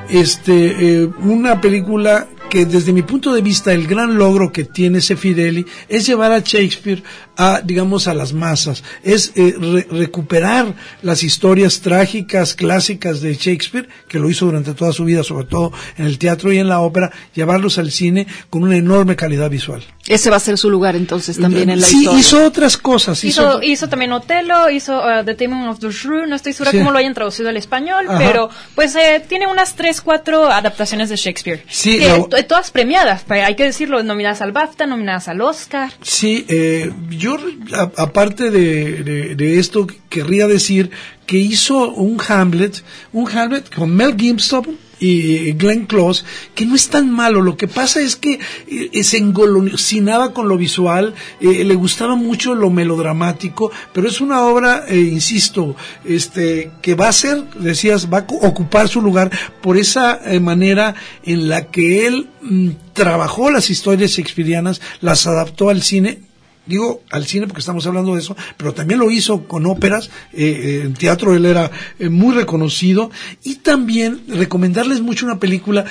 este, 0.09 1.01
eh, 1.03 1.09
una 1.23 1.59
película 1.61 2.27
que 2.49 2.65
desde 2.65 2.91
mi 2.93 3.01
punto 3.03 3.33
de 3.33 3.41
vista 3.41 3.71
el 3.73 3.87
gran 3.87 4.17
logro 4.17 4.51
que 4.51 4.63
tiene 4.65 5.01
Sefirelli 5.01 5.65
es 5.87 6.05
llevar 6.07 6.31
a 6.31 6.39
Shakespeare 6.39 7.03
a, 7.37 7.61
digamos, 7.63 8.07
a 8.09 8.13
las 8.13 8.33
masas, 8.33 8.83
es 9.01 9.31
eh, 9.35 9.55
re- 9.57 9.87
recuperar 9.89 10.73
las 11.03 11.23
historias 11.23 11.79
trágicas, 11.79 12.53
clásicas 12.53 13.21
de 13.21 13.33
Shakespeare, 13.35 13.87
que 14.09 14.19
lo 14.19 14.29
hizo 14.29 14.45
durante 14.45 14.73
toda 14.73 14.91
su 14.91 15.05
vida, 15.05 15.23
sobre 15.23 15.45
todo 15.45 15.71
en 15.97 16.05
el 16.05 16.17
teatro 16.17 16.51
y 16.51 16.57
en 16.57 16.67
la 16.67 16.81
ópera, 16.81 17.11
llevarlos 17.33 17.77
al 17.77 17.91
cine 17.91 18.27
con 18.49 18.63
una 18.63 18.75
enorme 18.75 19.15
calidad 19.15 19.49
visual. 19.49 19.81
Ese 20.07 20.29
va 20.29 20.35
a 20.35 20.39
ser 20.41 20.57
su 20.57 20.69
lugar 20.69 20.95
entonces 20.97 21.39
también 21.39 21.69
en 21.69 21.79
la 21.79 21.85
sí, 21.87 21.99
historia. 21.99 22.19
hizo 22.19 22.43
otras 22.45 22.75
cosas. 22.77 23.23
Hizo, 23.23 23.61
hizo 23.63 23.87
también 23.87 24.11
Otelo, 24.11 24.69
hizo 24.69 24.97
uh, 24.99 25.23
The 25.23 25.35
Demon 25.35 25.69
of 25.69 25.79
the 25.79 25.91
Shrew, 25.91 26.25
no 26.27 26.35
estoy 26.35 26.51
segura 26.53 26.71
Sí. 26.71 26.79
cómo 26.79 26.91
lo 26.91 26.97
hayan 26.97 27.13
traducido 27.13 27.47
al 27.49 27.57
español, 27.57 28.05
Ajá. 28.09 28.17
pero 28.19 28.49
pues 28.75 28.95
eh, 28.95 29.23
tiene 29.29 29.47
unas 29.47 29.75
tres, 29.75 30.01
cuatro 30.01 30.47
adaptaciones 30.51 31.07
de 31.09 31.15
Shakespeare. 31.15 31.63
Sí, 31.69 31.99
Que 31.99 32.07
la- 32.07 32.15
todas 32.43 32.71
premiadas, 32.71 33.23
hay 33.29 33.55
que 33.55 33.63
decirlo, 33.63 34.01
nominadas 34.03 34.41
al 34.41 34.51
BAFTA, 34.51 34.85
nominadas 34.87 35.27
al 35.27 35.41
Oscar. 35.41 35.91
Sí, 36.01 36.45
eh, 36.49 36.91
yo 37.09 37.37
aparte 37.97 38.49
de, 38.51 39.03
de- 39.03 39.35
de 39.35 39.59
esto 39.59 39.87
querría 40.09 40.47
decir 40.47 40.91
que 41.25 41.37
hizo 41.37 41.89
un 41.91 42.19
Hamlet, 42.27 42.83
un 43.13 43.29
Hamlet 43.29 43.73
con 43.73 43.95
Mel 43.95 44.15
Gibson 44.17 44.77
y 44.99 45.53
Glenn 45.53 45.85
Close, 45.85 46.23
que 46.55 46.65
no 46.65 46.75
es 46.75 46.89
tan 46.89 47.09
malo. 47.11 47.41
Lo 47.41 47.55
que 47.57 47.67
pasa 47.67 48.01
es 48.01 48.15
que 48.15 48.39
eh, 48.67 49.03
se 49.03 49.17
engolosinaba 49.17 50.33
con 50.33 50.47
lo 50.49 50.57
visual, 50.57 51.13
eh, 51.39 51.63
le 51.63 51.75
gustaba 51.75 52.15
mucho 52.15 52.55
lo 52.55 52.69
melodramático, 52.69 53.71
pero 53.93 54.07
es 54.07 54.21
una 54.21 54.43
obra, 54.43 54.85
eh, 54.87 54.99
insisto, 54.99 55.75
este, 56.05 56.71
que 56.81 56.95
va 56.95 57.07
a 57.09 57.13
ser, 57.13 57.43
decías, 57.55 58.11
va 58.11 58.19
a 58.19 58.25
cu- 58.25 58.39
ocupar 58.41 58.87
su 58.87 59.01
lugar 59.01 59.31
por 59.61 59.77
esa 59.77 60.19
eh, 60.25 60.39
manera 60.39 60.95
en 61.23 61.49
la 61.49 61.67
que 61.67 62.05
él 62.07 62.29
mm, 62.41 62.69
trabajó 62.93 63.49
las 63.51 63.69
historias 63.69 64.11
shakespearianas, 64.11 64.81
las 65.01 65.25
adaptó 65.27 65.69
al 65.69 65.81
cine, 65.81 66.19
digo 66.69 67.01
al 67.09 67.25
cine 67.25 67.47
porque 67.47 67.59
estamos 67.59 67.85
hablando 67.87 68.13
de 68.13 68.21
eso, 68.21 68.37
pero 68.55 68.73
también 68.73 68.99
lo 68.99 69.09
hizo 69.11 69.47
con 69.47 69.65
óperas, 69.65 70.09
eh, 70.31 70.43
eh, 70.43 70.81
en 70.85 70.93
teatro 70.93 71.35
él 71.35 71.45
era 71.45 71.71
eh, 71.97 72.09
muy 72.09 72.35
reconocido, 72.35 73.09
y 73.43 73.55
también 73.55 74.21
recomendarles 74.27 75.01
mucho 75.01 75.25
una 75.25 75.39
película 75.39 75.85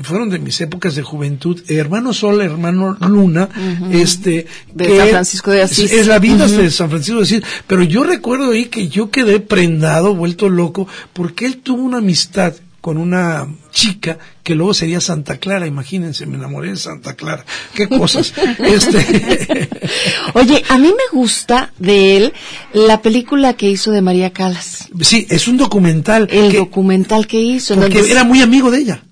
fueron 0.00 0.30
de 0.30 0.38
mis 0.38 0.60
épocas 0.60 0.94
de 0.94 1.02
juventud, 1.02 1.60
Hermano 1.66 2.12
Sol, 2.12 2.40
Hermano 2.40 2.96
Luna, 3.00 3.48
este 3.90 4.46
De 4.72 4.86
que 4.86 4.96
San 4.96 5.08
Francisco 5.08 5.50
de 5.50 5.62
Asís. 5.62 5.92
Es, 5.92 6.06
la 6.06 6.20
vida 6.20 6.46
de 6.46 6.70
San 6.70 6.88
Francisco 6.88 7.18
de 7.18 7.24
Asís, 7.24 7.42
pero 7.66 7.82
yo 7.82 8.04
recuerdo 8.04 8.52
ahí 8.52 8.66
que 8.66 8.86
yo 8.86 9.10
quedé 9.10 9.40
prendado, 9.40 10.14
vuelto 10.14 10.48
loco, 10.48 10.86
porque 11.12 11.46
él 11.46 11.56
tuvo 11.56 11.82
una 11.82 11.98
amistad 11.98 12.54
con 12.80 12.96
una 12.96 13.46
chica 13.72 14.18
que 14.42 14.54
luego 14.54 14.72
sería 14.72 15.00
Santa 15.00 15.38
Clara, 15.38 15.66
imagínense, 15.66 16.26
me 16.26 16.36
enamoré 16.36 16.70
de 16.70 16.76
Santa 16.76 17.14
Clara, 17.14 17.44
qué 17.74 17.88
cosas. 17.88 18.32
este 18.58 19.68
Oye, 20.34 20.62
a 20.68 20.78
mí 20.78 20.88
me 20.88 21.18
gusta 21.18 21.72
de 21.78 22.16
él 22.16 22.32
la 22.72 23.02
película 23.02 23.54
que 23.54 23.68
hizo 23.68 23.90
de 23.90 24.02
María 24.02 24.30
Calas. 24.32 24.88
Sí, 25.00 25.26
es 25.28 25.48
un 25.48 25.56
documental. 25.56 26.28
El 26.30 26.52
documental 26.52 27.26
que 27.26 27.40
hizo. 27.40 27.74
porque 27.74 27.98
donde- 27.98 28.10
era 28.12 28.24
muy 28.24 28.42
amigo 28.42 28.70
de 28.70 28.78
ella. 28.78 29.02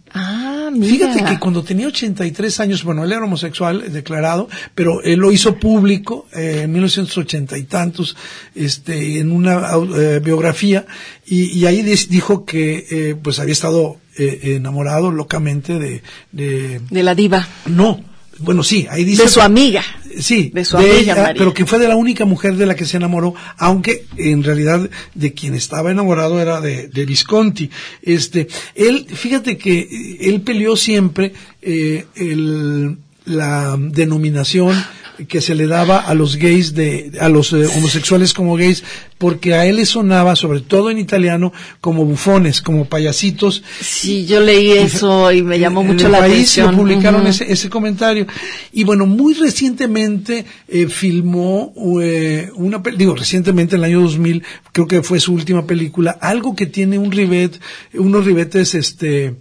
Mira. 0.77 1.13
Fíjate 1.13 1.25
que 1.25 1.39
cuando 1.39 1.63
tenía 1.63 1.87
83 1.87 2.61
años, 2.61 2.85
bueno, 2.85 3.05
él 3.05 3.13
era 3.13 3.25
homosexual 3.25 3.93
declarado, 3.93 4.49
pero 4.75 5.03
él 5.03 5.19
lo 5.21 5.33
hizo 5.33 5.57
público 5.57 6.27
eh, 6.35 6.63
en 6.65 6.73
1980 6.73 7.59
y 7.59 7.63
tantos, 7.65 8.17
este, 8.55 9.19
en 9.19 9.33
una 9.33 9.71
eh, 9.99 10.21
biografía, 10.23 10.87
y, 11.27 11.59
y 11.59 11.67
ahí 11.67 11.83
dijo 11.83 12.45
que 12.45 12.87
eh, 12.91 13.17
pues 13.21 13.39
había 13.39 13.53
estado 13.53 13.99
eh, 14.19 14.57
enamorado 14.57 15.11
locamente 15.11 15.79
de, 15.79 16.03
de... 16.33 16.81
De 16.91 17.03
la 17.03 17.15
diva. 17.15 17.47
No, 17.67 18.01
bueno, 18.39 18.63
sí, 18.63 18.87
ahí 18.91 19.05
dice... 19.05 19.25
De 19.25 19.29
su 19.29 19.41
amiga. 19.41 19.83
Sí, 20.19 20.51
De 20.55 20.65
su 20.65 20.77
amiga 20.79 20.95
ella, 20.99 21.35
pero 21.37 21.53
que 21.53 21.67
fue 21.67 21.79
de 21.79 21.89
la 21.89 21.97
única 21.97 22.25
mujer 22.25 22.57
de 22.57 22.65
la 22.67 22.75
que 22.75 22.87
se 22.87 22.97
enamoró, 22.97 23.35
aunque 23.59 24.07
en 24.17 24.43
realidad 24.45 24.89
de 25.15 25.33
quien 25.35 25.55
estaba 25.55 25.91
enamorado 25.91 26.41
era 26.41 26.61
de, 26.61 26.89
de 26.89 27.05
Visconti. 27.05 27.71
Este, 28.03 28.49
él, 28.75 29.07
fíjate 29.13 29.59
que 29.59 29.79
eh, 29.81 30.19
él 30.23 30.41
peleó 30.41 30.77
siempre 30.77 31.33
eh, 31.61 32.07
el- 32.15 32.97
la 33.27 33.77
denominación 33.79 34.83
que 35.29 35.41
se 35.41 35.55
le 35.55 35.67
daba 35.67 35.99
a 35.99 36.15
los 36.15 36.37
gays 36.37 36.75
de 36.75 37.11
a 37.21 37.29
los 37.29 37.53
eh, 37.53 37.67
homosexuales 37.77 38.33
como 38.35 38.55
gays 38.55 38.85
porque 39.19 39.55
a 39.55 39.67
él 39.67 39.77
le 39.77 39.87
sonaba 39.87 40.37
sobre 40.37 40.61
todo 40.61 40.91
en 40.91 40.99
italiano 40.99 41.53
como 41.81 42.05
bufones 42.05 42.61
como 42.61 42.85
payasitos 42.85 43.63
Sí, 43.81 44.27
yo 44.27 44.41
leí 44.41 44.73
eso 44.73 45.33
y 45.33 45.43
me 45.43 45.59
llamó 45.59 45.81
en 45.83 45.89
mucho 45.89 46.07
el 46.07 46.13
la 46.13 46.19
país 46.19 46.35
atención. 46.35 46.71
lo 46.73 46.77
publicaron 46.79 47.27
ese, 47.27 47.51
ese 47.51 47.69
comentario. 47.69 48.27
Y 48.73 48.85
bueno, 48.85 49.07
muy 49.07 49.35
recientemente 49.35 50.45
eh, 50.69 50.87
filmó 50.89 51.73
eh, 52.03 52.51
una, 52.55 52.83
digo, 52.97 53.15
recientemente 53.15 53.77
en 53.77 53.83
el 53.83 53.91
año 53.91 54.03
2000, 54.03 54.43
creo 54.73 54.87
que 54.87 55.03
fue 55.03 55.21
su 55.21 55.33
última 55.33 55.67
película, 55.67 56.19
algo 56.21 56.55
que 56.55 56.67
tiene 56.67 56.99
un 56.99 57.11
ribet, 57.11 57.61
unos 57.95 58.25
ribetes 58.25 58.75
este 58.75 59.37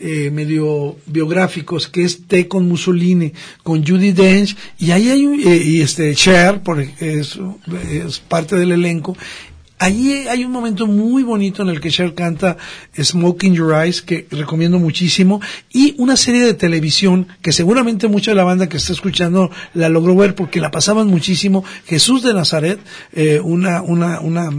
eh, 0.00 0.30
medio 0.30 0.96
biográficos, 1.06 1.88
que 1.88 2.04
es 2.04 2.28
Té 2.28 2.46
con 2.46 2.68
Mussolini, 2.68 3.32
con 3.64 3.84
Judy 3.84 4.12
Dench, 4.12 4.56
y 4.78 4.92
ahí 4.92 5.08
hay 5.08 5.26
un, 5.26 5.40
eh, 5.40 5.60
y 5.60 5.80
este 5.80 6.14
Cher, 6.14 6.62
por, 6.62 6.80
es, 6.80 7.36
es 7.90 8.20
parte 8.20 8.54
del 8.54 8.70
elenco, 8.70 9.16
Allí 9.80 10.26
hay 10.26 10.44
un 10.44 10.50
momento 10.50 10.88
muy 10.88 11.22
bonito 11.22 11.62
en 11.62 11.68
el 11.68 11.80
que 11.80 11.90
Cher 11.90 12.14
canta 12.14 12.56
Smoking 13.00 13.54
Your 13.54 13.74
Eyes, 13.74 14.02
que 14.02 14.26
recomiendo 14.30 14.80
muchísimo, 14.80 15.40
y 15.72 15.94
una 15.98 16.16
serie 16.16 16.44
de 16.44 16.54
televisión 16.54 17.28
que 17.42 17.52
seguramente 17.52 18.08
mucha 18.08 18.32
de 18.32 18.34
la 18.34 18.42
banda 18.42 18.68
que 18.68 18.78
está 18.78 18.92
escuchando 18.92 19.52
la 19.74 19.88
logró 19.88 20.16
ver 20.16 20.34
porque 20.34 20.60
la 20.60 20.72
pasaban 20.72 21.06
muchísimo. 21.06 21.64
Jesús 21.86 22.24
de 22.24 22.34
Nazaret, 22.34 22.80
eh, 23.12 23.40
una, 23.40 23.82
una, 23.82 24.20
una 24.20 24.50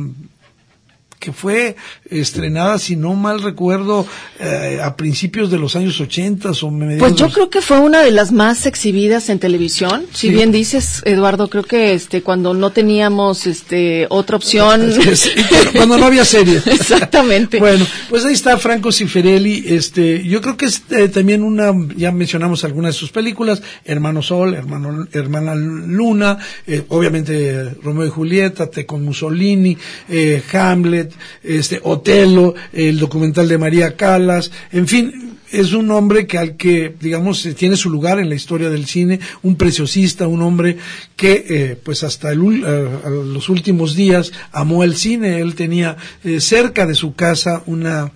que 1.19 1.33
fue 1.33 1.75
estrenada, 2.09 2.79
si 2.79 2.95
no 2.95 3.13
mal 3.13 3.41
recuerdo, 3.43 4.07
eh, 4.39 4.79
a 4.81 4.95
principios 4.95 5.51
de 5.51 5.57
los 5.59 5.75
años 5.75 5.99
80 5.99 6.51
o 6.61 6.71
mediados 6.71 6.99
Pues 7.09 7.15
yo 7.15 7.25
los- 7.25 7.33
creo 7.33 7.49
que 7.49 7.61
fue 7.61 7.79
una 7.79 8.01
de 8.01 8.11
las 8.11 8.31
más 8.31 8.65
exhibidas 8.65 9.29
en 9.29 9.37
televisión. 9.39 10.05
Si 10.13 10.27
Sí. 10.27 10.33
bien 10.33 10.51
dices, 10.51 11.01
Eduardo, 11.05 11.49
creo 11.49 11.63
que 11.63 11.93
este 11.93 12.21
cuando 12.21 12.53
no 12.53 12.71
teníamos 12.71 13.47
este 13.47 14.07
otra 14.09 14.37
opción. 14.37 14.89
Cuando 15.75 15.97
no 15.97 16.05
había 16.05 16.25
series. 16.25 16.65
Exactamente. 16.67 17.59
Bueno, 17.59 17.85
pues 18.09 18.25
ahí 18.25 18.33
está 18.33 18.57
Franco 18.57 18.91
Ciferelli. 18.91 19.63
Este, 19.67 20.23
yo 20.25 20.41
creo 20.41 20.57
que 20.57 20.65
es 20.65 20.81
eh, 20.89 21.09
también 21.09 21.43
una, 21.43 21.71
ya 21.95 22.11
mencionamos 22.11 22.63
algunas 22.63 22.93
de 22.95 22.99
sus 22.99 23.11
películas, 23.11 23.61
Hermano 23.85 24.21
Sol, 24.21 24.53
Hermano, 24.53 25.07
Hermana 25.11 25.53
Luna, 25.55 26.37
eh, 26.65 26.83
obviamente 26.89 27.69
Romeo 27.83 28.05
y 28.07 28.09
Julieta, 28.09 28.67
Te 28.69 28.85
con 28.85 29.03
Mussolini, 29.03 29.77
eh, 30.07 30.41
Este, 31.43 31.79
Otelo, 31.83 32.55
el 32.73 32.99
documental 32.99 33.47
de 33.47 33.57
María 33.57 33.95
Calas, 33.95 34.51
en 34.71 34.87
fin, 34.87 35.29
es 35.51 35.73
un 35.73 35.89
hombre 35.91 36.27
que 36.27 36.37
al 36.37 36.55
que, 36.57 36.93
digamos, 36.99 37.45
eh, 37.45 37.53
tiene 37.53 37.75
su 37.75 37.89
lugar 37.89 38.19
en 38.19 38.29
la 38.29 38.35
historia 38.35 38.69
del 38.69 38.85
cine, 38.85 39.19
un 39.41 39.55
preciosista, 39.55 40.27
un 40.27 40.41
hombre 40.41 40.77
que, 41.15 41.45
eh, 41.49 41.77
pues 41.81 42.03
hasta 42.03 42.31
el 42.31 42.39
a 42.39 43.09
los 43.09 43.49
últimos 43.49 43.95
días 43.95 44.31
amó 44.51 44.83
el 44.83 44.95
cine. 44.95 45.39
Él 45.39 45.55
tenía 45.55 45.97
eh, 46.23 46.39
cerca 46.39 46.85
de 46.85 46.95
su 46.95 47.15
casa 47.15 47.63
una 47.65 48.11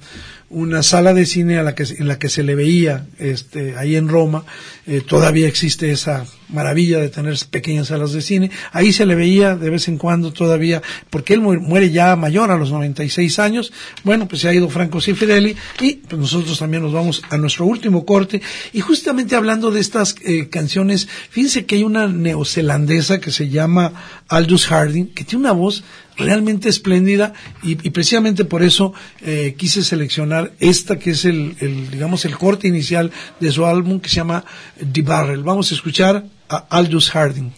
una 0.54 0.84
sala 0.84 1.14
de 1.14 1.26
cine 1.26 1.58
a 1.58 1.64
la 1.64 1.76
que, 1.76 1.84
en 1.84 2.08
la 2.08 2.18
que 2.20 2.30
se 2.30 2.44
le 2.44 2.56
veía 2.56 3.06
este, 3.20 3.76
ahí 3.78 3.96
en 3.96 4.08
Roma, 4.08 4.46
eh, 4.88 5.02
todavía 5.02 5.48
existe 5.48 5.92
esa 5.92 6.26
maravilla 6.50 7.00
de 7.00 7.10
tener 7.10 7.36
pequeñas 7.50 7.88
salas 7.88 8.12
de 8.14 8.22
cine, 8.22 8.52
ahí 8.72 8.94
se 8.94 9.06
le 9.06 9.16
veía 9.16 9.56
de 9.56 9.70
vez 9.72 9.88
en 9.88 9.98
cuando 9.98 10.32
todavía, 10.32 10.82
porque 11.10 11.34
él 11.34 11.42
mu- 11.42 11.60
muere 11.60 11.90
ya 11.90 12.16
mayor 12.16 12.52
a 12.52 12.58
los 12.58 12.70
96 12.72 13.40
años, 13.40 13.74
bueno, 14.04 14.28
pues 14.28 14.42
se 14.44 14.50
ha 14.50 14.54
ido 14.54 14.70
Franco 14.70 15.02
Ciferelli 15.02 15.56
y 15.82 15.94
pues 15.96 16.20
nosotros 16.22 16.60
también 16.60 16.84
nos 16.84 16.94
vamos 16.94 17.24
a 17.30 17.38
nuestro 17.38 17.66
último 17.66 18.06
corte. 18.06 18.42
Y 18.72 18.82
justamente 18.82 19.36
hablando 19.36 19.72
de 19.72 19.80
estas 19.80 20.16
eh, 20.24 20.50
canciones, 20.50 21.08
fíjense 21.30 21.66
que 21.66 21.76
hay 21.76 21.84
una 21.84 22.08
neozelandesa 22.08 23.20
que 23.20 23.32
se 23.32 23.50
llama 23.50 23.94
Aldous 24.28 24.68
Harding, 24.68 25.08
que 25.08 25.24
tiene 25.24 25.46
una 25.46 25.54
voz 25.54 25.84
realmente 26.18 26.70
espléndida 26.70 27.34
y, 27.62 27.76
precisamente 27.76 28.46
por 28.46 28.64
eso 28.64 28.94
eh, 29.22 29.56
quise 29.58 29.84
seleccionar 29.84 30.54
esta 30.60 31.00
que 31.00 31.12
es 31.12 31.26
el, 31.26 31.56
el, 31.60 31.92
digamos, 31.92 32.26
el 32.26 32.38
corte 32.38 32.68
inicial 32.68 33.12
de 33.40 33.52
su 33.52 33.66
álbum 33.66 34.00
que 34.00 34.10
se 34.10 34.18
llama 34.18 34.44
The 34.92 35.02
Barrel. 35.02 35.44
Vamos 35.44 35.72
a 35.72 35.76
escuchar 35.76 36.26
a 36.50 36.58
Aldous 36.70 37.10
Harding. 37.12 37.52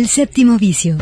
El 0.00 0.08
séptimo 0.08 0.56
vicio. 0.56 0.96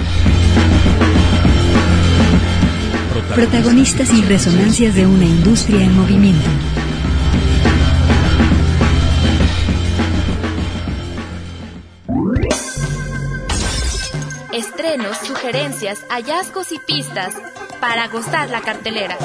Protagonistas 3.32 4.12
y 4.12 4.22
resonancias 4.22 4.92
de 4.96 5.06
una 5.06 5.24
industria 5.24 5.84
en 5.84 5.96
movimiento. 5.96 6.50
Estrenos, 14.52 15.16
sugerencias, 15.18 16.00
hallazgos 16.10 16.72
y 16.72 16.80
pistas 16.84 17.34
para 17.80 18.08
gozar 18.08 18.50
la 18.50 18.62
cartelera. 18.62 19.16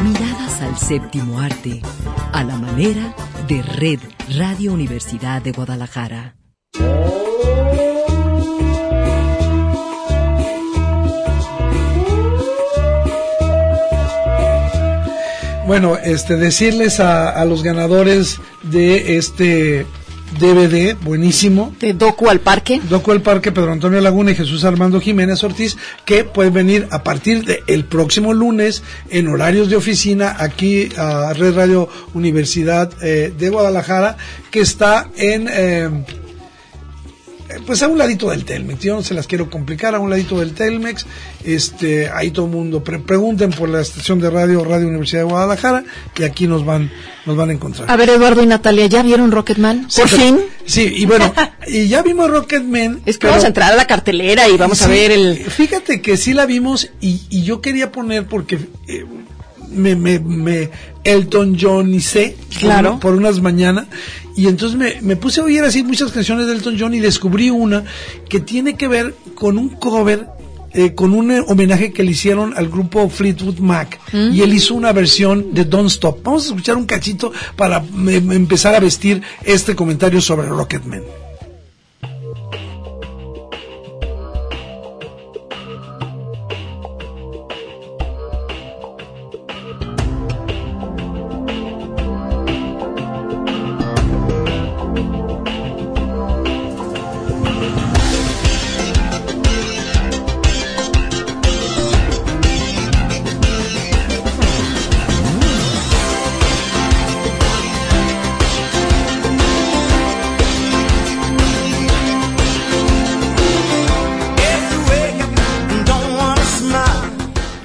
Miradas 0.00 0.62
al 0.62 0.78
séptimo 0.78 1.38
arte, 1.38 1.82
a 2.32 2.44
la 2.44 2.56
manera 2.56 3.14
de 3.46 3.62
Red 3.62 4.00
Radio 4.36 4.72
Universidad 4.72 5.42
de 5.42 5.52
Guadalajara. 5.52 6.36
Bueno, 15.66 15.96
este, 15.96 16.36
decirles 16.36 17.00
a, 17.00 17.30
a 17.30 17.44
los 17.44 17.62
ganadores 17.62 18.40
de 18.62 19.16
este 19.16 19.86
DVD, 20.38 20.96
buenísimo. 21.02 21.74
De 21.80 21.92
Docu 21.92 22.28
al 22.28 22.40
Parque. 22.40 22.80
Docu 22.88 23.12
al 23.12 23.22
Parque, 23.22 23.52
Pedro 23.52 23.72
Antonio 23.72 24.00
Laguna 24.00 24.32
y 24.32 24.34
Jesús 24.34 24.64
Armando 24.64 25.00
Jiménez 25.00 25.42
Ortiz, 25.44 25.76
que 26.04 26.24
pueden 26.24 26.52
venir 26.52 26.88
a 26.90 27.02
partir 27.02 27.44
del 27.44 27.84
próximo 27.84 28.32
lunes 28.32 28.82
en 29.10 29.28
horarios 29.28 29.68
de 29.68 29.76
oficina 29.76 30.36
aquí 30.38 30.88
a 30.96 31.32
Red 31.32 31.54
Radio 31.54 31.88
Universidad 32.14 32.90
eh, 33.02 33.32
de 33.36 33.48
Guadalajara, 33.48 34.16
que 34.50 34.60
está 34.60 35.08
en... 35.16 35.48
Eh, 35.50 35.90
pues 37.66 37.82
a 37.82 37.88
un 37.88 37.98
ladito 37.98 38.30
del 38.30 38.44
Telmex, 38.44 38.80
yo 38.80 38.96
no 38.96 39.02
se 39.02 39.14
las 39.14 39.26
quiero 39.26 39.50
complicar, 39.50 39.94
a 39.94 40.00
un 40.00 40.10
ladito 40.10 40.38
del 40.40 40.52
Telmex, 40.52 41.06
este, 41.44 42.08
ahí 42.08 42.30
todo 42.30 42.46
el 42.46 42.52
mundo, 42.52 42.82
pre 42.82 42.98
pregunten 42.98 43.50
por 43.50 43.68
la 43.68 43.80
estación 43.80 44.20
de 44.20 44.30
radio, 44.30 44.64
Radio 44.64 44.88
Universidad 44.88 45.22
de 45.22 45.30
Guadalajara, 45.30 45.84
que 46.14 46.24
aquí 46.24 46.46
nos 46.46 46.64
van, 46.64 46.90
nos 47.26 47.36
van 47.36 47.50
a 47.50 47.52
encontrar. 47.52 47.90
A 47.90 47.96
ver, 47.96 48.10
Eduardo 48.10 48.42
y 48.42 48.46
Natalia, 48.46 48.86
¿ya 48.86 49.02
vieron 49.02 49.30
Rocketman? 49.32 49.90
Sí, 49.90 50.00
Por 50.00 50.10
fin. 50.10 50.40
Sí, 50.64 50.92
y 50.96 51.06
bueno, 51.06 51.32
y 51.66 51.88
ya 51.88 52.02
vimos 52.02 52.30
Rocketman. 52.30 53.02
Es 53.06 53.18
que 53.18 53.26
vamos 53.26 53.44
a 53.44 53.48
entrar 53.48 53.72
a 53.72 53.76
la 53.76 53.86
cartelera 53.86 54.48
y 54.48 54.56
vamos 54.56 54.82
a 54.82 54.88
ver 54.88 55.10
el... 55.10 55.36
Fíjate 55.36 56.00
que 56.00 56.16
sí 56.16 56.32
la 56.32 56.46
vimos 56.46 56.90
y, 57.00 57.22
y 57.30 57.42
yo 57.42 57.60
quería 57.60 57.90
poner 57.90 58.26
porque 58.26 58.58
eh, 58.86 59.04
me, 59.72 59.96
me, 59.96 60.18
me 60.18 60.70
Elton 61.04 61.56
John 61.60 61.92
y 61.94 62.00
sé 62.00 62.36
Claro. 62.58 62.98
por, 63.00 63.14
unas 63.14 63.40
mañanas 63.40 63.86
y 64.36 64.46
entonces 64.46 64.78
me, 64.78 65.00
me 65.02 65.16
puse 65.16 65.40
a 65.40 65.44
oír 65.44 65.62
así 65.64 65.82
muchas 65.82 66.12
canciones 66.12 66.46
de 66.46 66.52
Elton 66.54 66.76
John 66.78 66.94
y 66.94 67.00
descubrí 67.00 67.50
una 67.50 67.84
que 68.28 68.40
tiene 68.40 68.76
que 68.76 68.88
ver 68.88 69.14
con 69.34 69.58
un 69.58 69.68
cover 69.70 70.26
eh, 70.74 70.94
con 70.94 71.12
un 71.12 71.30
eh, 71.30 71.42
homenaje 71.48 71.92
que 71.92 72.02
le 72.02 72.12
hicieron 72.12 72.54
al 72.56 72.68
grupo 72.68 73.08
Fleetwood 73.10 73.58
Mac 73.58 73.98
Mm. 74.12 74.32
y 74.32 74.40
él 74.42 74.54
hizo 74.54 74.74
una 74.74 74.92
versión 74.92 75.52
de 75.54 75.64
Don't 75.66 75.88
Stop. 75.90 76.22
Vamos 76.22 76.44
a 76.44 76.46
escuchar 76.48 76.76
un 76.76 76.86
cachito 76.86 77.30
para 77.56 77.78
eh, 77.78 78.22
empezar 78.30 78.74
a 78.74 78.80
vestir 78.80 79.20
este 79.44 79.74
comentario 79.74 80.20
sobre 80.22 80.46
Rocketman. 80.48 81.02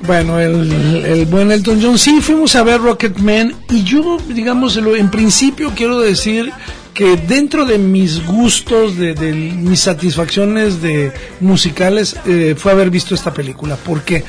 Bueno, 0.08 0.40
el, 0.40 1.04
el 1.06 1.26
buen 1.26 1.52
Elton 1.52 1.80
John, 1.82 2.00
sí, 2.00 2.22
fuimos 2.22 2.56
a 2.56 2.64
ver 2.64 2.80
Rocketman 2.80 3.54
y 3.70 3.84
yo, 3.84 4.18
digamos, 4.30 4.78
en 4.78 5.12
principio 5.12 5.74
quiero 5.76 6.00
decir 6.00 6.50
que 6.94 7.18
dentro 7.18 7.66
de 7.66 7.78
mis 7.78 8.26
gustos, 8.26 8.98
de, 8.98 9.14
de 9.14 9.34
mis 9.34 9.82
satisfacciones 9.82 10.82
de 10.82 11.12
musicales, 11.42 12.16
eh, 12.26 12.56
fue 12.58 12.72
haber 12.72 12.90
visto 12.90 13.14
esta 13.14 13.34
película. 13.34 13.76
¿Por 13.76 14.02
qué? 14.02 14.24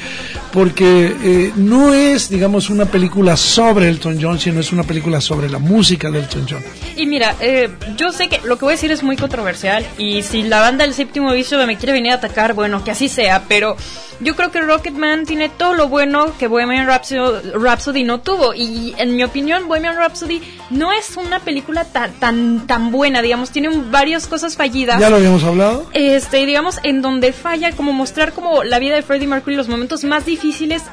Porque 0.53 1.15
eh, 1.23 1.53
no 1.57 1.93
es, 1.95 2.31
digamos, 2.31 2.71
una 2.71 2.87
película 2.87 3.37
sobre 3.37 3.89
Elton 3.89 4.19
John, 4.21 4.39
sino 4.39 4.61
es 4.61 4.73
una 4.73 4.83
película 4.83 5.21
sobre 5.21 5.49
la 5.51 5.59
música 5.59 6.11
de 6.11 6.21
Elton 6.21 6.47
John. 6.49 6.63
Y 6.97 7.07
mira, 7.07 7.35
eh, 7.41 7.69
yo 7.97 8.13
sé 8.13 8.29
que 8.29 8.41
lo 8.45 8.57
que 8.59 8.65
voy 8.65 8.73
a 8.73 8.77
decir 8.77 8.91
es 8.91 9.03
muy 9.03 9.17
controversial 9.17 9.87
y 9.99 10.23
si 10.23 10.43
la 10.43 10.61
banda 10.61 10.85
del 10.85 10.95
séptimo 10.95 11.33
vicio 11.33 11.59
me 11.67 11.77
quiere 11.77 11.93
venir 11.93 12.13
a 12.13 12.17
atacar, 12.17 12.55
bueno, 12.55 12.83
que 12.83 12.91
así 12.91 13.09
sea, 13.09 13.45
pero 13.49 13.77
yo 14.21 14.35
creo 14.35 14.51
que 14.51 14.61
Rocketman 14.63 15.27
tiene 15.27 15.49
todo 15.49 15.75
lo 15.75 15.89
bueno 15.89 16.33
que 16.39 16.49
Bohemian 16.49 16.87
Rhapsody, 16.87 17.51
Rhapsody 17.55 18.03
no 18.03 18.21
tuvo 18.21 18.53
y 18.55 18.95
en 18.99 19.15
mi 19.15 19.23
opinión 19.23 19.69
Bohemian 19.69 19.97
Rhapsody 19.97 20.41
no 20.71 20.93
es 20.93 21.17
una 21.17 21.39
película 21.41 21.85
tan 21.85 22.13
tan 22.15 22.67
tan 22.67 22.91
buena, 22.91 23.23
digamos, 23.23 23.51
tiene 23.51 23.69
un- 23.69 23.93
varias 23.93 24.27
cosas 24.27 24.57
fallidas. 24.57 24.99
¿Ya 25.01 25.09
lo 25.11 25.17
habíamos 25.17 25.45
hablado? 25.45 25.87
Este, 25.93 26.45
digamos, 26.47 26.79
en 26.83 27.01
donde 27.03 27.33
falla, 27.33 27.71
como 27.73 27.93
mostrar 27.93 28.33
como 28.33 28.65
la 28.65 28.79
vida 28.81 28.97
de 28.97 29.03
Freddie 29.03 29.29
Mercury, 29.29 29.55
los 29.55 29.69
momentos 29.69 30.03
más 30.05 30.25
difíciles, 30.25 30.38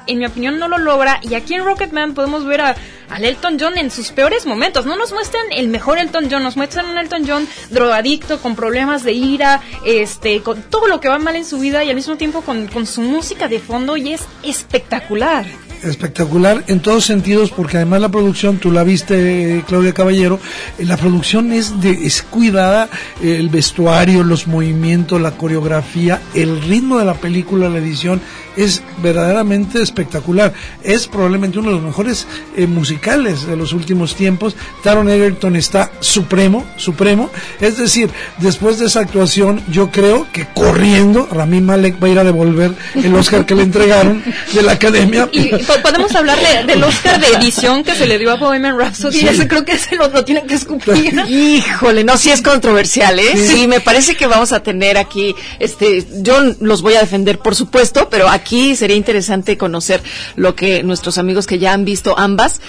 en 0.07 0.19
mi 0.19 0.25
opinión, 0.25 0.59
no 0.59 0.67
lo 0.67 0.77
logra. 0.77 1.19
Y 1.21 1.35
aquí 1.35 1.53
en 1.53 1.65
Rocketman 1.65 2.13
podemos 2.13 2.45
ver 2.45 2.61
a, 2.61 2.75
al 3.09 3.23
Elton 3.23 3.57
John 3.59 3.77
en 3.77 3.91
sus 3.91 4.11
peores 4.11 4.45
momentos. 4.45 4.85
No 4.85 4.95
nos 4.95 5.11
muestran 5.11 5.45
el 5.51 5.67
mejor 5.67 5.97
Elton 5.97 6.27
John, 6.29 6.43
nos 6.43 6.57
muestran 6.57 6.87
un 6.87 6.97
Elton 6.97 7.27
John 7.27 7.47
drogadicto, 7.69 8.39
con 8.41 8.55
problemas 8.55 9.03
de 9.03 9.13
ira, 9.13 9.61
este, 9.85 10.41
con 10.41 10.61
todo 10.63 10.87
lo 10.87 10.99
que 10.99 11.09
va 11.09 11.19
mal 11.19 11.35
en 11.35 11.45
su 11.45 11.59
vida 11.59 11.83
y 11.83 11.89
al 11.89 11.95
mismo 11.95 12.17
tiempo 12.17 12.41
con, 12.41 12.67
con 12.67 12.85
su 12.85 13.01
música 13.01 13.47
de 13.47 13.59
fondo 13.59 13.97
y 13.97 14.13
es 14.13 14.21
espectacular. 14.43 15.64
Espectacular 15.83 16.63
en 16.67 16.79
todos 16.79 17.05
sentidos 17.05 17.51
porque 17.51 17.77
además 17.77 18.01
la 18.01 18.09
producción 18.09 18.57
tú 18.57 18.71
la 18.71 18.83
viste 18.83 19.63
Claudia 19.67 19.93
Caballero 19.93 20.39
eh, 20.77 20.85
la 20.85 20.97
producción 20.97 21.51
es 21.51 21.79
de 21.81 21.91
es 21.91 22.21
cuidada 22.21 22.89
eh, 23.21 23.37
el 23.37 23.49
vestuario 23.49 24.23
los 24.23 24.47
movimientos 24.47 25.21
la 25.21 25.31
coreografía 25.31 26.21
el 26.33 26.61
ritmo 26.61 26.97
de 26.97 27.05
la 27.05 27.15
película 27.15 27.69
la 27.69 27.79
edición 27.79 28.21
es 28.55 28.81
verdaderamente 29.01 29.81
espectacular. 29.81 30.53
Es 30.83 31.07
probablemente 31.07 31.59
uno 31.59 31.69
de 31.69 31.75
los 31.75 31.83
mejores 31.83 32.27
eh, 32.55 32.67
musicales 32.67 33.45
de 33.45 33.55
los 33.55 33.73
últimos 33.73 34.15
tiempos. 34.15 34.55
Taron 34.83 35.09
Egerton 35.09 35.55
está 35.55 35.91
supremo 35.99 36.65
supremo. 36.77 37.29
Es 37.59 37.77
decir 37.77 38.09
después 38.37 38.79
de 38.79 38.85
esa 38.85 39.01
actuación 39.01 39.61
yo 39.69 39.91
creo 39.91 40.27
que 40.31 40.47
corriendo 40.53 41.27
Rami 41.31 41.61
Malek 41.61 42.01
va 42.01 42.07
a 42.07 42.11
ir 42.11 42.19
a 42.19 42.23
devolver 42.23 42.73
el 42.95 43.15
Oscar 43.15 43.45
que 43.45 43.55
le 43.55 43.63
entregaron 43.63 44.23
de 44.53 44.61
la 44.61 44.73
academia. 44.73 45.29
Y 45.31 45.49
podemos 45.79 46.13
hablar 46.15 46.37
de- 46.39 46.63
del 46.65 46.83
Oscar 46.83 47.19
de 47.19 47.27
edición 47.37 47.83
que 47.83 47.95
se 47.95 48.05
le 48.07 48.17
dio 48.17 48.31
a 48.31 48.35
Bohemian 48.35 48.77
Rhapsody. 48.77 49.19
Sí. 49.19 49.27
Ese 49.27 49.47
creo 49.47 49.63
que 49.65 49.77
se 49.77 49.95
lo, 49.95 50.07
lo 50.09 50.23
tienen 50.25 50.47
que 50.47 50.55
escupir. 50.55 51.13
Híjole, 51.27 52.03
no, 52.03 52.17
sí 52.17 52.31
es 52.31 52.41
controversial, 52.41 53.19
¿eh? 53.19 53.31
Sí. 53.35 53.47
Sí. 53.55 53.67
me 53.67 53.79
parece 53.79 54.15
que 54.15 54.27
vamos 54.27 54.51
a 54.51 54.61
tener 54.61 54.97
aquí, 54.97 55.33
este, 55.59 56.05
yo 56.21 56.39
los 56.59 56.81
voy 56.81 56.95
a 56.95 56.99
defender, 57.01 57.39
por 57.39 57.55
supuesto, 57.55 58.09
pero 58.09 58.29
aquí 58.29 58.75
sería 58.75 58.95
interesante 58.97 59.57
conocer 59.57 60.01
lo 60.35 60.55
que 60.55 60.83
nuestros 60.83 61.17
amigos 61.17 61.47
que 61.47 61.57
ya 61.59 61.73
han 61.73 61.85
visto 61.85 62.17
ambas, 62.17 62.61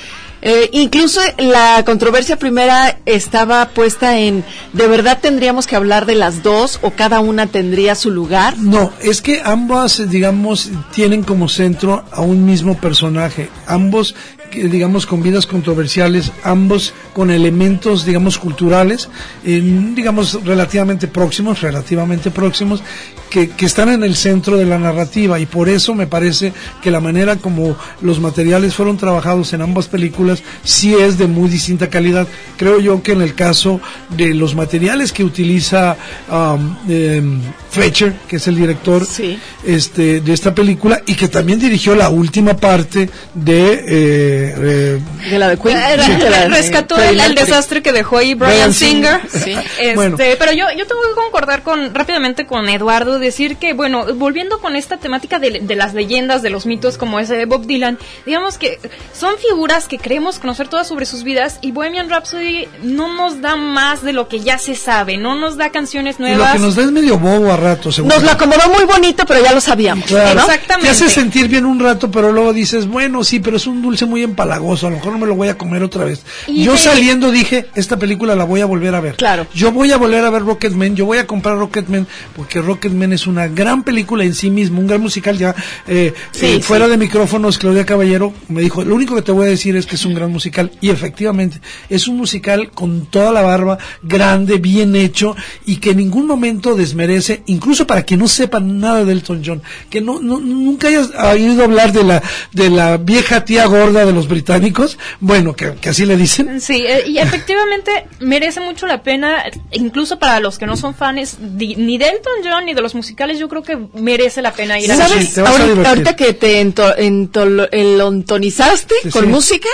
Eh, 0.42 0.68
incluso 0.72 1.20
la 1.38 1.82
controversia 1.84 2.36
primera 2.36 2.98
estaba 3.06 3.68
puesta 3.70 4.18
en, 4.18 4.44
¿de 4.72 4.86
verdad 4.86 5.18
tendríamos 5.20 5.66
que 5.66 5.76
hablar 5.76 6.06
de 6.06 6.14
las 6.14 6.42
dos 6.42 6.78
o 6.82 6.90
cada 6.90 7.20
una 7.20 7.46
tendría 7.46 7.94
su 7.94 8.10
lugar? 8.10 8.56
No, 8.58 8.92
es 9.00 9.22
que 9.22 9.40
ambas, 9.44 10.08
digamos, 10.10 10.70
tienen 10.94 11.22
como 11.22 11.48
centro 11.48 12.04
a 12.12 12.20
un 12.20 12.44
mismo 12.44 12.76
personaje. 12.76 13.48
Ambos 13.66 14.14
digamos, 14.52 15.06
con 15.06 15.22
vidas 15.22 15.46
controversiales, 15.46 16.32
ambos 16.42 16.94
con 17.12 17.30
elementos, 17.30 18.04
digamos, 18.04 18.38
culturales, 18.38 19.08
eh, 19.44 19.60
digamos, 19.94 20.44
relativamente 20.44 21.08
próximos, 21.08 21.60
relativamente 21.60 22.30
próximos, 22.30 22.82
que, 23.30 23.50
que, 23.50 23.66
están 23.66 23.88
en 23.88 24.04
el 24.04 24.14
centro 24.14 24.56
de 24.56 24.64
la 24.64 24.78
narrativa 24.78 25.40
y 25.40 25.46
por 25.46 25.68
eso 25.68 25.94
me 25.94 26.06
parece 26.06 26.52
que 26.80 26.90
la 26.90 27.00
manera 27.00 27.36
como 27.36 27.76
los 28.00 28.20
materiales 28.20 28.74
fueron 28.74 28.96
trabajados 28.96 29.52
en 29.52 29.62
ambas 29.62 29.88
películas 29.88 30.42
sí 30.62 30.94
es 30.94 31.18
de 31.18 31.26
muy 31.26 31.48
distinta 31.48 31.88
calidad. 31.88 32.26
Creo 32.56 32.80
yo 32.80 33.02
que 33.02 33.12
en 33.12 33.22
el 33.22 33.34
caso 33.34 33.80
de 34.10 34.34
los 34.34 34.54
materiales 34.54 35.12
que 35.12 35.24
utiliza 35.24 35.96
um, 36.30 36.76
eh, 36.88 37.22
Fletcher, 37.70 38.14
que 38.28 38.36
es 38.36 38.46
el 38.46 38.56
director 38.56 39.04
sí. 39.04 39.38
este, 39.64 40.20
de 40.20 40.32
esta 40.32 40.54
película 40.54 41.02
y 41.06 41.14
que 41.14 41.28
también 41.28 41.58
dirigió 41.58 41.94
la 41.94 42.08
última 42.08 42.56
parte 42.56 43.08
de... 43.34 43.84
Eh, 43.88 44.35
de 44.36 45.38
la 45.38 45.48
de 45.48 45.58
Queen. 45.58 45.78
Sí. 46.04 46.12
Rescató 46.48 47.00
el, 47.00 47.20
el, 47.20 47.34
desastre 47.34 47.82
que 47.82 47.92
dejó 47.92 48.18
ahí 48.18 48.34
Brian, 48.34 48.52
Brian 48.52 48.74
Singer. 48.74 49.20
Sí. 49.28 49.52
Este, 49.52 49.94
Bueno. 49.94 50.16
Pero 50.16 50.52
yo, 50.52 50.66
yo 50.76 50.86
tengo 50.86 51.02
que 51.02 51.14
concordar 51.14 51.62
con 51.62 51.94
rápidamente 51.94 52.46
con 52.46 52.68
Eduardo, 52.68 53.18
decir 53.18 53.56
que, 53.56 53.72
bueno, 53.72 54.06
volviendo 54.14 54.60
con 54.60 54.76
esta 54.76 54.96
temática 54.96 55.38
de, 55.38 55.60
de 55.60 55.76
las 55.76 55.94
leyendas, 55.94 56.42
de 56.42 56.50
los 56.50 56.66
mitos 56.66 56.98
como 56.98 57.20
ese 57.20 57.36
de 57.36 57.46
Bob 57.46 57.66
Dylan, 57.66 57.98
digamos 58.24 58.58
que 58.58 58.78
son 59.12 59.36
figuras 59.38 59.88
que 59.88 59.98
creemos 59.98 60.38
conocer 60.38 60.68
todas 60.68 60.86
sobre 60.86 61.06
sus 61.06 61.22
vidas 61.22 61.58
y 61.60 61.72
Bohemian 61.72 62.08
Rhapsody 62.08 62.68
no 62.82 63.14
nos 63.14 63.40
da 63.40 63.56
más 63.56 64.02
de 64.02 64.12
lo 64.12 64.28
que 64.28 64.40
ya 64.40 64.58
se 64.58 64.74
sabe, 64.74 65.16
no 65.16 65.34
nos 65.34 65.56
da 65.56 65.70
canciones 65.70 66.16
Y 66.18 66.22
lo 66.22 66.28
nuevas. 66.28 66.52
que 66.52 66.58
nos 66.58 66.76
da 66.76 66.82
es 66.82 66.92
medio 66.92 67.18
bobo 67.18 67.52
a 67.52 67.56
rato, 67.56 67.90
según 67.92 68.10
Nos 68.10 68.22
lo 68.22 68.30
acomodó 68.30 68.68
muy 68.74 68.84
bonito, 68.84 69.24
pero 69.26 69.42
ya 69.42 69.52
lo 69.52 69.60
sabíamos. 69.60 70.06
Claro. 70.06 70.40
¿no? 70.40 70.46
Exactamente. 70.46 70.86
Te 70.86 70.92
hace 70.92 71.10
sentir 71.10 71.48
bien 71.48 71.66
un 71.66 71.80
rato, 71.80 72.10
pero 72.10 72.32
luego 72.32 72.52
dices, 72.52 72.86
bueno, 72.86 73.24
sí, 73.24 73.40
pero 73.40 73.56
es 73.56 73.66
un 73.66 73.82
dulce 73.82 74.06
muy 74.06 74.22
empalagoso, 74.26 74.86
a 74.86 74.90
lo 74.90 74.96
mejor 74.96 75.12
no 75.12 75.18
me 75.18 75.26
lo 75.26 75.34
voy 75.34 75.48
a 75.48 75.56
comer 75.58 75.82
otra 75.82 76.04
vez. 76.04 76.24
Y 76.46 76.64
yo 76.64 76.72
de- 76.72 76.78
saliendo 76.78 77.30
dije, 77.30 77.66
esta 77.74 77.98
película 77.98 78.34
la 78.36 78.44
voy 78.44 78.60
a 78.60 78.66
volver 78.66 78.94
a 78.94 79.00
ver. 79.00 79.14
Claro. 79.16 79.46
Yo 79.54 79.72
voy 79.72 79.90
a 79.92 79.96
volver 79.96 80.24
a 80.24 80.30
ver 80.30 80.42
Rocketman, 80.42 80.94
yo 80.96 81.06
voy 81.06 81.18
a 81.18 81.26
comprar 81.26 81.56
Rocketman, 81.58 82.06
porque 82.36 82.60
Rocketman 82.60 83.12
es 83.12 83.26
una 83.26 83.48
gran 83.48 83.82
película 83.82 84.24
en 84.24 84.34
sí 84.34 84.50
mismo, 84.50 84.80
un 84.80 84.86
gran 84.86 85.00
musical 85.00 85.38
ya. 85.38 85.54
eh, 85.86 86.12
Sí, 86.32 86.46
eh, 86.46 86.54
sí. 86.56 86.62
fuera 86.62 86.86
de 86.88 86.96
micrófonos, 86.96 87.58
Claudia 87.58 87.86
Caballero 87.86 88.32
me 88.48 88.60
dijo, 88.62 88.84
lo 88.84 88.94
único 88.94 89.14
que 89.14 89.22
te 89.22 89.32
voy 89.32 89.46
a 89.46 89.50
decir 89.50 89.76
es 89.76 89.86
que 89.86 89.94
es 89.96 90.04
un 90.04 90.14
gran 90.14 90.30
musical. 90.30 90.70
Y 90.80 90.90
efectivamente, 90.90 91.60
es 91.88 92.08
un 92.08 92.16
musical 92.16 92.70
con 92.72 93.06
toda 93.06 93.32
la 93.32 93.42
barba, 93.42 93.78
grande, 94.02 94.58
bien 94.58 94.94
hecho, 94.96 95.34
y 95.64 95.76
que 95.76 95.90
en 95.90 95.98
ningún 95.98 96.26
momento 96.26 96.74
desmerece, 96.74 97.42
incluso 97.46 97.86
para 97.86 98.02
quien 98.02 98.20
no 98.20 98.28
sepa 98.28 98.60
nada 98.60 99.04
de 99.04 99.12
Elton 99.12 99.42
John, 99.44 99.62
que 99.90 100.00
no, 100.00 100.20
no- 100.20 100.40
nunca 100.40 100.88
hayas 100.88 101.10
oído 101.32 101.64
hablar 101.64 101.92
de 101.92 102.04
la, 102.04 102.22
de 102.52 102.70
la 102.70 102.96
vieja 102.96 103.44
tía 103.44 103.66
gorda 103.66 104.04
de 104.04 104.12
los 104.16 104.26
británicos, 104.28 104.98
bueno, 105.20 105.54
que, 105.54 105.74
que 105.74 105.90
así 105.90 106.04
le 106.04 106.16
dicen. 106.16 106.60
Sí, 106.60 106.84
eh, 106.86 107.04
y 107.06 107.18
efectivamente 107.26 108.06
merece 108.20 108.60
mucho 108.60 108.86
la 108.88 109.02
pena, 109.02 109.44
incluso 109.72 110.18
para 110.18 110.40
los 110.40 110.58
que 110.58 110.66
no 110.66 110.76
son 110.76 110.94
fans 110.94 111.36
di- 111.38 111.76
ni 111.76 111.98
de 111.98 112.06
Elton 112.08 112.32
John 112.44 112.64
ni 112.66 112.74
de 112.74 112.80
los 112.82 112.94
musicales, 112.94 113.38
yo 113.38 113.48
creo 113.48 113.62
que 113.62 113.78
merece 113.94 114.42
la 114.42 114.52
pena 114.52 114.80
ir 114.80 114.90
a 114.90 114.96
¿Sabes? 114.96 115.28
sí, 115.28 115.34
te 115.34 115.42
vas 115.42 115.58
a 115.58 115.62
ahorita, 115.62 115.88
ahorita 115.90 116.16
que 116.16 116.32
te 116.32 116.60
ento- 116.64 117.68
elontonizaste 117.70 118.94
Sí, 119.02 119.10
con 119.10 119.24
sí. 119.24 119.28
música, 119.30 119.68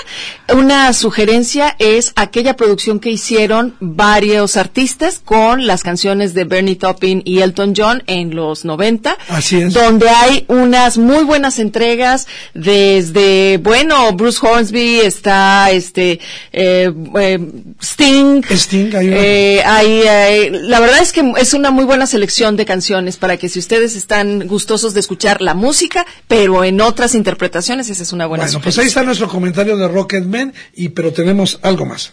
una 0.53 0.93
sugerencia 0.93 1.77
es 1.79 2.13
aquella 2.17 2.57
producción 2.57 2.99
que 3.01 3.11
hicieron 3.11 3.77
varios 3.81 4.57
artistas 4.57 5.21
con 5.25 5.67
las 5.67 5.83
canciones 5.83 6.35
de 6.35 6.45
Bernie 6.45 6.77
Taupin 6.77 7.23
y 7.25 7.39
Elton 7.41 7.75
John 7.77 8.03
en 8.07 8.35
los 8.35 8.65
90. 8.65 9.17
Así 9.29 9.61
es. 9.63 9.73
Donde 9.73 10.09
hay 10.09 10.45
unas 10.49 10.99
muy 10.99 11.25
buenas 11.25 11.59
entregas 11.59 12.27
desde, 12.55 13.59
bueno, 13.59 14.13
Bruce 14.13 14.32
Hornsby, 14.41 15.01
está 15.01 15.71
este, 15.71 16.21
eh, 16.53 16.93
eh, 17.19 17.39
Sting. 17.81 18.43
Sting, 18.49 18.95
hay 18.95 19.09
una- 19.09 19.17
Eh, 19.19 19.63
hay, 19.65 20.51
la 20.51 20.79
verdad 20.81 21.01
es 21.01 21.13
que 21.13 21.33
es 21.39 21.55
una 21.55 21.71
muy 21.71 21.85
buena 21.85 22.07
selección 22.07 22.57
de 22.57 22.65
canciones 22.65 23.17
para 23.17 23.37
que 23.37 23.49
si 23.49 23.59
ustedes 23.59 23.97
están 23.97 24.47
gustosos 24.47 24.95
de 24.95 25.01
escuchar 25.01 25.43
la 25.43 25.55
música, 25.55 26.07
pero 26.29 26.63
en 26.65 26.81
otras 26.81 27.15
interpretaciones, 27.15 27.89
esa 27.91 28.03
es 28.03 28.13
una 28.13 28.27
buena 28.27 28.45
Bueno, 28.45 28.61
pues 28.61 28.79
ahí 28.79 28.87
está 28.87 29.03
nuestro 29.03 29.29
comentario 29.29 29.77
de 29.77 29.89
Rocketman, 29.89 30.53
y, 30.75 30.91
pero 30.91 31.13
tenemos 31.13 31.59
algo 31.63 31.87
más. 31.87 32.13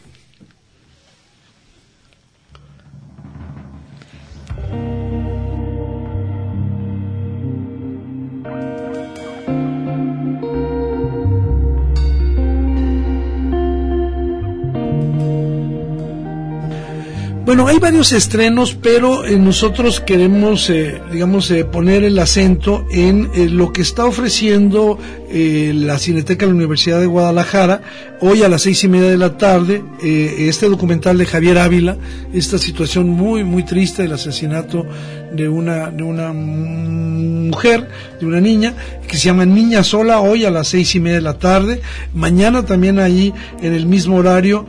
Bueno, 17.49 17.65
hay 17.65 17.79
varios 17.79 18.11
estrenos, 18.11 18.77
pero 18.79 19.25
eh, 19.25 19.35
nosotros 19.39 20.01
queremos, 20.01 20.69
eh, 20.69 21.01
digamos, 21.11 21.49
eh, 21.49 21.65
poner 21.65 22.03
el 22.03 22.19
acento 22.19 22.85
en 22.91 23.31
eh, 23.33 23.49
lo 23.49 23.73
que 23.73 23.81
está 23.81 24.05
ofreciendo 24.05 24.99
eh, 25.31 25.71
la 25.73 25.97
Cineteca 25.97 26.45
de 26.45 26.51
la 26.51 26.55
Universidad 26.55 26.99
de 26.99 27.07
Guadalajara 27.07 27.81
hoy 28.21 28.43
a 28.43 28.49
las 28.49 28.61
seis 28.61 28.83
y 28.83 28.87
media 28.87 29.09
de 29.09 29.17
la 29.17 29.39
tarde. 29.39 29.81
este 29.99 30.69
documental 30.69 31.17
de 31.17 31.25
Javier 31.25 31.57
Ávila, 31.57 31.97
esta 32.35 32.59
situación 32.59 33.09
muy, 33.09 33.43
muy 33.43 33.63
triste 33.63 34.03
del 34.03 34.13
asesinato 34.13 34.85
de 35.33 35.49
una, 35.49 35.89
de 35.89 36.03
una 36.03 36.31
mujer, 36.31 37.87
de 38.19 38.27
una 38.27 38.41
niña, 38.41 38.75
que 39.07 39.17
se 39.17 39.23
llama 39.23 39.47
Niña 39.47 39.83
Sola, 39.83 40.19
hoy 40.19 40.45
a 40.45 40.51
las 40.51 40.67
seis 40.67 40.93
y 40.93 40.99
media 40.99 41.15
de 41.15 41.23
la 41.23 41.39
tarde. 41.39 41.81
Mañana 42.13 42.63
también 42.63 42.99
ahí, 42.99 43.33
en 43.59 43.73
el 43.73 43.87
mismo 43.87 44.17
horario, 44.17 44.67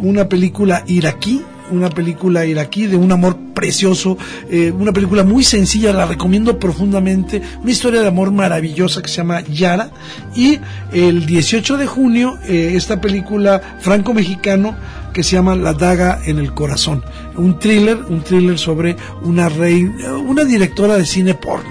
una 0.00 0.28
película 0.28 0.82
iraquí, 0.88 1.44
una 1.70 1.90
película 1.90 2.44
iraquí 2.46 2.86
de 2.86 2.96
un 2.96 3.12
amor 3.12 3.36
precioso, 3.54 4.16
eh, 4.50 4.70
una 4.70 4.92
película 4.92 5.24
muy 5.24 5.44
sencilla, 5.44 5.92
la 5.92 6.06
recomiendo 6.06 6.58
profundamente, 6.58 7.42
una 7.62 7.70
historia 7.70 8.02
de 8.02 8.08
amor 8.08 8.32
maravillosa 8.32 9.02
que 9.02 9.08
se 9.08 9.16
llama 9.16 9.42
Yara. 9.42 9.90
Y 10.34 10.58
el 10.92 11.26
18 11.26 11.76
de 11.76 11.86
junio, 11.86 12.38
eh, 12.48 12.72
esta 12.74 13.00
película 13.00 13.60
franco-mexicano 13.80 14.76
que 15.12 15.22
se 15.22 15.36
llama 15.36 15.56
La 15.56 15.72
daga 15.72 16.20
en 16.24 16.38
el 16.38 16.54
corazón, 16.54 17.02
un 17.36 17.58
thriller, 17.58 17.96
un 18.08 18.22
thriller 18.22 18.58
sobre 18.58 18.96
una 19.22 19.48
rey, 19.48 19.82
una 19.84 20.44
directora 20.44 20.96
de 20.96 21.04
cine 21.04 21.34
porno. 21.34 21.70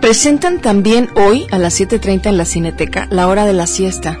Presentan 0.00 0.60
también 0.60 1.08
hoy 1.16 1.46
a 1.50 1.58
las 1.58 1.80
7.30 1.80 2.26
en 2.26 2.36
la 2.36 2.44
Cineteca 2.44 3.08
La 3.10 3.26
Hora 3.26 3.46
de 3.46 3.54
la 3.54 3.66
Siesta, 3.66 4.18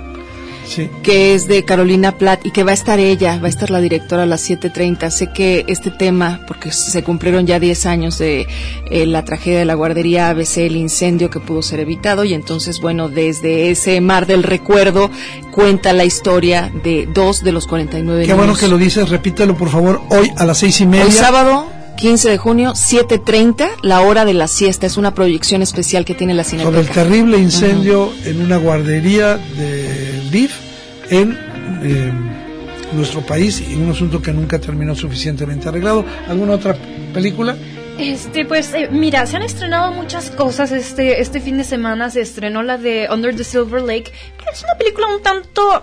Sí. 0.66 0.88
que 1.02 1.34
es 1.34 1.46
de 1.46 1.64
Carolina 1.64 2.16
Platt 2.18 2.44
y 2.46 2.50
que 2.50 2.64
va 2.64 2.70
a 2.70 2.74
estar 2.74 2.98
ella, 2.98 3.38
va 3.38 3.46
a 3.46 3.50
estar 3.50 3.70
la 3.70 3.80
directora 3.80 4.22
a 4.22 4.26
las 4.26 4.48
7.30. 4.48 5.10
Sé 5.10 5.30
que 5.32 5.64
este 5.68 5.90
tema, 5.90 6.40
porque 6.46 6.72
se 6.72 7.02
cumplieron 7.02 7.46
ya 7.46 7.60
10 7.60 7.86
años 7.86 8.18
de 8.18 8.46
eh, 8.90 9.06
la 9.06 9.24
tragedia 9.24 9.58
de 9.58 9.64
la 9.64 9.74
guardería 9.74 10.30
ABC, 10.30 10.58
el 10.58 10.76
incendio 10.76 11.30
que 11.30 11.40
pudo 11.40 11.62
ser 11.62 11.80
evitado 11.80 12.24
y 12.24 12.34
entonces, 12.34 12.80
bueno, 12.80 13.08
desde 13.08 13.70
ese 13.70 14.00
mar 14.00 14.26
del 14.26 14.42
recuerdo 14.42 15.10
cuenta 15.52 15.92
la 15.92 16.04
historia 16.04 16.72
de 16.82 17.08
dos 17.12 17.44
de 17.44 17.52
los 17.52 17.66
49 17.66 18.22
Qué 18.22 18.26
niños. 18.26 18.38
bueno 18.38 18.58
que 18.58 18.68
lo 18.68 18.78
dices, 18.78 19.08
repítelo 19.08 19.56
por 19.56 19.68
favor, 19.68 20.00
hoy 20.10 20.30
a 20.36 20.44
las 20.44 20.58
seis 20.58 20.80
y 20.80 20.86
media. 20.86 21.04
Hoy 21.04 21.12
sábado 21.12 21.66
15 21.96 22.28
de 22.28 22.38
junio, 22.38 22.72
7.30, 22.72 23.68
la 23.82 24.00
hora 24.00 24.24
de 24.24 24.34
la 24.34 24.48
siesta. 24.48 24.84
Es 24.86 24.96
una 24.96 25.14
proyección 25.14 25.62
especial 25.62 26.04
que 26.04 26.14
tiene 26.14 26.34
la 26.34 26.42
sobre 26.42 26.58
el 26.66 26.72
Cineteca. 26.72 26.92
terrible 26.92 27.38
incendio 27.38 28.12
en 28.24 28.42
una 28.42 28.56
guardería 28.56 29.36
de 29.36 30.03
En 31.10 31.38
eh, 31.84 32.12
nuestro 32.92 33.20
país 33.20 33.60
y 33.60 33.76
un 33.76 33.90
asunto 33.90 34.20
que 34.20 34.32
nunca 34.32 34.58
terminó 34.58 34.96
suficientemente 34.96 35.68
arreglado. 35.68 36.04
¿Alguna 36.28 36.54
otra 36.54 36.76
película? 37.12 37.56
Este, 37.98 38.44
pues, 38.44 38.74
eh, 38.74 38.88
mira, 38.90 39.26
se 39.26 39.36
han 39.36 39.42
estrenado 39.42 39.92
muchas 39.92 40.30
cosas 40.30 40.72
este, 40.72 41.20
este 41.20 41.40
fin 41.40 41.56
de 41.56 41.62
semana. 41.62 42.10
Se 42.10 42.20
estrenó 42.20 42.64
la 42.64 42.78
de 42.78 43.06
Under 43.12 43.36
the 43.36 43.44
Silver 43.44 43.82
Lake, 43.82 44.10
que 44.10 44.50
es 44.52 44.64
una 44.64 44.74
película 44.76 45.06
un 45.06 45.22
tanto 45.22 45.82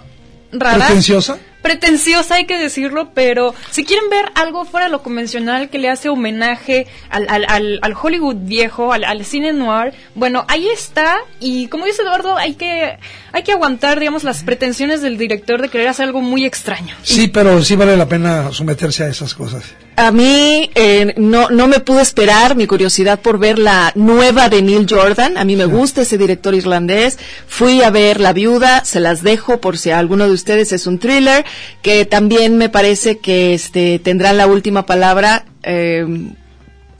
rara. 0.52 0.86
¿Pretenciosa? 0.86 1.38
Pretenciosa, 1.62 2.36
hay 2.36 2.46
que 2.46 2.58
decirlo, 2.58 3.12
pero 3.14 3.54
si 3.70 3.84
quieren 3.84 4.10
ver 4.10 4.26
algo 4.36 4.66
fuera 4.66 4.88
de 4.88 4.92
lo 4.92 5.04
convencional 5.04 5.70
que 5.70 5.78
le 5.78 5.90
hace 5.90 6.10
homenaje 6.10 6.88
al, 7.10 7.28
al, 7.30 7.80
al, 7.82 7.96
Hollywood 8.02 8.38
viejo, 8.38 8.94
al, 8.94 9.04
al 9.04 9.24
cine 9.26 9.54
noir, 9.54 9.94
bueno, 10.16 10.46
ahí 10.48 10.68
está. 10.70 11.18
Y 11.40 11.68
como 11.68 11.86
dice 11.86 12.02
Eduardo, 12.02 12.36
hay 12.38 12.56
que, 12.56 12.98
hay 13.32 13.44
que 13.44 13.52
aguantar, 13.52 14.00
digamos, 14.00 14.24
las 14.24 14.44
pretensiones 14.44 15.02
del 15.02 15.18
director 15.18 15.62
de 15.62 15.70
querer 15.70 15.88
hacer 15.88 16.06
algo 16.06 16.22
muy 16.22 16.46
extraño. 16.46 16.96
Sí, 17.04 17.28
pero 17.28 17.62
sí 17.64 17.76
vale 17.76 17.96
la 17.96 18.08
pena 18.08 18.52
someterse 18.52 19.04
a 19.04 19.08
esas 19.08 19.36
cosas. 19.36 19.64
A 20.02 20.12
mí 20.12 20.70
eh, 20.74 21.14
no, 21.18 21.50
no 21.50 21.68
me 21.68 21.80
pude 21.80 22.02
esperar 22.02 22.56
mi 22.56 22.66
curiosidad 22.66 23.20
por 23.20 23.38
ver 23.38 23.60
la 23.60 23.92
nueva 23.96 24.50
de 24.50 24.62
Neil 24.62 24.88
Jordan. 24.90 25.38
A 25.38 25.46
mí 25.46 25.56
me 25.56 25.66
gusta 25.66 26.02
ese 26.02 26.18
director 26.18 26.56
irlandés. 26.56 27.20
Fui 27.48 27.84
a 27.84 27.92
ver 27.92 28.20
La 28.20 28.34
Viuda, 28.34 28.84
se 28.84 29.00
las 29.00 29.22
dejo 29.22 29.62
por 29.62 29.78
si 29.78 29.92
a 29.92 30.00
alguno 30.00 30.28
de 30.28 30.34
ustedes 30.34 30.72
es 30.72 30.88
un 30.88 30.98
thriller, 30.98 31.46
que 31.82 32.06
también 32.06 32.58
me 32.58 32.70
parece 32.70 33.20
que 33.20 33.54
este, 33.54 34.00
tendrá 34.00 34.34
la 34.34 34.48
última 34.48 34.86
palabra. 34.86 35.46
Eh, 35.64 36.34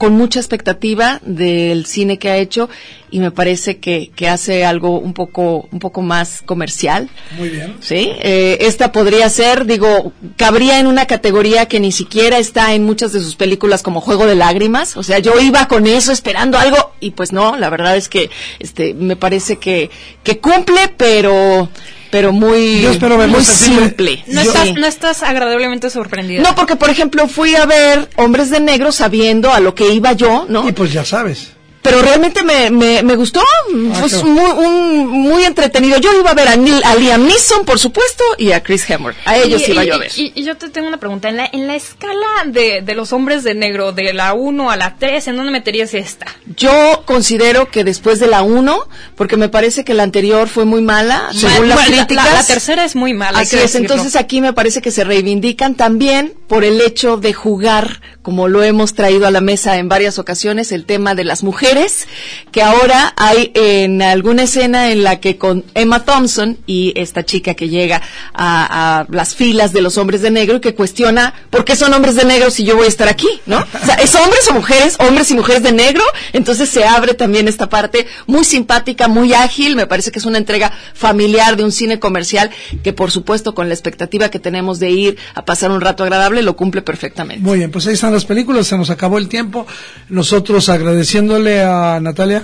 con 0.02 0.14
mucha 0.14 0.40
expectativa 0.40 1.20
del 1.24 1.86
cine 1.86 2.18
que 2.18 2.28
ha 2.28 2.36
hecho 2.36 2.68
y 3.12 3.20
me 3.20 3.30
parece 3.30 3.78
que, 3.78 4.10
que 4.16 4.28
hace 4.28 4.64
algo 4.64 4.98
un 4.98 5.14
poco 5.14 5.68
un 5.70 5.78
poco 5.78 6.02
más 6.02 6.42
comercial. 6.42 7.08
Muy 7.38 7.50
bien. 7.50 7.76
Sí, 7.78 8.10
eh, 8.18 8.58
esta 8.62 8.90
podría 8.90 9.28
ser, 9.28 9.64
digo, 9.64 10.12
cabría 10.36 10.80
en 10.80 10.88
una 10.88 11.06
categoría 11.06 11.66
que 11.66 11.78
ni 11.78 11.92
siquiera 11.92 12.38
está 12.38 12.74
en 12.74 12.82
muchas 12.82 13.12
de 13.12 13.20
sus 13.20 13.36
películas 13.36 13.84
como 13.84 14.00
Juego 14.00 14.26
de 14.26 14.34
Lágrimas. 14.34 14.96
O 14.96 15.04
sea, 15.04 15.20
yo 15.20 15.38
iba 15.38 15.68
con 15.68 15.86
eso 15.86 16.10
esperando 16.10 16.58
algo 16.58 16.94
y 16.98 17.12
pues 17.12 17.32
no, 17.32 17.56
la 17.56 17.70
verdad 17.70 17.96
es 17.96 18.08
que 18.08 18.28
este 18.58 18.94
me 18.94 19.14
parece 19.14 19.58
que 19.58 19.88
que 20.24 20.40
cumple, 20.40 20.92
pero 20.96 21.68
pero 22.12 22.30
muy, 22.30 22.82
Yo 22.82 22.90
espero 22.90 23.16
muy 23.26 23.42
simple. 23.42 24.22
No, 24.26 24.42
Sí. 24.42 24.48
estás, 24.48 24.74
no 24.74 24.86
estás 24.86 25.22
agradablemente 25.22 25.88
sorprendida. 25.88 26.42
No, 26.42 26.54
porque 26.54 26.76
por 26.76 26.90
ejemplo 26.90 27.26
fui 27.26 27.56
a 27.56 27.64
ver 27.64 28.06
Hombres 28.16 28.50
de 28.50 28.60
Negro 28.60 28.92
sabiendo 28.92 29.50
a 29.50 29.60
lo 29.60 29.74
que 29.74 29.94
iba 29.94 30.12
yo, 30.12 30.44
¿no? 30.46 30.68
Y 30.68 30.72
pues 30.72 30.92
ya 30.92 31.06
sabes. 31.06 31.52
Pero 31.82 32.00
realmente 32.00 32.44
me, 32.44 32.70
me, 32.70 33.02
me 33.02 33.16
gustó, 33.16 33.40
fue 33.94 34.08
qué 34.08 34.16
muy, 34.24 34.50
un- 34.52 35.08
muy 35.08 35.44
entretenido. 35.44 35.98
Yo 35.98 36.16
iba 36.16 36.30
a 36.30 36.34
ver 36.34 36.46
a, 36.48 36.56
Neil- 36.56 36.82
a 36.84 36.94
Liam 36.94 37.26
Neeson, 37.26 37.64
por 37.64 37.78
supuesto, 37.80 38.22
y 38.38 38.52
a 38.52 38.62
Chris 38.62 38.88
Hemsworth. 38.88 39.16
A 39.24 39.36
ellos 39.36 39.62
y, 39.66 39.72
iba 39.72 39.82
y- 39.84 39.88
yo 39.88 39.94
a 39.94 39.98
ver. 39.98 40.12
Y, 40.16 40.32
y 40.34 40.44
yo 40.44 40.56
te 40.56 40.68
tengo 40.68 40.86
una 40.86 40.98
pregunta. 40.98 41.28
En 41.28 41.36
la, 41.36 41.48
en 41.52 41.66
la 41.66 41.74
escala 41.74 42.26
de, 42.46 42.82
de 42.82 42.94
los 42.94 43.12
hombres 43.12 43.42
de 43.42 43.54
negro, 43.54 43.90
de 43.92 44.12
la 44.12 44.32
1 44.32 44.70
a 44.70 44.76
la 44.76 44.96
3, 44.96 45.26
¿en 45.28 45.36
dónde 45.36 45.50
meterías 45.50 45.92
esta? 45.94 46.26
Yo 46.56 47.02
considero 47.04 47.68
que 47.68 47.82
después 47.82 48.20
de 48.20 48.28
la 48.28 48.42
1, 48.42 48.88
porque 49.16 49.36
me 49.36 49.48
parece 49.48 49.84
que 49.84 49.94
la 49.94 50.04
anterior 50.04 50.46
fue 50.48 50.64
muy 50.64 50.82
mala, 50.82 51.30
Ma- 51.32 51.34
según 51.34 51.68
las 51.68 51.78
bueno, 51.78 51.96
críticas. 51.96 52.26
La, 52.26 52.32
la 52.34 52.46
tercera 52.46 52.84
es 52.84 52.94
muy 52.94 53.12
mala. 53.12 53.40
Así 53.40 53.56
que 53.56 53.64
es, 53.64 53.74
entonces 53.74 54.14
aquí 54.14 54.40
me 54.40 54.52
parece 54.52 54.80
que 54.82 54.92
se 54.92 55.02
reivindican 55.02 55.74
también 55.74 56.34
por 56.46 56.62
el 56.62 56.80
hecho 56.80 57.16
de 57.16 57.32
jugar, 57.32 58.00
como 58.22 58.46
lo 58.46 58.62
hemos 58.62 58.94
traído 58.94 59.26
a 59.26 59.32
la 59.32 59.40
mesa 59.40 59.78
en 59.78 59.88
varias 59.88 60.20
ocasiones, 60.20 60.70
el 60.70 60.84
tema 60.84 61.14
de 61.16 61.24
las 61.24 61.42
mujeres, 61.42 61.71
que 62.50 62.62
ahora 62.62 63.14
hay 63.16 63.50
en 63.54 64.02
alguna 64.02 64.42
escena 64.42 64.90
en 64.90 65.02
la 65.02 65.20
que 65.20 65.38
con 65.38 65.64
Emma 65.74 66.04
Thompson 66.04 66.58
y 66.66 66.92
esta 66.96 67.24
chica 67.24 67.54
que 67.54 67.68
llega 67.68 68.02
a, 68.34 69.06
las 69.08 69.34
filas 69.34 69.72
de 69.72 69.80
los 69.80 69.96
hombres 69.98 70.22
de 70.22 70.30
negro 70.30 70.56
y 70.56 70.60
que 70.60 70.74
cuestiona 70.74 71.34
por 71.50 71.64
qué 71.64 71.76
son 71.76 71.92
hombres 71.94 72.14
de 72.14 72.24
negro 72.24 72.50
si 72.50 72.64
yo 72.64 72.76
voy 72.76 72.86
a 72.86 72.88
estar 72.88 73.08
aquí, 73.08 73.28
¿no? 73.46 73.58
O 73.58 73.86
sea, 73.86 73.94
¿es 73.96 74.14
hombres 74.14 74.46
o 74.48 74.54
mujeres, 74.54 74.96
hombres 75.00 75.30
y 75.30 75.34
mujeres 75.34 75.62
de 75.62 75.72
negro? 75.72 76.02
Entonces 76.32 76.68
se 76.68 76.84
abre 76.84 77.14
también 77.14 77.48
esta 77.48 77.68
parte 77.68 78.06
muy 78.26 78.44
simpática, 78.44 79.08
muy 79.08 79.32
ágil, 79.32 79.76
me 79.76 79.86
parece 79.86 80.12
que 80.12 80.18
es 80.18 80.26
una 80.26 80.38
entrega 80.38 80.72
familiar 80.94 81.56
de 81.56 81.64
un 81.64 81.72
cine 81.72 81.98
comercial 81.98 82.50
que 82.82 82.92
por 82.92 83.10
supuesto 83.10 83.54
con 83.54 83.68
la 83.68 83.74
expectativa 83.74 84.30
que 84.30 84.38
tenemos 84.38 84.78
de 84.78 84.90
ir 84.90 85.18
a 85.34 85.44
pasar 85.44 85.70
un 85.70 85.80
rato 85.80 86.02
agradable 86.02 86.42
lo 86.42 86.56
cumple 86.56 86.82
perfectamente. 86.82 87.42
Muy 87.42 87.58
bien, 87.58 87.70
pues 87.70 87.86
ahí 87.86 87.94
están 87.94 88.12
las 88.12 88.24
películas, 88.24 88.66
se 88.66 88.76
nos 88.76 88.90
acabó 88.90 89.18
el 89.18 89.28
tiempo. 89.28 89.66
Nosotros 90.08 90.68
agradeciéndole 90.68 91.61
a 91.62 92.00
Natalia. 92.00 92.42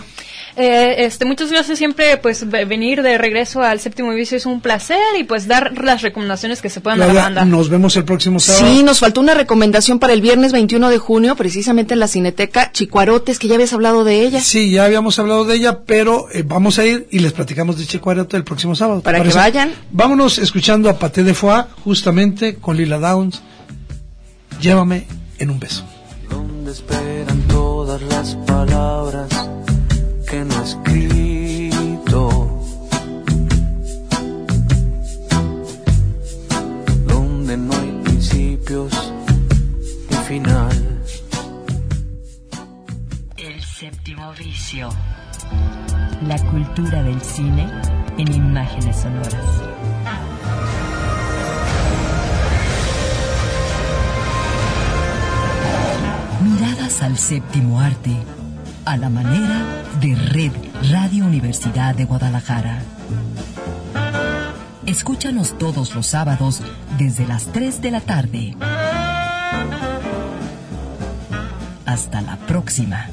Eh, 0.60 1.04
este, 1.04 1.24
muchas 1.24 1.52
gracias 1.52 1.78
siempre, 1.78 2.16
pues, 2.16 2.48
ve- 2.50 2.64
venir 2.64 3.02
de 3.02 3.16
regreso 3.16 3.62
al 3.62 3.78
séptimo 3.78 4.10
vicio 4.10 4.36
es 4.36 4.44
un 4.44 4.60
placer 4.60 4.98
y 5.16 5.22
pues 5.22 5.46
dar 5.46 5.72
las 5.84 6.02
recomendaciones 6.02 6.60
que 6.60 6.68
se 6.68 6.80
puedan 6.80 6.98
Claudia, 6.98 7.22
banda. 7.22 7.44
nos 7.44 7.68
vemos 7.68 7.94
el 7.94 8.04
próximo 8.04 8.40
sábado. 8.40 8.66
Sí, 8.66 8.82
nos 8.82 8.98
faltó 8.98 9.20
una 9.20 9.34
recomendación 9.34 10.00
para 10.00 10.14
el 10.14 10.20
viernes 10.20 10.50
21 10.50 10.90
de 10.90 10.98
junio, 10.98 11.36
precisamente 11.36 11.94
en 11.94 12.00
la 12.00 12.08
Cineteca 12.08 12.72
Chicuarotes, 12.72 13.38
que 13.38 13.46
ya 13.46 13.54
habías 13.54 13.72
hablado 13.72 14.02
de 14.02 14.22
ella. 14.22 14.40
Sí, 14.40 14.72
ya 14.72 14.84
habíamos 14.84 15.16
hablado 15.20 15.44
de 15.44 15.54
ella, 15.54 15.82
pero 15.86 16.26
eh, 16.32 16.42
vamos 16.44 16.80
a 16.80 16.84
ir 16.84 17.06
y 17.12 17.20
les 17.20 17.32
platicamos 17.32 17.78
de 17.78 17.86
Chicuarote 17.86 18.36
el 18.36 18.42
próximo 18.42 18.74
sábado. 18.74 18.98
¿te 18.98 19.04
Para 19.04 19.22
que 19.22 19.28
vayan. 19.28 19.72
Vámonos 19.92 20.38
escuchando 20.38 20.90
a 20.90 20.98
Paté 20.98 21.22
de 21.22 21.34
Foix, 21.34 21.66
justamente 21.84 22.56
con 22.56 22.76
Lila 22.76 22.98
Downs. 22.98 23.42
Llévame 24.60 25.06
en 25.38 25.50
un 25.50 25.60
beso. 25.60 25.84
esperan 26.68 27.46
todas 27.88 28.02
las 28.02 28.34
palabras 28.46 29.28
que 30.28 30.44
no 30.44 30.54
he 30.60 30.62
escrito, 30.62 32.28
donde 37.06 37.56
no 37.56 37.72
hay 37.72 37.90
principios 38.04 38.92
ni 40.10 40.16
final. 40.16 41.00
El 43.38 43.62
séptimo 43.62 44.34
vicio. 44.34 44.90
La 46.26 46.36
cultura 46.50 47.02
del 47.02 47.22
cine 47.22 47.72
en 48.18 48.34
imágenes 48.34 48.96
sonoras. 48.96 49.67
Al 56.78 57.16
séptimo 57.16 57.80
arte, 57.80 58.16
a 58.84 58.96
la 58.96 59.08
manera 59.08 59.64
de 60.00 60.14
Red 60.14 60.52
Radio 60.90 61.26
Universidad 61.26 61.94
de 61.94 62.04
Guadalajara. 62.04 62.82
Escúchanos 64.84 65.56
todos 65.58 65.94
los 65.94 66.06
sábados 66.06 66.60
desde 66.98 67.26
las 67.26 67.46
3 67.46 67.80
de 67.82 67.90
la 67.92 68.00
tarde. 68.00 68.56
Hasta 71.86 72.20
la 72.20 72.36
próxima. 72.36 73.06